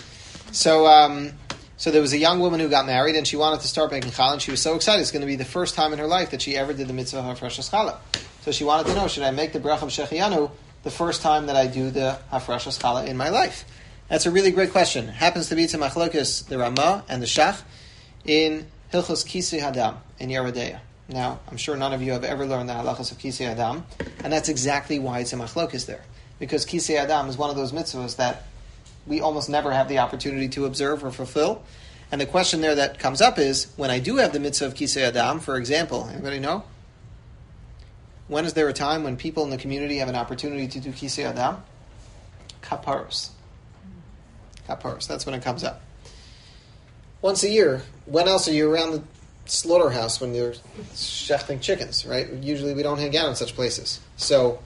So, 0.51 0.87
um, 0.87 1.33
so 1.77 1.93
there 1.93 2.01
was 2.01 2.13
a 2.13 2.19
young 2.19 2.41
woman 2.41 2.59
who 2.59 2.69
got 2.69 2.87
married, 2.87 3.15
and 3.15 3.25
she 3.25 3.37
wanted 3.37 3.61
to 3.61 3.69
start 3.69 3.91
baking 3.91 4.11
challah, 4.11 4.33
and 4.33 4.43
she 4.43 4.51
was 4.51 4.63
so 4.63 4.75
excited. 4.75 5.03
It's 5.03 5.13
going 5.13 5.21
to 5.21 5.27
be 5.27 5.37
the 5.37 5.45
first 5.45 5.77
time 5.77 5.93
in 5.93 6.01
her 6.01 6.09
life 6.09 6.31
that 6.31 6.43
she 6.43 6.57
ever 6.57 6.73
did 6.73 6.89
the 6.89 6.93
mitzvah 6.93 7.19
of 7.19 7.39
hafreshas 7.39 7.71
challah. 7.71 7.99
So 8.47 8.53
she 8.53 8.63
wanted 8.63 8.87
to 8.87 8.95
know: 8.95 9.09
Should 9.09 9.25
I 9.25 9.33
make 9.33 9.53
the 9.53 9.59
bracha 9.59 9.83
of 9.83 9.89
shechianu 9.89 10.53
the 10.85 10.91
first 10.93 11.21
time 11.21 11.47
that 11.47 11.57
I 11.57 11.67
do 11.67 11.91
the 11.91 12.17
hafreshas 12.33 12.81
challah 12.81 13.09
in 13.09 13.17
my 13.17 13.29
life? 13.29 13.65
That's 14.09 14.25
a 14.25 14.31
really 14.31 14.53
great 14.53 14.71
question. 14.71 15.09
It 15.09 15.15
happens 15.15 15.49
to 15.49 15.57
be 15.57 15.67
to 15.67 15.77
machlokas 15.77 16.47
the 16.47 16.57
Ramah 16.57 17.03
and 17.09 17.21
the 17.21 17.27
Shach 17.27 17.61
in 18.25 18.69
Hilchos 18.93 19.27
Kisei 19.27 19.59
Hadam 19.59 19.97
in 20.21 20.29
Yoreh 20.29 20.55
Deah. 20.55 20.81
Now, 21.09 21.41
I'm 21.51 21.57
sure 21.57 21.77
none 21.77 21.93
of 21.93 22.03
you 22.03 22.13
have 22.13 22.23
ever 22.23 22.47
learned 22.47 22.69
the 22.69 22.75
halachas 22.75 23.11
of 23.11 23.19
Kisei 23.19 23.47
Adam, 23.47 23.85
and 24.23 24.33
that's 24.33 24.49
exactly 24.49 25.01
why 25.01 25.19
it's 25.19 25.33
a 25.33 25.37
machlokas 25.37 25.87
there. 25.87 26.05
Because 26.39 26.65
Kisei 26.65 26.95
Adam 26.95 27.29
is 27.29 27.37
one 27.37 27.51
of 27.51 27.57
those 27.57 27.73
mitzvahs 27.73 28.15
that 28.15 28.45
we 29.09 29.21
almost 29.21 29.49
never 29.49 29.73
have 29.73 29.89
the 29.89 29.99
opportunity 29.99 30.49
to 30.51 30.67
observe 30.67 31.05
or 31.05 31.11
fulfill. 31.11 31.65
And 32.13 32.21
the 32.21 32.27
question 32.27 32.61
there 32.61 32.77
that 32.77 33.01
comes 33.01 33.21
up 33.21 33.41
is, 33.41 33.73
when 33.75 33.91
I 33.91 33.99
do 33.99 34.19
have 34.19 34.33
the 34.33 34.39
mitzvah 34.39 34.67
of 34.67 34.75
Kisei 34.75 35.03
Adam, 35.03 35.41
for 35.41 35.57
example, 35.57 36.09
anybody 36.13 36.39
know? 36.39 36.63
When 38.29 38.45
is 38.45 38.55
there 38.55 38.69
a 38.69 38.73
time 38.73 39.05
when 39.05 39.17
people 39.17 39.45
in 39.45 39.51
the 39.51 39.57
community 39.57 39.99
have 39.99 40.09
an 40.09 40.17
opportunity 40.17 40.67
to 40.69 40.81
do 40.81 40.91
Kisei 40.91 41.25
Adam? 41.25 41.63
Kaparos. 42.61 43.31
Kaparos. 44.69 45.07
That's 45.07 45.25
when 45.25 45.35
it 45.35 45.43
comes 45.43 45.63
up. 45.63 45.81
Once 47.23 47.45
a 47.45 47.49
year. 47.49 47.83
When 48.07 48.27
else 48.29 48.49
are 48.49 48.53
you 48.53 48.73
around 48.73 48.93
the 48.93 49.03
slaughterhouse 49.47 50.21
when 50.21 50.35
you're 50.35 50.55
shechting 50.93 51.61
chickens, 51.61 52.05
right? 52.05 52.33
Usually 52.33 52.75
we 52.75 52.83
don't 52.83 52.99
hang 52.99 53.17
out 53.17 53.29
in 53.29 53.37
such 53.37 53.55
places. 53.55 54.01
So 54.17 54.59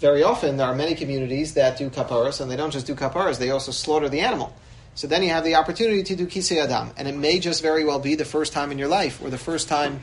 very 0.00 0.22
often 0.22 0.56
there 0.56 0.66
are 0.66 0.74
many 0.74 0.94
communities 0.94 1.54
that 1.54 1.76
do 1.76 1.90
kaparos, 1.90 2.40
and 2.40 2.50
they 2.50 2.56
don't 2.56 2.70
just 2.70 2.86
do 2.86 2.94
kaparos, 2.94 3.38
they 3.38 3.50
also 3.50 3.72
slaughter 3.72 4.08
the 4.08 4.20
animal. 4.20 4.54
So 4.94 5.06
then 5.06 5.22
you 5.22 5.30
have 5.30 5.44
the 5.44 5.54
opportunity 5.56 6.02
to 6.04 6.16
do 6.16 6.26
kisei 6.26 6.62
adam, 6.62 6.92
and 6.96 7.06
it 7.06 7.16
may 7.16 7.38
just 7.38 7.62
very 7.62 7.84
well 7.84 7.98
be 7.98 8.14
the 8.14 8.24
first 8.24 8.52
time 8.52 8.72
in 8.72 8.78
your 8.78 8.88
life, 8.88 9.20
or 9.22 9.30
the 9.30 9.38
first 9.38 9.68
time 9.68 10.00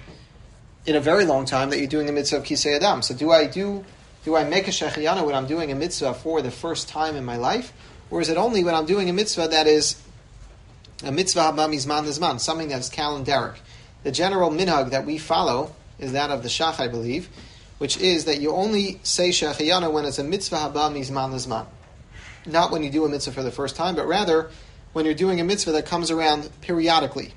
in 0.86 0.96
a 0.96 1.00
very 1.00 1.26
long 1.26 1.46
time 1.46 1.70
that 1.72 1.80
you're 1.80 1.88
doing 1.88 2.10
a 2.10 2.12
mitzvah 2.12 2.38
of 2.38 2.44
kisei 2.44 2.76
adam. 2.76 3.02
So 3.02 3.16
do 3.16 3.32
I 3.32 3.48
do 3.48 3.84
do 4.24 4.36
I 4.36 4.44
make 4.44 4.68
a 4.68 4.72
shechiyana 4.72 5.26
when 5.26 5.36
I'm 5.36 5.46
doing 5.46 5.72
a 5.72 5.76
mitzvah 5.76 6.16
for 6.16 6.42
the 6.42 6.52
first 6.52 6.90
time 6.90 7.16
in 7.16 7.26
my 7.26 7.38
life, 7.38 7.74
or 8.10 8.22
is 8.22 8.30
it 8.30 8.38
only 8.38 8.64
when 8.64 8.74
I'm 8.74 8.86
doing 8.86 9.10
a 9.10 9.14
mitzvah 9.14 9.50
that 9.50 9.68
is 9.68 10.02
a 11.04 11.12
mitzvah 11.12 11.42
haba 11.42 11.70
mizman 11.70 12.06
lizman, 12.06 12.40
something 12.40 12.68
that's 12.68 12.90
calendaric? 12.90 13.56
The 14.04 14.12
general 14.12 14.50
minhag 14.50 14.92
that 14.92 15.06
we 15.06 15.18
follow 15.18 15.76
is 16.00 16.12
that 16.14 16.32
of 16.32 16.44
the 16.44 16.50
shach, 16.50 16.80
I 16.80 16.88
believe, 16.88 17.30
which 17.78 17.98
is 17.98 18.26
that 18.26 18.42
you 18.42 18.52
only 18.52 19.00
say 19.04 19.30
shechiyana 19.30 19.92
when 19.92 20.06
it's 20.06 20.20
a 20.20 20.24
mitzvah 20.24 20.58
haba 20.58 20.92
mizman 20.92 21.34
lizman, 21.34 21.68
not 22.46 22.72
when 22.72 22.84
you 22.84 22.90
do 22.90 23.06
a 23.06 23.10
mitzvah 23.10 23.32
for 23.32 23.44
the 23.44 23.52
first 23.52 23.76
time, 23.76 23.96
but 23.96 24.08
rather 24.08 24.50
when 24.94 25.06
you're 25.06 25.14
doing 25.14 25.40
a 25.40 25.44
mitzvah 25.44 25.72
that 25.74 25.86
comes 25.86 26.10
around 26.10 26.50
periodically. 26.62 27.34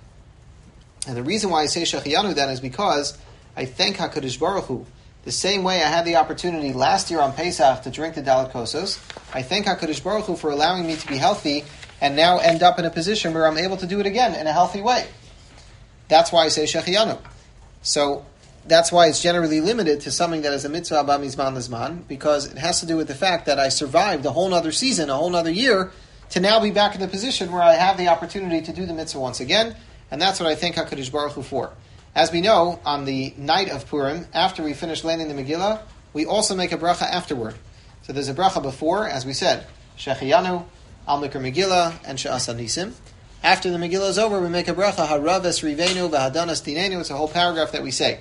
And 1.07 1.17
the 1.17 1.23
reason 1.23 1.51
why 1.51 1.63
I 1.63 1.67
say 1.67 1.83
shechiyanu 1.83 2.35
then 2.35 2.51
is 2.51 2.61
because 2.61 3.17
I 3.59 3.65
thank 3.65 3.97
Hakadosh 3.97 4.39
Baruch 4.39 4.67
Hu. 4.67 4.87
The 5.25 5.33
same 5.33 5.65
way 5.65 5.83
I 5.83 5.89
had 5.89 6.05
the 6.05 6.15
opportunity 6.15 6.73
last 6.73 7.11
year 7.11 7.19
on 7.19 7.33
Pesach 7.33 7.83
to 7.83 7.91
drink 7.91 8.15
the 8.15 8.23
Daled 8.23 8.53
Kosos, 8.53 9.01
I 9.35 9.43
thank 9.43 9.67
Hakadosh 9.67 10.01
Baruch 10.01 10.27
Hu 10.27 10.37
for 10.37 10.51
allowing 10.51 10.87
me 10.87 10.95
to 10.95 11.07
be 11.09 11.17
healthy 11.17 11.65
and 12.01 12.15
now 12.15 12.39
end 12.39 12.63
up 12.63 12.79
in 12.79 12.85
a 12.85 12.91
position 12.91 13.35
where 13.35 13.49
I'm 13.49 13.59
able 13.59 13.77
to 13.79 13.87
do 13.89 13.99
it 13.99 14.07
again 14.07 14.37
in 14.37 14.47
a 14.47 14.53
healthy 14.53 14.81
way. 14.81 15.09
That's 16.07 16.31
why 16.31 16.45
I 16.45 16.51
say 16.51 16.67
shechiyanu. 16.67 17.19
So 17.83 18.25
that's 18.65 18.93
why 18.93 19.09
it's 19.09 19.21
generally 19.21 19.61
limited 19.61 20.03
to 20.03 20.13
something 20.13 20.43
that 20.43 20.53
is 20.53 20.65
a 20.65 20.69
mitzvah 20.69 21.01
abba 21.01 21.19
mizman 21.19 21.57
lizman, 21.57 22.07
because 22.07 22.47
it 22.47 22.59
has 22.59 22.79
to 22.79 22.87
do 22.87 22.97
with 22.97 23.09
the 23.09 23.17
fact 23.17 23.47
that 23.47 23.59
I 23.59 23.71
survived 23.71 24.25
a 24.25 24.31
whole 24.31 24.55
other 24.55 24.71
season, 24.71 25.11
a 25.11 25.17
whole 25.17 25.35
other 25.35 25.51
year, 25.51 25.91
to 26.31 26.39
now 26.39 26.61
be 26.61 26.71
back 26.71 26.95
in 26.95 27.01
the 27.01 27.09
position 27.09 27.51
where 27.51 27.63
I 27.63 27.75
have 27.75 27.97
the 27.97 28.07
opportunity 28.07 28.63
to 28.63 28.73
do 28.73 28.87
the 28.87 28.95
mitzvah 28.95 29.19
once 29.19 29.41
again, 29.41 29.75
and 30.13 30.23
that's 30.23 30.39
what 30.39 30.49
I 30.49 30.55
thank 30.55 30.77
HaKadosh 30.77 31.11
Baruch 31.11 31.33
Hu 31.33 31.43
for. 31.43 31.73
As 32.19 32.33
we 32.33 32.41
know, 32.41 32.81
on 32.85 33.05
the 33.05 33.33
night 33.37 33.71
of 33.71 33.87
Purim, 33.87 34.27
after 34.35 34.65
we 34.65 34.75
finish 34.75 35.05
learning 35.05 35.29
the 35.29 35.41
Megillah, 35.41 35.83
we 36.13 36.27
also 36.27 36.57
make 36.57 36.73
a 36.73 36.77
bracha 36.77 37.03
afterward. 37.03 37.55
So 38.03 38.13
there's 38.13 38.29
a 38.29 38.35
bracha 38.35 38.61
before, 38.61 39.07
as 39.07 39.25
we 39.25 39.33
said, 39.33 39.65
Shechiyanu, 39.97 40.65
Al 41.07 41.23
Mikra 41.23 41.41
Megillah, 41.41 41.95
and 42.05 42.19
Sha'asa 42.19 42.57
Nisim. 42.57 42.93
After 43.45 43.71
the 43.71 43.77
Megillah 43.77 44.09
is 44.09 44.19
over, 44.19 44.41
we 44.41 44.49
make 44.49 44.67
a 44.67 44.75
bracha, 44.75 45.07
Haraves 45.07 45.63
Rivenu, 45.63 46.11
Vahadanas 46.11 46.61
Tinenu. 46.61 46.99
It's 46.99 47.11
a 47.11 47.17
whole 47.17 47.29
paragraph 47.29 47.71
that 47.71 47.85
we 47.85 47.93
say. 47.93 48.19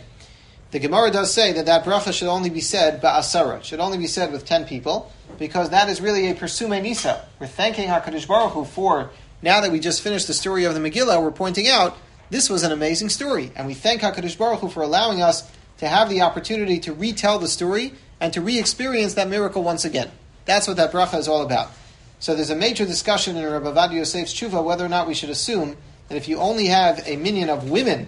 The 0.70 0.78
Gemara 0.78 1.10
does 1.10 1.34
say 1.34 1.54
that 1.54 1.66
that 1.66 1.84
bracha 1.84 2.14
should 2.14 2.28
only 2.28 2.52
be 2.52 2.62
said 2.62 3.02
ba'asara, 3.02 3.64
should 3.64 3.80
only 3.80 3.98
be 3.98 4.06
said 4.06 4.32
with 4.32 4.46
ten 4.46 4.66
people, 4.66 5.12
because 5.40 5.72
that 5.72 5.90
is 5.90 6.02
really 6.02 6.30
a 6.30 6.36
pursume 6.36 6.80
nisa. 6.84 7.26
We're 7.40 7.48
thanking 7.48 7.90
HaKadosh 7.90 8.28
Baruch 8.28 8.52
Hu 8.52 8.64
for, 8.64 9.10
now 9.42 9.62
that 9.62 9.72
we 9.72 9.80
just 9.80 10.04
finished 10.04 10.28
the 10.28 10.36
story 10.36 10.66
of 10.66 10.76
the 10.76 10.82
Megillah, 10.82 11.20
we're 11.20 11.32
pointing 11.32 11.68
out, 11.68 11.98
this 12.30 12.50
was 12.50 12.64
an 12.64 12.72
amazing 12.72 13.10
story. 13.10 13.52
And 13.56 13.68
we 13.68 13.74
thank 13.74 14.02
HaKadosh 14.02 14.38
Baruch 14.38 14.60
Hu 14.60 14.70
for 14.70 14.84
allowing 14.84 15.22
us 15.22 15.50
to 15.78 15.88
have 15.88 16.10
the 16.10 16.22
opportunity 16.22 16.80
to 16.80 16.94
retell 16.94 17.40
the 17.40 17.48
story 17.48 17.94
and 18.20 18.34
to 18.34 18.42
re-experience 18.42 19.14
that 19.14 19.30
miracle 19.30 19.64
once 19.64 19.86
again. 19.86 20.12
That's 20.46 20.68
what 20.68 20.78
that 20.78 20.92
bracha 20.92 21.20
is 21.20 21.28
all 21.28 21.44
about. 21.44 21.72
So 22.20 22.34
there's 22.34 22.50
a 22.50 22.56
major 22.56 22.86
discussion 22.86 23.38
in 23.38 23.46
Rabbi 23.46 23.70
Ovadia 23.70 24.00
Yosef's 24.00 24.34
tshuva 24.34 24.64
whether 24.64 24.84
or 24.84 24.90
not 24.90 25.08
we 25.08 25.14
should 25.14 25.30
assume 25.30 25.78
that 26.10 26.16
if 26.16 26.28
you 26.28 26.38
only 26.38 26.68
have 26.68 27.02
a 27.06 27.16
minyan 27.16 27.50
of 27.50 27.70
women 27.70 28.08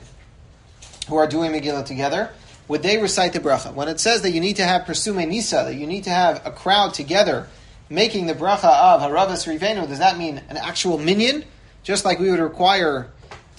who 1.07 1.17
are 1.17 1.27
doing 1.27 1.51
Megillah 1.51 1.85
together, 1.85 2.31
would 2.67 2.81
they 2.81 2.97
recite 2.97 3.33
the 3.33 3.39
bracha? 3.39 3.73
When 3.73 3.87
it 3.87 3.99
says 3.99 4.21
that 4.23 4.31
you 4.31 4.39
need 4.39 4.55
to 4.55 4.65
have 4.65 4.85
Persume 4.85 5.27
Nisa, 5.27 5.63
that 5.65 5.75
you 5.75 5.85
need 5.85 6.05
to 6.05 6.09
have 6.09 6.45
a 6.45 6.51
crowd 6.51 6.93
together 6.93 7.47
making 7.89 8.27
the 8.27 8.35
bracha 8.35 8.65
of 8.65 9.01
Haravas 9.01 9.47
Rivenu, 9.47 9.87
does 9.87 9.99
that 9.99 10.17
mean 10.17 10.41
an 10.49 10.57
actual 10.57 10.97
minyan? 10.97 11.43
Just 11.83 12.05
like 12.05 12.19
we 12.19 12.29
would 12.29 12.39
require 12.39 13.09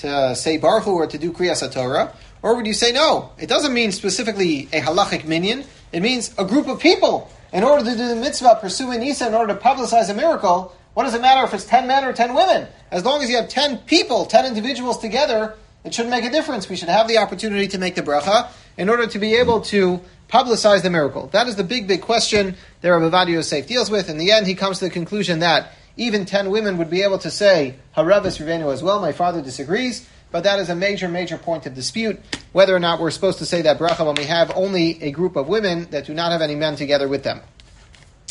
to 0.01 0.09
uh, 0.09 0.35
say 0.35 0.59
Baruch 0.59 0.85
Hu 0.85 0.93
or 0.93 1.07
to 1.07 1.19
do 1.19 1.33
Kriyas 1.33 1.71
Torah? 1.73 2.15
Or 2.43 2.57
would 2.57 2.67
you 2.67 2.73
say 2.73 2.93
no? 2.93 3.33
It 3.39 3.49
doesn't 3.49 3.75
mean 3.75 3.93
specifically 3.93 4.69
a 4.73 4.81
halachic 4.81 5.25
minyan. 5.25 5.65
It 5.93 6.01
means 6.01 6.35
a 6.39 6.45
group 6.45 6.69
of 6.69 6.81
people. 6.81 7.31
In 7.53 7.65
order 7.65 7.85
to 7.85 7.97
do 7.97 8.09
the 8.09 8.17
mitzvah, 8.17 8.59
pursue 8.61 8.97
Nisa, 8.97 9.27
in 9.27 9.35
order 9.35 9.55
to 9.55 9.61
publicize 9.61 10.09
a 10.09 10.15
miracle, 10.15 10.75
what 10.95 11.05
does 11.05 11.15
it 11.15 11.21
matter 11.21 11.45
if 11.45 11.53
it's 11.53 11.65
10 11.65 11.87
men 11.87 12.05
or 12.05 12.13
10 12.13 12.35
women? 12.35 12.67
As 12.91 13.05
long 13.05 13.23
as 13.23 13.29
you 13.29 13.37
have 13.37 13.49
10 13.49 13.79
people, 13.79 14.27
10 14.27 14.47
individuals 14.47 14.99
together, 14.99 15.57
it 15.85 15.95
shouldn't 15.95 16.11
make 16.11 16.25
a 16.25 16.31
difference. 16.31 16.69
We 16.69 16.77
should 16.77 16.89
have 16.89 17.09
the 17.09 17.19
opportunity 17.19 17.69
to 17.69 17.79
make 17.79 17.95
the 17.95 18.03
bracha 18.03 18.51
in 18.77 18.89
order 18.89 19.07
to 19.07 19.19
be 19.19 19.35
able 19.37 19.61
to 19.63 20.01
publicize 20.29 20.83
the 20.83 20.91
miracle. 20.91 21.29
That 21.29 21.49
is 21.49 21.57
the 21.57 21.65
big, 21.65 21.89
big 21.89 22.03
question 22.03 22.55
that 22.81 22.89
Rabbi 22.89 23.05
Ovadia 23.05 23.35
Yosef 23.35 23.67
deals 23.67 23.91
with. 23.91 24.09
In 24.09 24.17
the 24.17 24.31
end, 24.31 24.47
he 24.47 24.55
comes 24.55 24.79
to 24.79 24.85
the 24.85 24.91
conclusion 24.91 25.41
that 25.41 25.73
even 25.97 26.25
10 26.25 26.51
women 26.51 26.79
would 26.79 26.91
be 26.91 27.03
able 27.03 27.19
to 27.19 27.31
say 27.31 27.77
Haravis 27.97 28.45
Rivenu 28.45 28.73
as 28.73 28.83
well. 28.83 29.01
My 29.01 29.13
father 29.13 29.43
disagrees, 29.43 30.09
but 30.31 30.45
that 30.45 30.59
is 30.59 30.69
a 30.69 30.75
major, 30.75 31.09
major 31.09 31.37
point 31.37 31.67
of 31.67 31.75
dispute, 31.75 32.21
whether 32.53 32.75
or 32.75 32.79
not 32.79 33.01
we're 33.01 33.11
supposed 33.11 33.39
to 33.39 33.47
say 33.47 33.63
that 33.63 33.79
bracha 33.79 34.07
when 34.07 34.15
we 34.15 34.25
have 34.25 34.53
only 34.57 35.03
a 35.03 35.11
group 35.11 35.37
of 35.37 35.49
women 35.49 35.89
that 35.91 36.07
do 36.07 36.15
not 36.15 36.33
have 36.33 36.43
any 36.43 36.55
men 36.55 36.77
together 36.77 37.09
with 37.09 37.23
them. 37.23 37.41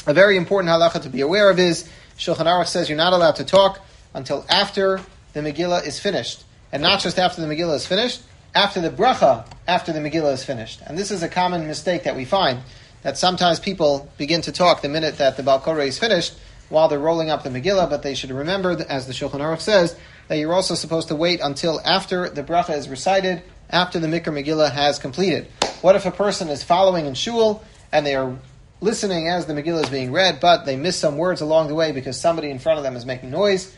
A 0.07 0.13
very 0.13 0.37
important 0.37 0.71
halacha 0.71 1.01
to 1.03 1.09
be 1.09 1.21
aware 1.21 1.49
of 1.49 1.59
is 1.59 1.89
Shulchan 2.17 2.45
Aruch 2.45 2.67
says 2.67 2.89
you're 2.89 2.97
not 2.97 3.13
allowed 3.13 3.35
to 3.35 3.43
talk 3.43 3.81
until 4.13 4.45
after 4.49 5.01
the 5.33 5.41
Megillah 5.41 5.85
is 5.85 5.99
finished. 5.99 6.43
And 6.71 6.81
not 6.81 6.99
just 6.99 7.19
after 7.19 7.41
the 7.41 7.47
Megillah 7.47 7.75
is 7.75 7.85
finished, 7.85 8.21
after 8.55 8.81
the 8.81 8.89
bracha, 8.89 9.45
after 9.67 9.93
the 9.93 9.99
Megillah 9.99 10.33
is 10.33 10.43
finished. 10.43 10.81
And 10.85 10.97
this 10.97 11.11
is 11.11 11.23
a 11.23 11.29
common 11.29 11.67
mistake 11.67 12.03
that 12.03 12.15
we 12.15 12.25
find, 12.25 12.59
that 13.03 13.17
sometimes 13.17 13.59
people 13.59 14.11
begin 14.17 14.41
to 14.41 14.51
talk 14.51 14.81
the 14.81 14.89
minute 14.89 15.17
that 15.17 15.37
the 15.37 15.43
Baal 15.43 15.59
Korei 15.59 15.87
is 15.87 15.99
finished, 15.99 16.33
while 16.69 16.87
they're 16.87 16.99
rolling 16.99 17.29
up 17.29 17.43
the 17.43 17.49
Megillah, 17.49 17.89
but 17.89 18.03
they 18.03 18.13
should 18.13 18.31
remember, 18.31 18.83
as 18.87 19.07
the 19.07 19.13
Shulchan 19.13 19.39
Aruch 19.39 19.61
says, 19.61 19.95
that 20.27 20.37
you're 20.37 20.53
also 20.53 20.75
supposed 20.75 21.07
to 21.09 21.15
wait 21.15 21.39
until 21.41 21.81
after 21.83 22.29
the 22.29 22.43
bracha 22.43 22.77
is 22.77 22.87
recited, 22.87 23.41
after 23.69 23.99
the 23.99 24.07
Mikra 24.07 24.33
Megillah 24.33 24.71
has 24.71 24.99
completed. 24.99 25.47
What 25.81 25.95
if 25.95 26.05
a 26.05 26.11
person 26.11 26.49
is 26.49 26.63
following 26.63 27.05
in 27.05 27.15
shul, 27.15 27.63
and 27.91 28.05
they 28.05 28.15
are 28.15 28.37
listening 28.81 29.27
as 29.27 29.45
the 29.45 29.53
Megillah 29.53 29.83
is 29.83 29.89
being 29.89 30.11
read, 30.11 30.39
but 30.39 30.65
they 30.65 30.75
miss 30.75 30.97
some 30.97 31.17
words 31.17 31.41
along 31.41 31.67
the 31.67 31.75
way 31.75 31.91
because 31.91 32.19
somebody 32.19 32.49
in 32.49 32.59
front 32.59 32.77
of 32.77 32.83
them 32.83 32.95
is 32.95 33.05
making 33.05 33.31
noise? 33.31 33.75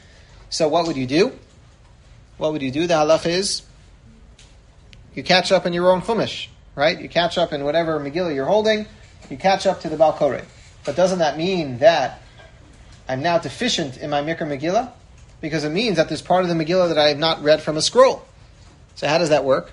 So 0.49 0.67
what 0.67 0.85
would 0.87 0.97
you 0.97 1.07
do? 1.07 1.31
What 2.37 2.51
would 2.51 2.61
you 2.61 2.71
do? 2.71 2.87
The 2.87 2.95
halach 2.95 3.25
is 3.25 3.61
you 5.13 5.23
catch 5.23 5.51
up 5.51 5.65
in 5.65 5.73
your 5.73 5.91
own 5.91 6.01
chumash, 6.01 6.47
right? 6.75 6.99
You 6.99 7.07
catch 7.09 7.37
up 7.37 7.53
in 7.53 7.63
whatever 7.63 7.99
Megillah 7.99 8.33
you're 8.33 8.45
holding, 8.45 8.85
you 9.29 9.37
catch 9.37 9.65
up 9.65 9.81
to 9.81 9.89
the 9.89 9.97
Baal 9.97 10.13
Korei. 10.13 10.43
But 10.83 10.95
doesn't 10.95 11.19
that 11.19 11.37
mean 11.37 11.77
that 11.79 12.20
I'm 13.07 13.21
now 13.21 13.37
deficient 13.37 13.97
in 13.97 14.09
my 14.09 14.21
Mikra 14.21 14.41
Megillah? 14.41 14.91
Because 15.41 15.63
it 15.63 15.69
means 15.69 15.97
that 15.97 16.07
there's 16.07 16.21
part 16.21 16.43
of 16.43 16.49
the 16.49 16.55
Megillah 16.55 16.89
that 16.89 16.97
I 16.97 17.09
have 17.09 17.17
not 17.17 17.41
read 17.43 17.61
from 17.61 17.77
a 17.77 17.81
scroll. 17.81 18.25
So 18.95 19.07
how 19.07 19.17
does 19.17 19.29
that 19.29 19.43
work? 19.43 19.71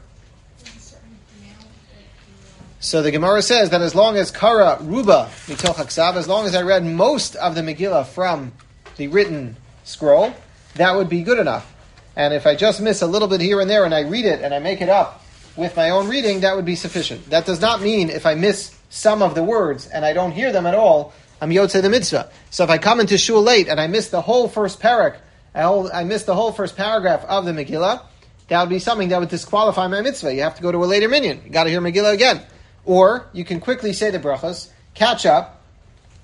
So 2.81 3.03
the 3.03 3.11
Gemara 3.11 3.43
says 3.43 3.70
that 3.70 3.83
as 3.83 3.95
long 3.95 4.16
as 4.16 4.31
Kara 4.31 4.79
Ruba 4.81 5.29
Mitoch 5.47 6.16
as 6.16 6.29
long 6.29 6.47
as 6.47 6.55
I 6.55 6.62
read 6.62 6.85
most 6.85 7.35
of 7.37 7.55
the 7.55 7.61
Megillah 7.61 8.07
from 8.07 8.53
the 8.97 9.09
written 9.09 9.57
scroll, 9.85 10.33
that 10.76 10.95
would 10.95 11.09
be 11.09 11.22
good 11.22 11.39
enough. 11.39 11.74
And 12.14 12.33
if 12.33 12.47
I 12.47 12.55
just 12.55 12.81
miss 12.81 13.03
a 13.03 13.07
little 13.07 13.29
bit 13.29 13.41
here 13.41 13.61
and 13.61 13.68
there 13.68 13.85
and 13.85 13.95
I 13.95 14.01
read 14.01 14.24
it 14.24 14.43
and 14.43 14.55
I 14.55 14.61
make 14.61 14.81
it 14.81 14.89
up 14.89 15.24
with 15.57 15.76
my 15.76 15.91
own 15.91 16.09
reading, 16.09 16.41
that 16.41 16.55
would 16.55 16.64
be 16.64 16.76
sufficient. 16.76 17.31
That 17.31 17.47
does 17.47 17.61
not 17.61 17.83
mean 17.83 18.11
if 18.11 18.26
I 18.26 18.35
miss 18.35 18.74
some 18.91 19.22
of 19.22 19.35
the 19.35 19.43
words 19.43 19.87
and 19.89 20.05
I 20.05 20.12
don't 20.12 20.33
hear 20.33 20.53
them 20.53 20.66
at 20.66 20.74
all, 20.74 21.12
I'm 21.41 21.51
Yotze 21.51 21.80
the 21.80 21.89
mitzvah. 21.89 22.30
So 22.51 22.64
if 22.64 22.70
I 22.70 22.78
come 22.78 23.01
into 23.01 23.16
shul 23.16 23.43
late 23.43 23.68
and 23.68 23.80
I 23.80 23.86
miss 23.86 24.09
the 24.09 24.20
whole 24.20 24.49
first 24.49 24.80
parak, 24.80 25.18
I 25.55 26.05
miss 26.05 26.24
the 26.24 26.34
whole 26.34 26.53
first 26.53 26.76
paragraph 26.76 27.24
of 27.24 27.45
the 27.45 27.53
Megillah, 27.53 28.03
that 28.49 28.61
would 28.61 28.70
be 28.70 28.78
something 28.78 29.09
that 29.11 29.20
would 29.20 29.28
disqualify 29.28 29.86
my 29.89 30.01
mitzvah. 30.01 30.34
You 30.34 30.43
have 30.43 30.57
to 30.57 30.62
go 30.62 30.72
to 30.72 30.78
a 30.78 30.86
later 30.86 31.09
minyan. 31.09 31.43
You 31.45 31.51
got 31.51 31.64
to 31.64 31.70
hear 31.70 31.80
Megillah 31.80 32.14
again. 32.14 32.43
Or 32.84 33.28
you 33.32 33.45
can 33.45 33.61
quickly 33.61 33.93
say 33.93 34.11
the 34.11 34.18
brachas, 34.18 34.70
catch 34.95 35.26
up, 35.26 35.62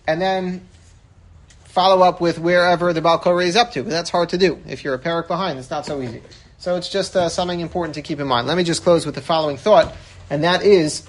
and 0.06 0.20
then 0.20 0.66
follow 1.64 2.02
up 2.02 2.20
with 2.20 2.38
wherever 2.38 2.92
the 2.92 3.02
Baal 3.02 3.20
Korei 3.20 3.46
is 3.46 3.56
up 3.56 3.72
to. 3.72 3.82
But 3.82 3.90
that's 3.90 4.10
hard 4.10 4.30
to 4.30 4.38
do. 4.38 4.62
If 4.66 4.84
you're 4.84 4.94
a 4.94 4.98
parak 4.98 5.28
behind, 5.28 5.58
it's 5.58 5.70
not 5.70 5.84
so 5.84 6.00
easy. 6.00 6.22
So 6.58 6.76
it's 6.76 6.88
just 6.88 7.14
uh, 7.14 7.28
something 7.28 7.60
important 7.60 7.96
to 7.96 8.02
keep 8.02 8.20
in 8.20 8.26
mind. 8.26 8.46
Let 8.46 8.56
me 8.56 8.64
just 8.64 8.82
close 8.82 9.04
with 9.04 9.14
the 9.14 9.20
following 9.20 9.58
thought, 9.58 9.94
and 10.30 10.44
that 10.44 10.62
is 10.62 11.06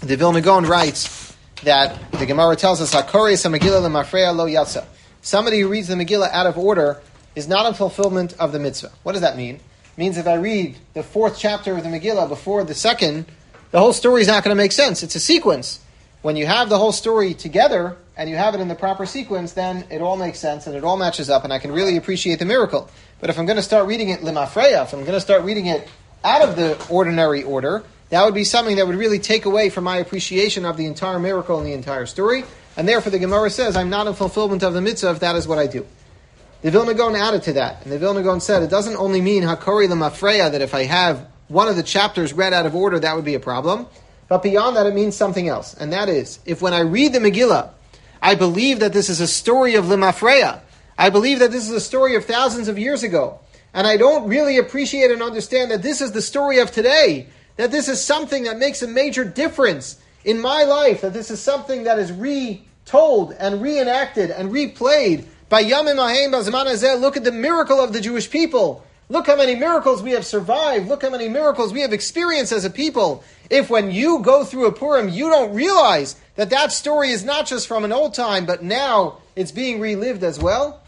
the 0.00 0.16
Vilna 0.16 0.40
Gaon 0.40 0.64
writes 0.64 1.31
that 1.64 1.98
the 2.12 2.26
Gemara 2.26 2.56
tells 2.56 2.80
us, 2.80 2.94
Megillah 2.94 3.82
lemafreya 3.82 4.34
lo 4.34 4.46
yatsa. 4.46 4.84
Somebody 5.20 5.60
who 5.60 5.68
reads 5.68 5.88
the 5.88 5.94
Megillah 5.94 6.30
out 6.30 6.46
of 6.46 6.58
order 6.58 7.00
is 7.34 7.48
not 7.48 7.66
in 7.66 7.74
fulfillment 7.74 8.34
of 8.38 8.52
the 8.52 8.58
mitzvah. 8.58 8.92
What 9.02 9.12
does 9.12 9.20
that 9.20 9.36
mean? 9.36 9.56
It 9.56 9.98
means 9.98 10.16
if 10.16 10.26
I 10.26 10.34
read 10.34 10.76
the 10.94 11.02
fourth 11.02 11.38
chapter 11.38 11.76
of 11.76 11.82
the 11.82 11.88
Megillah 11.88 12.28
before 12.28 12.64
the 12.64 12.74
second, 12.74 13.26
the 13.70 13.78
whole 13.78 13.92
story 13.92 14.22
is 14.22 14.28
not 14.28 14.44
going 14.44 14.54
to 14.54 14.60
make 14.60 14.72
sense. 14.72 15.02
It's 15.02 15.14
a 15.14 15.20
sequence. 15.20 15.80
When 16.22 16.36
you 16.36 16.46
have 16.46 16.68
the 16.68 16.78
whole 16.78 16.92
story 16.92 17.34
together 17.34 17.96
and 18.16 18.28
you 18.28 18.36
have 18.36 18.54
it 18.54 18.60
in 18.60 18.68
the 18.68 18.74
proper 18.74 19.06
sequence, 19.06 19.52
then 19.52 19.84
it 19.90 20.02
all 20.02 20.16
makes 20.16 20.38
sense 20.38 20.66
and 20.66 20.76
it 20.76 20.84
all 20.84 20.96
matches 20.96 21.30
up, 21.30 21.44
and 21.44 21.52
I 21.52 21.58
can 21.58 21.72
really 21.72 21.96
appreciate 21.96 22.38
the 22.38 22.44
miracle. 22.44 22.88
But 23.20 23.30
if 23.30 23.38
I'm 23.38 23.46
going 23.46 23.56
to 23.56 23.62
start 23.62 23.86
reading 23.86 24.10
it 24.10 24.20
limafreya, 24.20 24.82
if 24.84 24.92
I'm 24.92 25.00
going 25.00 25.12
to 25.12 25.20
start 25.20 25.42
reading 25.42 25.66
it 25.66 25.88
out 26.22 26.42
of 26.46 26.56
the 26.56 26.84
ordinary 26.90 27.42
order, 27.42 27.82
that 28.12 28.26
would 28.26 28.34
be 28.34 28.44
something 28.44 28.76
that 28.76 28.86
would 28.86 28.96
really 28.96 29.18
take 29.18 29.46
away 29.46 29.70
from 29.70 29.84
my 29.84 29.96
appreciation 29.96 30.66
of 30.66 30.76
the 30.76 30.84
entire 30.84 31.18
miracle 31.18 31.56
and 31.56 31.66
the 31.66 31.72
entire 31.72 32.04
story. 32.04 32.44
And 32.76 32.86
therefore, 32.86 33.10
the 33.10 33.18
Gemara 33.18 33.48
says, 33.48 33.74
I'm 33.74 33.88
not 33.88 34.06
in 34.06 34.12
fulfillment 34.12 34.62
of 34.62 34.74
the 34.74 34.82
mitzvah 34.82 35.12
if 35.12 35.20
that 35.20 35.34
is 35.34 35.48
what 35.48 35.58
I 35.58 35.66
do. 35.66 35.86
The 36.60 36.70
Vilna 36.70 36.92
Gaon 36.92 37.16
added 37.16 37.42
to 37.44 37.54
that, 37.54 37.82
and 37.82 37.90
the 37.90 37.98
Vilna 37.98 38.22
Gaon 38.22 38.42
said, 38.42 38.62
it 38.62 38.68
doesn't 38.68 38.96
only 38.96 39.22
mean 39.22 39.44
Hakori 39.44 39.88
Lamafreya, 39.88 40.52
that 40.52 40.60
if 40.60 40.74
I 40.74 40.82
have 40.82 41.26
one 41.48 41.68
of 41.68 41.76
the 41.76 41.82
chapters 41.82 42.34
read 42.34 42.52
out 42.52 42.66
of 42.66 42.76
order, 42.76 42.98
that 42.98 43.16
would 43.16 43.24
be 43.24 43.34
a 43.34 43.40
problem. 43.40 43.86
But 44.28 44.42
beyond 44.42 44.76
that, 44.76 44.86
it 44.86 44.94
means 44.94 45.16
something 45.16 45.48
else. 45.48 45.72
And 45.72 45.90
that 45.94 46.10
is, 46.10 46.38
if 46.44 46.60
when 46.60 46.74
I 46.74 46.80
read 46.80 47.14
the 47.14 47.18
Megillah, 47.18 47.70
I 48.20 48.34
believe 48.34 48.80
that 48.80 48.92
this 48.92 49.08
is 49.08 49.22
a 49.22 49.26
story 49.26 49.74
of 49.76 49.86
Limafreya, 49.86 50.60
I 50.98 51.08
believe 51.08 51.38
that 51.38 51.50
this 51.50 51.66
is 51.66 51.74
a 51.74 51.80
story 51.80 52.14
of 52.16 52.26
thousands 52.26 52.68
of 52.68 52.78
years 52.78 53.04
ago, 53.04 53.40
and 53.72 53.86
I 53.86 53.96
don't 53.96 54.28
really 54.28 54.58
appreciate 54.58 55.10
and 55.10 55.22
understand 55.22 55.70
that 55.70 55.80
this 55.80 56.02
is 56.02 56.12
the 56.12 56.20
story 56.20 56.58
of 56.58 56.70
today, 56.70 57.28
that 57.56 57.70
this 57.70 57.88
is 57.88 58.02
something 58.04 58.44
that 58.44 58.58
makes 58.58 58.82
a 58.82 58.88
major 58.88 59.24
difference 59.24 60.00
in 60.24 60.40
my 60.40 60.62
life, 60.64 61.00
that 61.00 61.12
this 61.12 61.30
is 61.30 61.40
something 61.40 61.84
that 61.84 61.98
is 61.98 62.12
retold 62.12 63.32
and 63.32 63.60
reenacted 63.60 64.30
and 64.30 64.50
replayed 64.50 65.26
by 65.48 65.62
Yamim 65.62 65.98
Ahem 65.98 66.32
Bazman 66.32 67.00
Look 67.00 67.16
at 67.16 67.24
the 67.24 67.32
miracle 67.32 67.80
of 67.80 67.92
the 67.92 68.00
Jewish 68.00 68.30
people. 68.30 68.84
Look 69.08 69.26
how 69.26 69.36
many 69.36 69.54
miracles 69.54 70.02
we 70.02 70.12
have 70.12 70.24
survived. 70.24 70.88
Look 70.88 71.02
how 71.02 71.10
many 71.10 71.28
miracles 71.28 71.72
we 71.72 71.82
have 71.82 71.92
experienced 71.92 72.52
as 72.52 72.64
a 72.64 72.70
people. 72.70 73.22
If 73.50 73.68
when 73.68 73.90
you 73.90 74.20
go 74.20 74.44
through 74.44 74.66
a 74.66 74.72
Purim, 74.72 75.10
you 75.10 75.28
don't 75.28 75.52
realize 75.52 76.16
that 76.36 76.48
that 76.50 76.72
story 76.72 77.10
is 77.10 77.22
not 77.22 77.46
just 77.46 77.68
from 77.68 77.84
an 77.84 77.92
old 77.92 78.14
time, 78.14 78.46
but 78.46 78.62
now 78.62 79.18
it's 79.36 79.52
being 79.52 79.80
relived 79.80 80.24
as 80.24 80.38
well, 80.38 80.80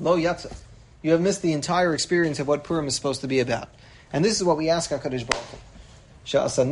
lo 0.00 0.16
yatza. 0.16 0.56
You 1.02 1.12
have 1.12 1.20
missed 1.20 1.42
the 1.42 1.52
entire 1.52 1.92
experience 1.92 2.38
of 2.38 2.48
what 2.48 2.64
Purim 2.64 2.86
is 2.86 2.94
supposed 2.94 3.20
to 3.20 3.28
be 3.28 3.40
about. 3.40 3.68
And 4.10 4.24
this 4.24 4.38
is 4.38 4.44
what 4.44 4.56
we 4.56 4.70
ask 4.70 4.90
HaKadosh 4.90 5.28
Baruch 5.28 5.44
Hu. 5.44 5.58
The 6.26 6.48
same 6.48 6.70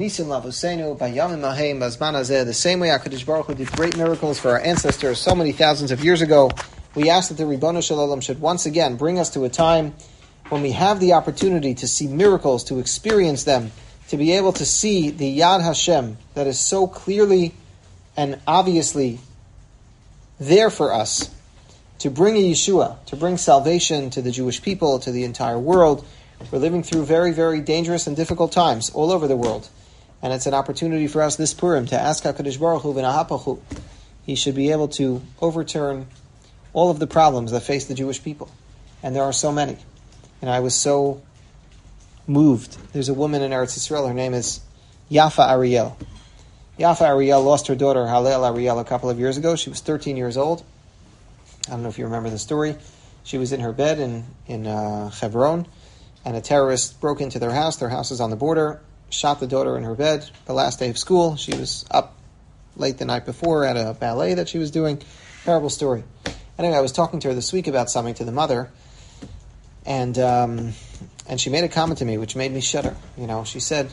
way 2.81 2.89
HaKadosh 2.89 3.27
Baruch 3.27 3.47
Hu 3.47 3.55
did 3.55 3.71
great 3.73 3.99
miracles 3.99 4.41
for 4.41 4.53
our 4.53 4.61
ancestors 4.61 5.21
so 5.21 5.35
many 5.35 5.53
thousands 5.53 5.91
of 5.91 6.03
years 6.03 6.23
ago, 6.23 6.51
we 6.95 7.11
ask 7.11 7.29
that 7.29 7.35
the 7.35 7.45
Ribbon 7.45 7.79
Shalom 7.83 8.23
should 8.23 8.41
once 8.41 8.65
again 8.65 8.97
bring 8.97 9.19
us 9.19 9.29
to 9.31 9.45
a 9.45 9.51
time 9.51 9.95
when 10.49 10.63
we 10.63 10.73
have 10.73 11.01
the 11.01 11.13
opportunity 11.13 11.75
to 11.75 11.87
see 11.87 12.07
miracles, 12.07 12.65
to 12.65 12.79
experience 12.79 13.45
them, 13.45 13.73
to 14.09 14.17
be 14.17 14.33
able 14.33 14.55
to 14.55 14.65
see 14.65 15.11
the 15.11 15.39
Yad 15.39 15.63
Hashem 15.63 16.17
that 16.33 16.47
is 16.47 16.59
so 16.59 16.87
clearly 16.87 17.53
and 18.17 18.41
obviously 18.47 19.21
there 20.41 20.71
for 20.71 20.95
us 20.95 21.31
to 21.99 22.11
bring 22.11 22.37
a 22.37 22.53
Yeshua, 22.53 23.05
to 23.07 23.17
bring 23.17 23.37
salvation 23.37 24.09
to 24.11 24.23
the 24.23 24.31
Jewish 24.31 24.63
people, 24.63 24.99
to 25.01 25.13
the 25.13 25.25
entire 25.25 25.59
world. 25.59 26.07
We're 26.51 26.59
living 26.59 26.83
through 26.83 27.05
very, 27.05 27.33
very 27.33 27.61
dangerous 27.61 28.07
and 28.07 28.17
difficult 28.17 28.53
times 28.53 28.91
all 28.91 29.13
over 29.13 29.29
the 29.29 29.37
world. 29.37 29.69
And 30.23 30.33
it's 30.33 30.47
an 30.47 30.55
opportunity 30.55 31.07
for 31.07 31.23
us 31.23 31.37
this 31.37 31.55
Purim 31.55 31.87
to 31.87 32.01
ask 32.01 32.25
HaKadosh 32.25 32.59
Baruch 32.59 32.83
Hu 32.83 32.95
v'nahapachu. 32.95 33.61
He 34.25 34.35
should 34.35 34.55
be 34.55 34.71
able 34.71 34.89
to 34.89 35.23
overturn 35.41 36.07
all 36.73 36.91
of 36.91 36.99
the 36.99 37.07
problems 37.07 37.51
that 37.53 37.61
face 37.61 37.87
the 37.87 37.95
Jewish 37.95 38.23
people. 38.23 38.51
And 39.03 39.17
there 39.17 39.25
are 39.25 39.33
so 39.33 39.51
many 39.53 39.79
and 40.43 40.51
I 40.51 40.61
was 40.61 40.75
so 40.75 41.23
moved. 42.27 42.77
There's 42.93 43.09
a 43.09 43.15
woman 43.15 43.43
in 43.43 43.53
Eretz 43.53 43.79
Yisrael. 43.79 44.09
Her 44.09 44.13
name 44.13 44.35
is 44.35 44.61
Yafa 45.11 45.49
Ariel. 45.49 45.97
Yafa 46.79 47.03
Ariel 47.03 47.43
lost 47.43 47.69
her 47.69 47.77
daughter 47.77 48.01
Halel 48.01 48.45
Ariel 48.53 48.81
a 48.81 48.85
couple 48.85 49.09
of 49.09 49.21
years 49.21 49.37
ago. 49.37 49.55
She 49.55 49.71
was 49.71 49.81
13 49.81 50.17
years 50.17 50.37
old. 50.37 50.65
I 51.69 51.71
don't 51.71 51.85
know 51.85 51.89
if 51.89 51.99
you 51.99 52.05
remember 52.05 52.29
the 52.29 52.41
story. 52.41 52.77
She 53.23 53.39
was 53.39 53.53
in 53.53 53.61
her 53.61 53.73
bed 53.73 54.01
in 54.01 54.25
in 54.49 54.67
uh, 54.67 55.11
Hebron, 55.11 55.67
and 56.25 56.37
a 56.37 56.41
terrorist 56.41 57.01
broke 57.01 57.21
into 57.21 57.39
their 57.39 57.53
house. 57.53 57.77
Their 57.77 57.89
house 57.89 58.11
is 58.11 58.21
on 58.21 58.31
the 58.31 58.37
border. 58.37 58.81
Shot 59.11 59.41
the 59.41 59.47
daughter 59.47 59.77
in 59.77 59.85
her 59.85 59.95
bed. 59.95 60.29
The 60.47 60.55
last 60.55 60.79
day 60.79 60.89
of 60.89 60.99
school, 60.99 61.37
she 61.37 61.55
was 61.55 61.85
up 61.91 62.17
late 62.77 62.99
the 62.99 63.05
night 63.05 63.27
before 63.27 63.65
at 63.65 63.77
a 63.77 63.95
ballet 63.95 64.35
that 64.35 64.49
she 64.49 64.59
was 64.59 64.71
doing. 64.71 65.03
Terrible 65.45 65.71
story. 65.71 66.05
Anyway, 66.59 66.75
I 66.75 66.81
was 66.81 66.93
talking 66.93 67.21
to 67.21 67.29
her 67.29 67.35
this 67.35 67.53
week 67.53 67.67
about 67.67 67.91
something 67.91 68.15
to 68.15 68.25
the 68.25 68.33
mother, 68.33 68.71
and 69.85 70.19
um, 70.19 70.73
and 71.29 71.41
she 71.41 71.51
made 71.51 71.65
a 71.65 71.69
comment 71.69 71.99
to 71.99 72.05
me 72.05 72.17
which 72.19 72.37
made 72.37 72.53
me 72.53 72.61
shudder. 72.61 72.97
You 73.19 73.27
know, 73.27 73.45
she 73.45 73.61
said, 73.61 73.93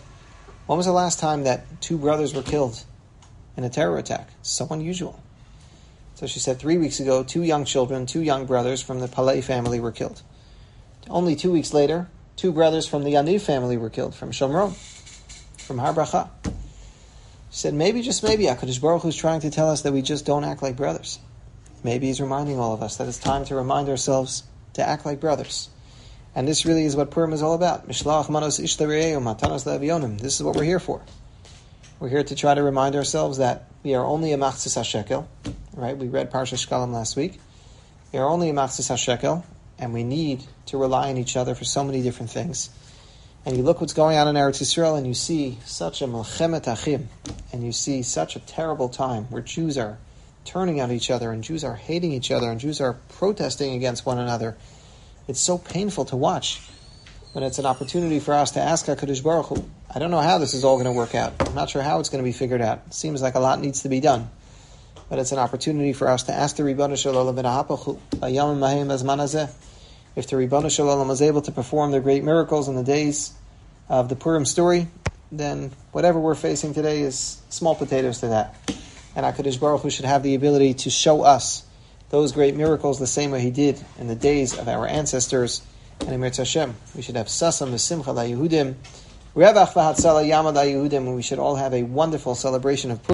"When 0.67 0.77
was 0.77 0.85
the 0.85 0.93
last 0.93 1.19
time 1.19 1.43
that 1.43 1.81
two 1.81 1.97
brothers 1.97 2.33
were 2.33 2.43
killed 2.43 2.83
in 3.57 3.63
a 3.63 3.69
terror 3.69 3.97
attack? 3.97 4.29
So 4.41 4.67
unusual." 4.69 5.19
So 6.19 6.27
she 6.27 6.39
said, 6.39 6.59
three 6.59 6.77
weeks 6.77 6.99
ago, 6.99 7.23
two 7.23 7.43
young 7.43 7.63
children, 7.63 8.05
two 8.05 8.21
young 8.21 8.45
brothers 8.45 8.81
from 8.81 8.99
the 8.99 9.07
Paley 9.07 9.39
family 9.39 9.79
were 9.79 9.93
killed. 9.93 10.21
Only 11.09 11.37
two 11.37 11.49
weeks 11.49 11.73
later, 11.73 12.09
two 12.39 12.53
brothers 12.53 12.87
from 12.87 13.03
the 13.03 13.13
Yaniv 13.15 13.41
family 13.41 13.75
were 13.75 13.89
killed 13.89 14.15
from 14.15 14.31
Shomron, 14.31 14.73
from 15.57 15.77
Har 15.77 15.93
Bracha. 15.93 16.29
She 16.45 16.51
said, 17.51 17.73
maybe, 17.73 18.01
just 18.01 18.23
maybe, 18.23 18.45
HaKadosh 18.45 18.79
Baruch 18.79 19.01
Hu 19.01 19.09
is 19.09 19.15
trying 19.17 19.41
to 19.41 19.49
tell 19.49 19.69
us 19.69 19.81
that 19.81 19.91
we 19.91 20.01
just 20.01 20.25
don't 20.25 20.45
act 20.45 20.63
like 20.63 20.77
brothers. 20.77 21.19
Maybe 21.83 22.07
he's 22.07 22.21
reminding 22.21 22.57
all 22.57 22.73
of 22.73 22.81
us 22.81 22.95
that 22.97 23.09
it's 23.09 23.17
time 23.17 23.43
to 23.45 23.55
remind 23.55 23.89
ourselves 23.89 24.43
to 24.75 24.87
act 24.87 25.05
like 25.05 25.19
brothers. 25.19 25.67
And 26.33 26.47
this 26.47 26.65
really 26.65 26.85
is 26.85 26.95
what 26.95 27.11
Purim 27.11 27.33
is 27.33 27.41
all 27.41 27.55
about. 27.55 27.89
Mishlach 27.89 28.29
manos 28.29 28.59
ish 28.59 28.77
matanos 28.77 30.19
This 30.19 30.35
is 30.35 30.43
what 30.43 30.55
we're 30.55 30.63
here 30.63 30.79
for. 30.79 31.01
We're 31.99 32.09
here 32.09 32.23
to 32.23 32.35
try 32.35 32.53
to 32.53 32.63
remind 32.63 32.95
ourselves 32.95 33.39
that 33.39 33.67
we 33.83 33.95
are 33.95 34.05
only 34.05 34.31
a 34.31 34.37
machzis 34.37 34.77
hashekel. 34.77 35.27
Right? 35.73 35.97
We 35.97 36.07
read 36.07 36.31
Parsha 36.31 36.55
Shkalim 36.55 36.93
last 36.93 37.17
week. 37.17 37.41
We 38.13 38.19
are 38.19 38.27
only 38.27 38.49
a 38.49 38.53
machzis 38.53 38.89
hashekel, 38.89 39.43
and 39.79 39.93
we 39.93 40.03
need 40.03 40.43
to 40.67 40.77
rely 40.77 41.09
on 41.09 41.17
each 41.17 41.37
other 41.37 41.55
for 41.55 41.65
so 41.65 41.83
many 41.83 42.01
different 42.01 42.31
things. 42.31 42.69
And 43.45 43.55
you 43.55 43.63
look 43.63 43.79
what's 43.79 43.93
going 43.93 44.17
on 44.17 44.27
in 44.27 44.35
Eretz 44.35 44.61
Yisrael, 44.61 44.97
and 44.97 45.07
you 45.07 45.13
see 45.13 45.57
such 45.65 46.01
a 46.01 46.07
melchemet 46.07 46.67
achim, 46.67 47.09
and 47.53 47.63
you 47.63 47.71
see 47.71 48.03
such 48.03 48.35
a 48.35 48.39
terrible 48.39 48.89
time 48.89 49.25
where 49.25 49.41
Jews 49.41 49.77
are 49.77 49.97
turning 50.45 50.81
on 50.81 50.91
each 50.91 51.09
other, 51.09 51.31
and 51.31 51.43
Jews 51.43 51.63
are 51.63 51.75
hating 51.75 52.11
each 52.11 52.31
other, 52.31 52.51
and 52.51 52.59
Jews 52.59 52.81
are 52.81 52.93
protesting 53.07 53.73
against 53.73 54.05
one 54.05 54.19
another 54.19 54.57
it's 55.29 55.39
so 55.39 55.59
painful 55.59 56.05
to 56.05 56.15
watch 56.15 56.59
when 57.33 57.43
it's 57.43 57.59
an 57.59 57.67
opportunity 57.67 58.19
for 58.19 58.33
us 58.33 58.49
to 58.51 58.59
ask 58.59 58.87
HaKadosh 58.87 59.23
Baruch 59.23 59.45
Hu. 59.45 59.69
I 59.93 59.99
don't 59.99 60.09
know 60.09 60.21
how 60.21 60.39
this 60.39 60.55
is 60.55 60.63
all 60.63 60.75
going 60.77 60.87
to 60.87 60.91
work 60.91 61.13
out. 61.13 61.33
I'm 61.41 61.53
not 61.53 61.69
sure 61.69 61.83
how 61.83 61.99
it's 61.99 62.09
going 62.09 62.23
to 62.23 62.27
be 62.27 62.31
figured 62.31 62.61
out. 62.61 62.81
It 62.87 62.95
seems 62.95 63.21
like 63.21 63.35
a 63.35 63.39
lot 63.39 63.61
needs 63.61 63.83
to 63.83 63.89
be 63.89 63.99
done. 63.99 64.27
But 65.09 65.19
it's 65.19 65.31
an 65.31 65.39
opportunity 65.39 65.93
for 65.93 66.07
us 66.07 66.23
to 66.23 66.33
ask 66.33 66.55
the 66.55 66.63
Ribbon 66.63 66.95
Shalom 66.95 67.37
if 70.15 70.27
the 70.27 70.37
Ribbon 70.37 70.69
Shalom 70.69 71.07
was 71.07 71.21
able 71.21 71.41
to 71.41 71.51
perform 71.51 71.91
the 71.91 71.99
great 71.99 72.23
miracles 72.23 72.67
in 72.67 72.75
the 72.75 72.83
days 72.83 73.33
of 73.87 74.09
the 74.09 74.15
Purim 74.15 74.45
story, 74.45 74.87
then 75.31 75.71
whatever 75.91 76.19
we're 76.19 76.35
facing 76.35 76.73
today 76.73 77.01
is 77.01 77.41
small 77.49 77.75
potatoes 77.75 78.19
to 78.19 78.27
that. 78.27 78.55
and 79.15 79.25
HaKadosh 79.25 79.59
Baruch 79.59 79.81
Hu 79.81 79.89
should 79.89 80.05
have 80.05 80.23
the 80.23 80.35
ability 80.35 80.75
to 80.75 80.89
show 80.89 81.23
us 81.23 81.63
those 82.09 82.31
great 82.31 82.55
miracles 82.55 82.99
the 82.99 83.07
same 83.07 83.31
way 83.31 83.41
He 83.41 83.51
did 83.51 83.79
in 83.97 84.07
the 84.07 84.15
days 84.15 84.57
of 84.57 84.67
our 84.67 84.87
ancestors. 84.87 85.61
And 86.01 86.11
Emir 86.11 86.31
Hashem, 86.35 86.75
we 86.95 87.01
should 87.01 87.15
have 87.15 87.27
Sasam 87.27 87.71
V'Simcha 87.71 88.13
La 88.13 88.23
Yehudim, 88.23 88.75
Revach 89.35 89.73
V'Hatzala 89.73 90.27
Yamad 90.27 90.55
La 90.55 90.63
Yehudim, 90.63 90.97
and 90.97 91.15
we 91.15 91.21
should 91.21 91.39
all 91.39 91.55
have 91.55 91.73
a 91.73 91.83
wonderful 91.83 92.35
celebration 92.35 92.89
of 92.89 93.03
Purim. 93.03 93.07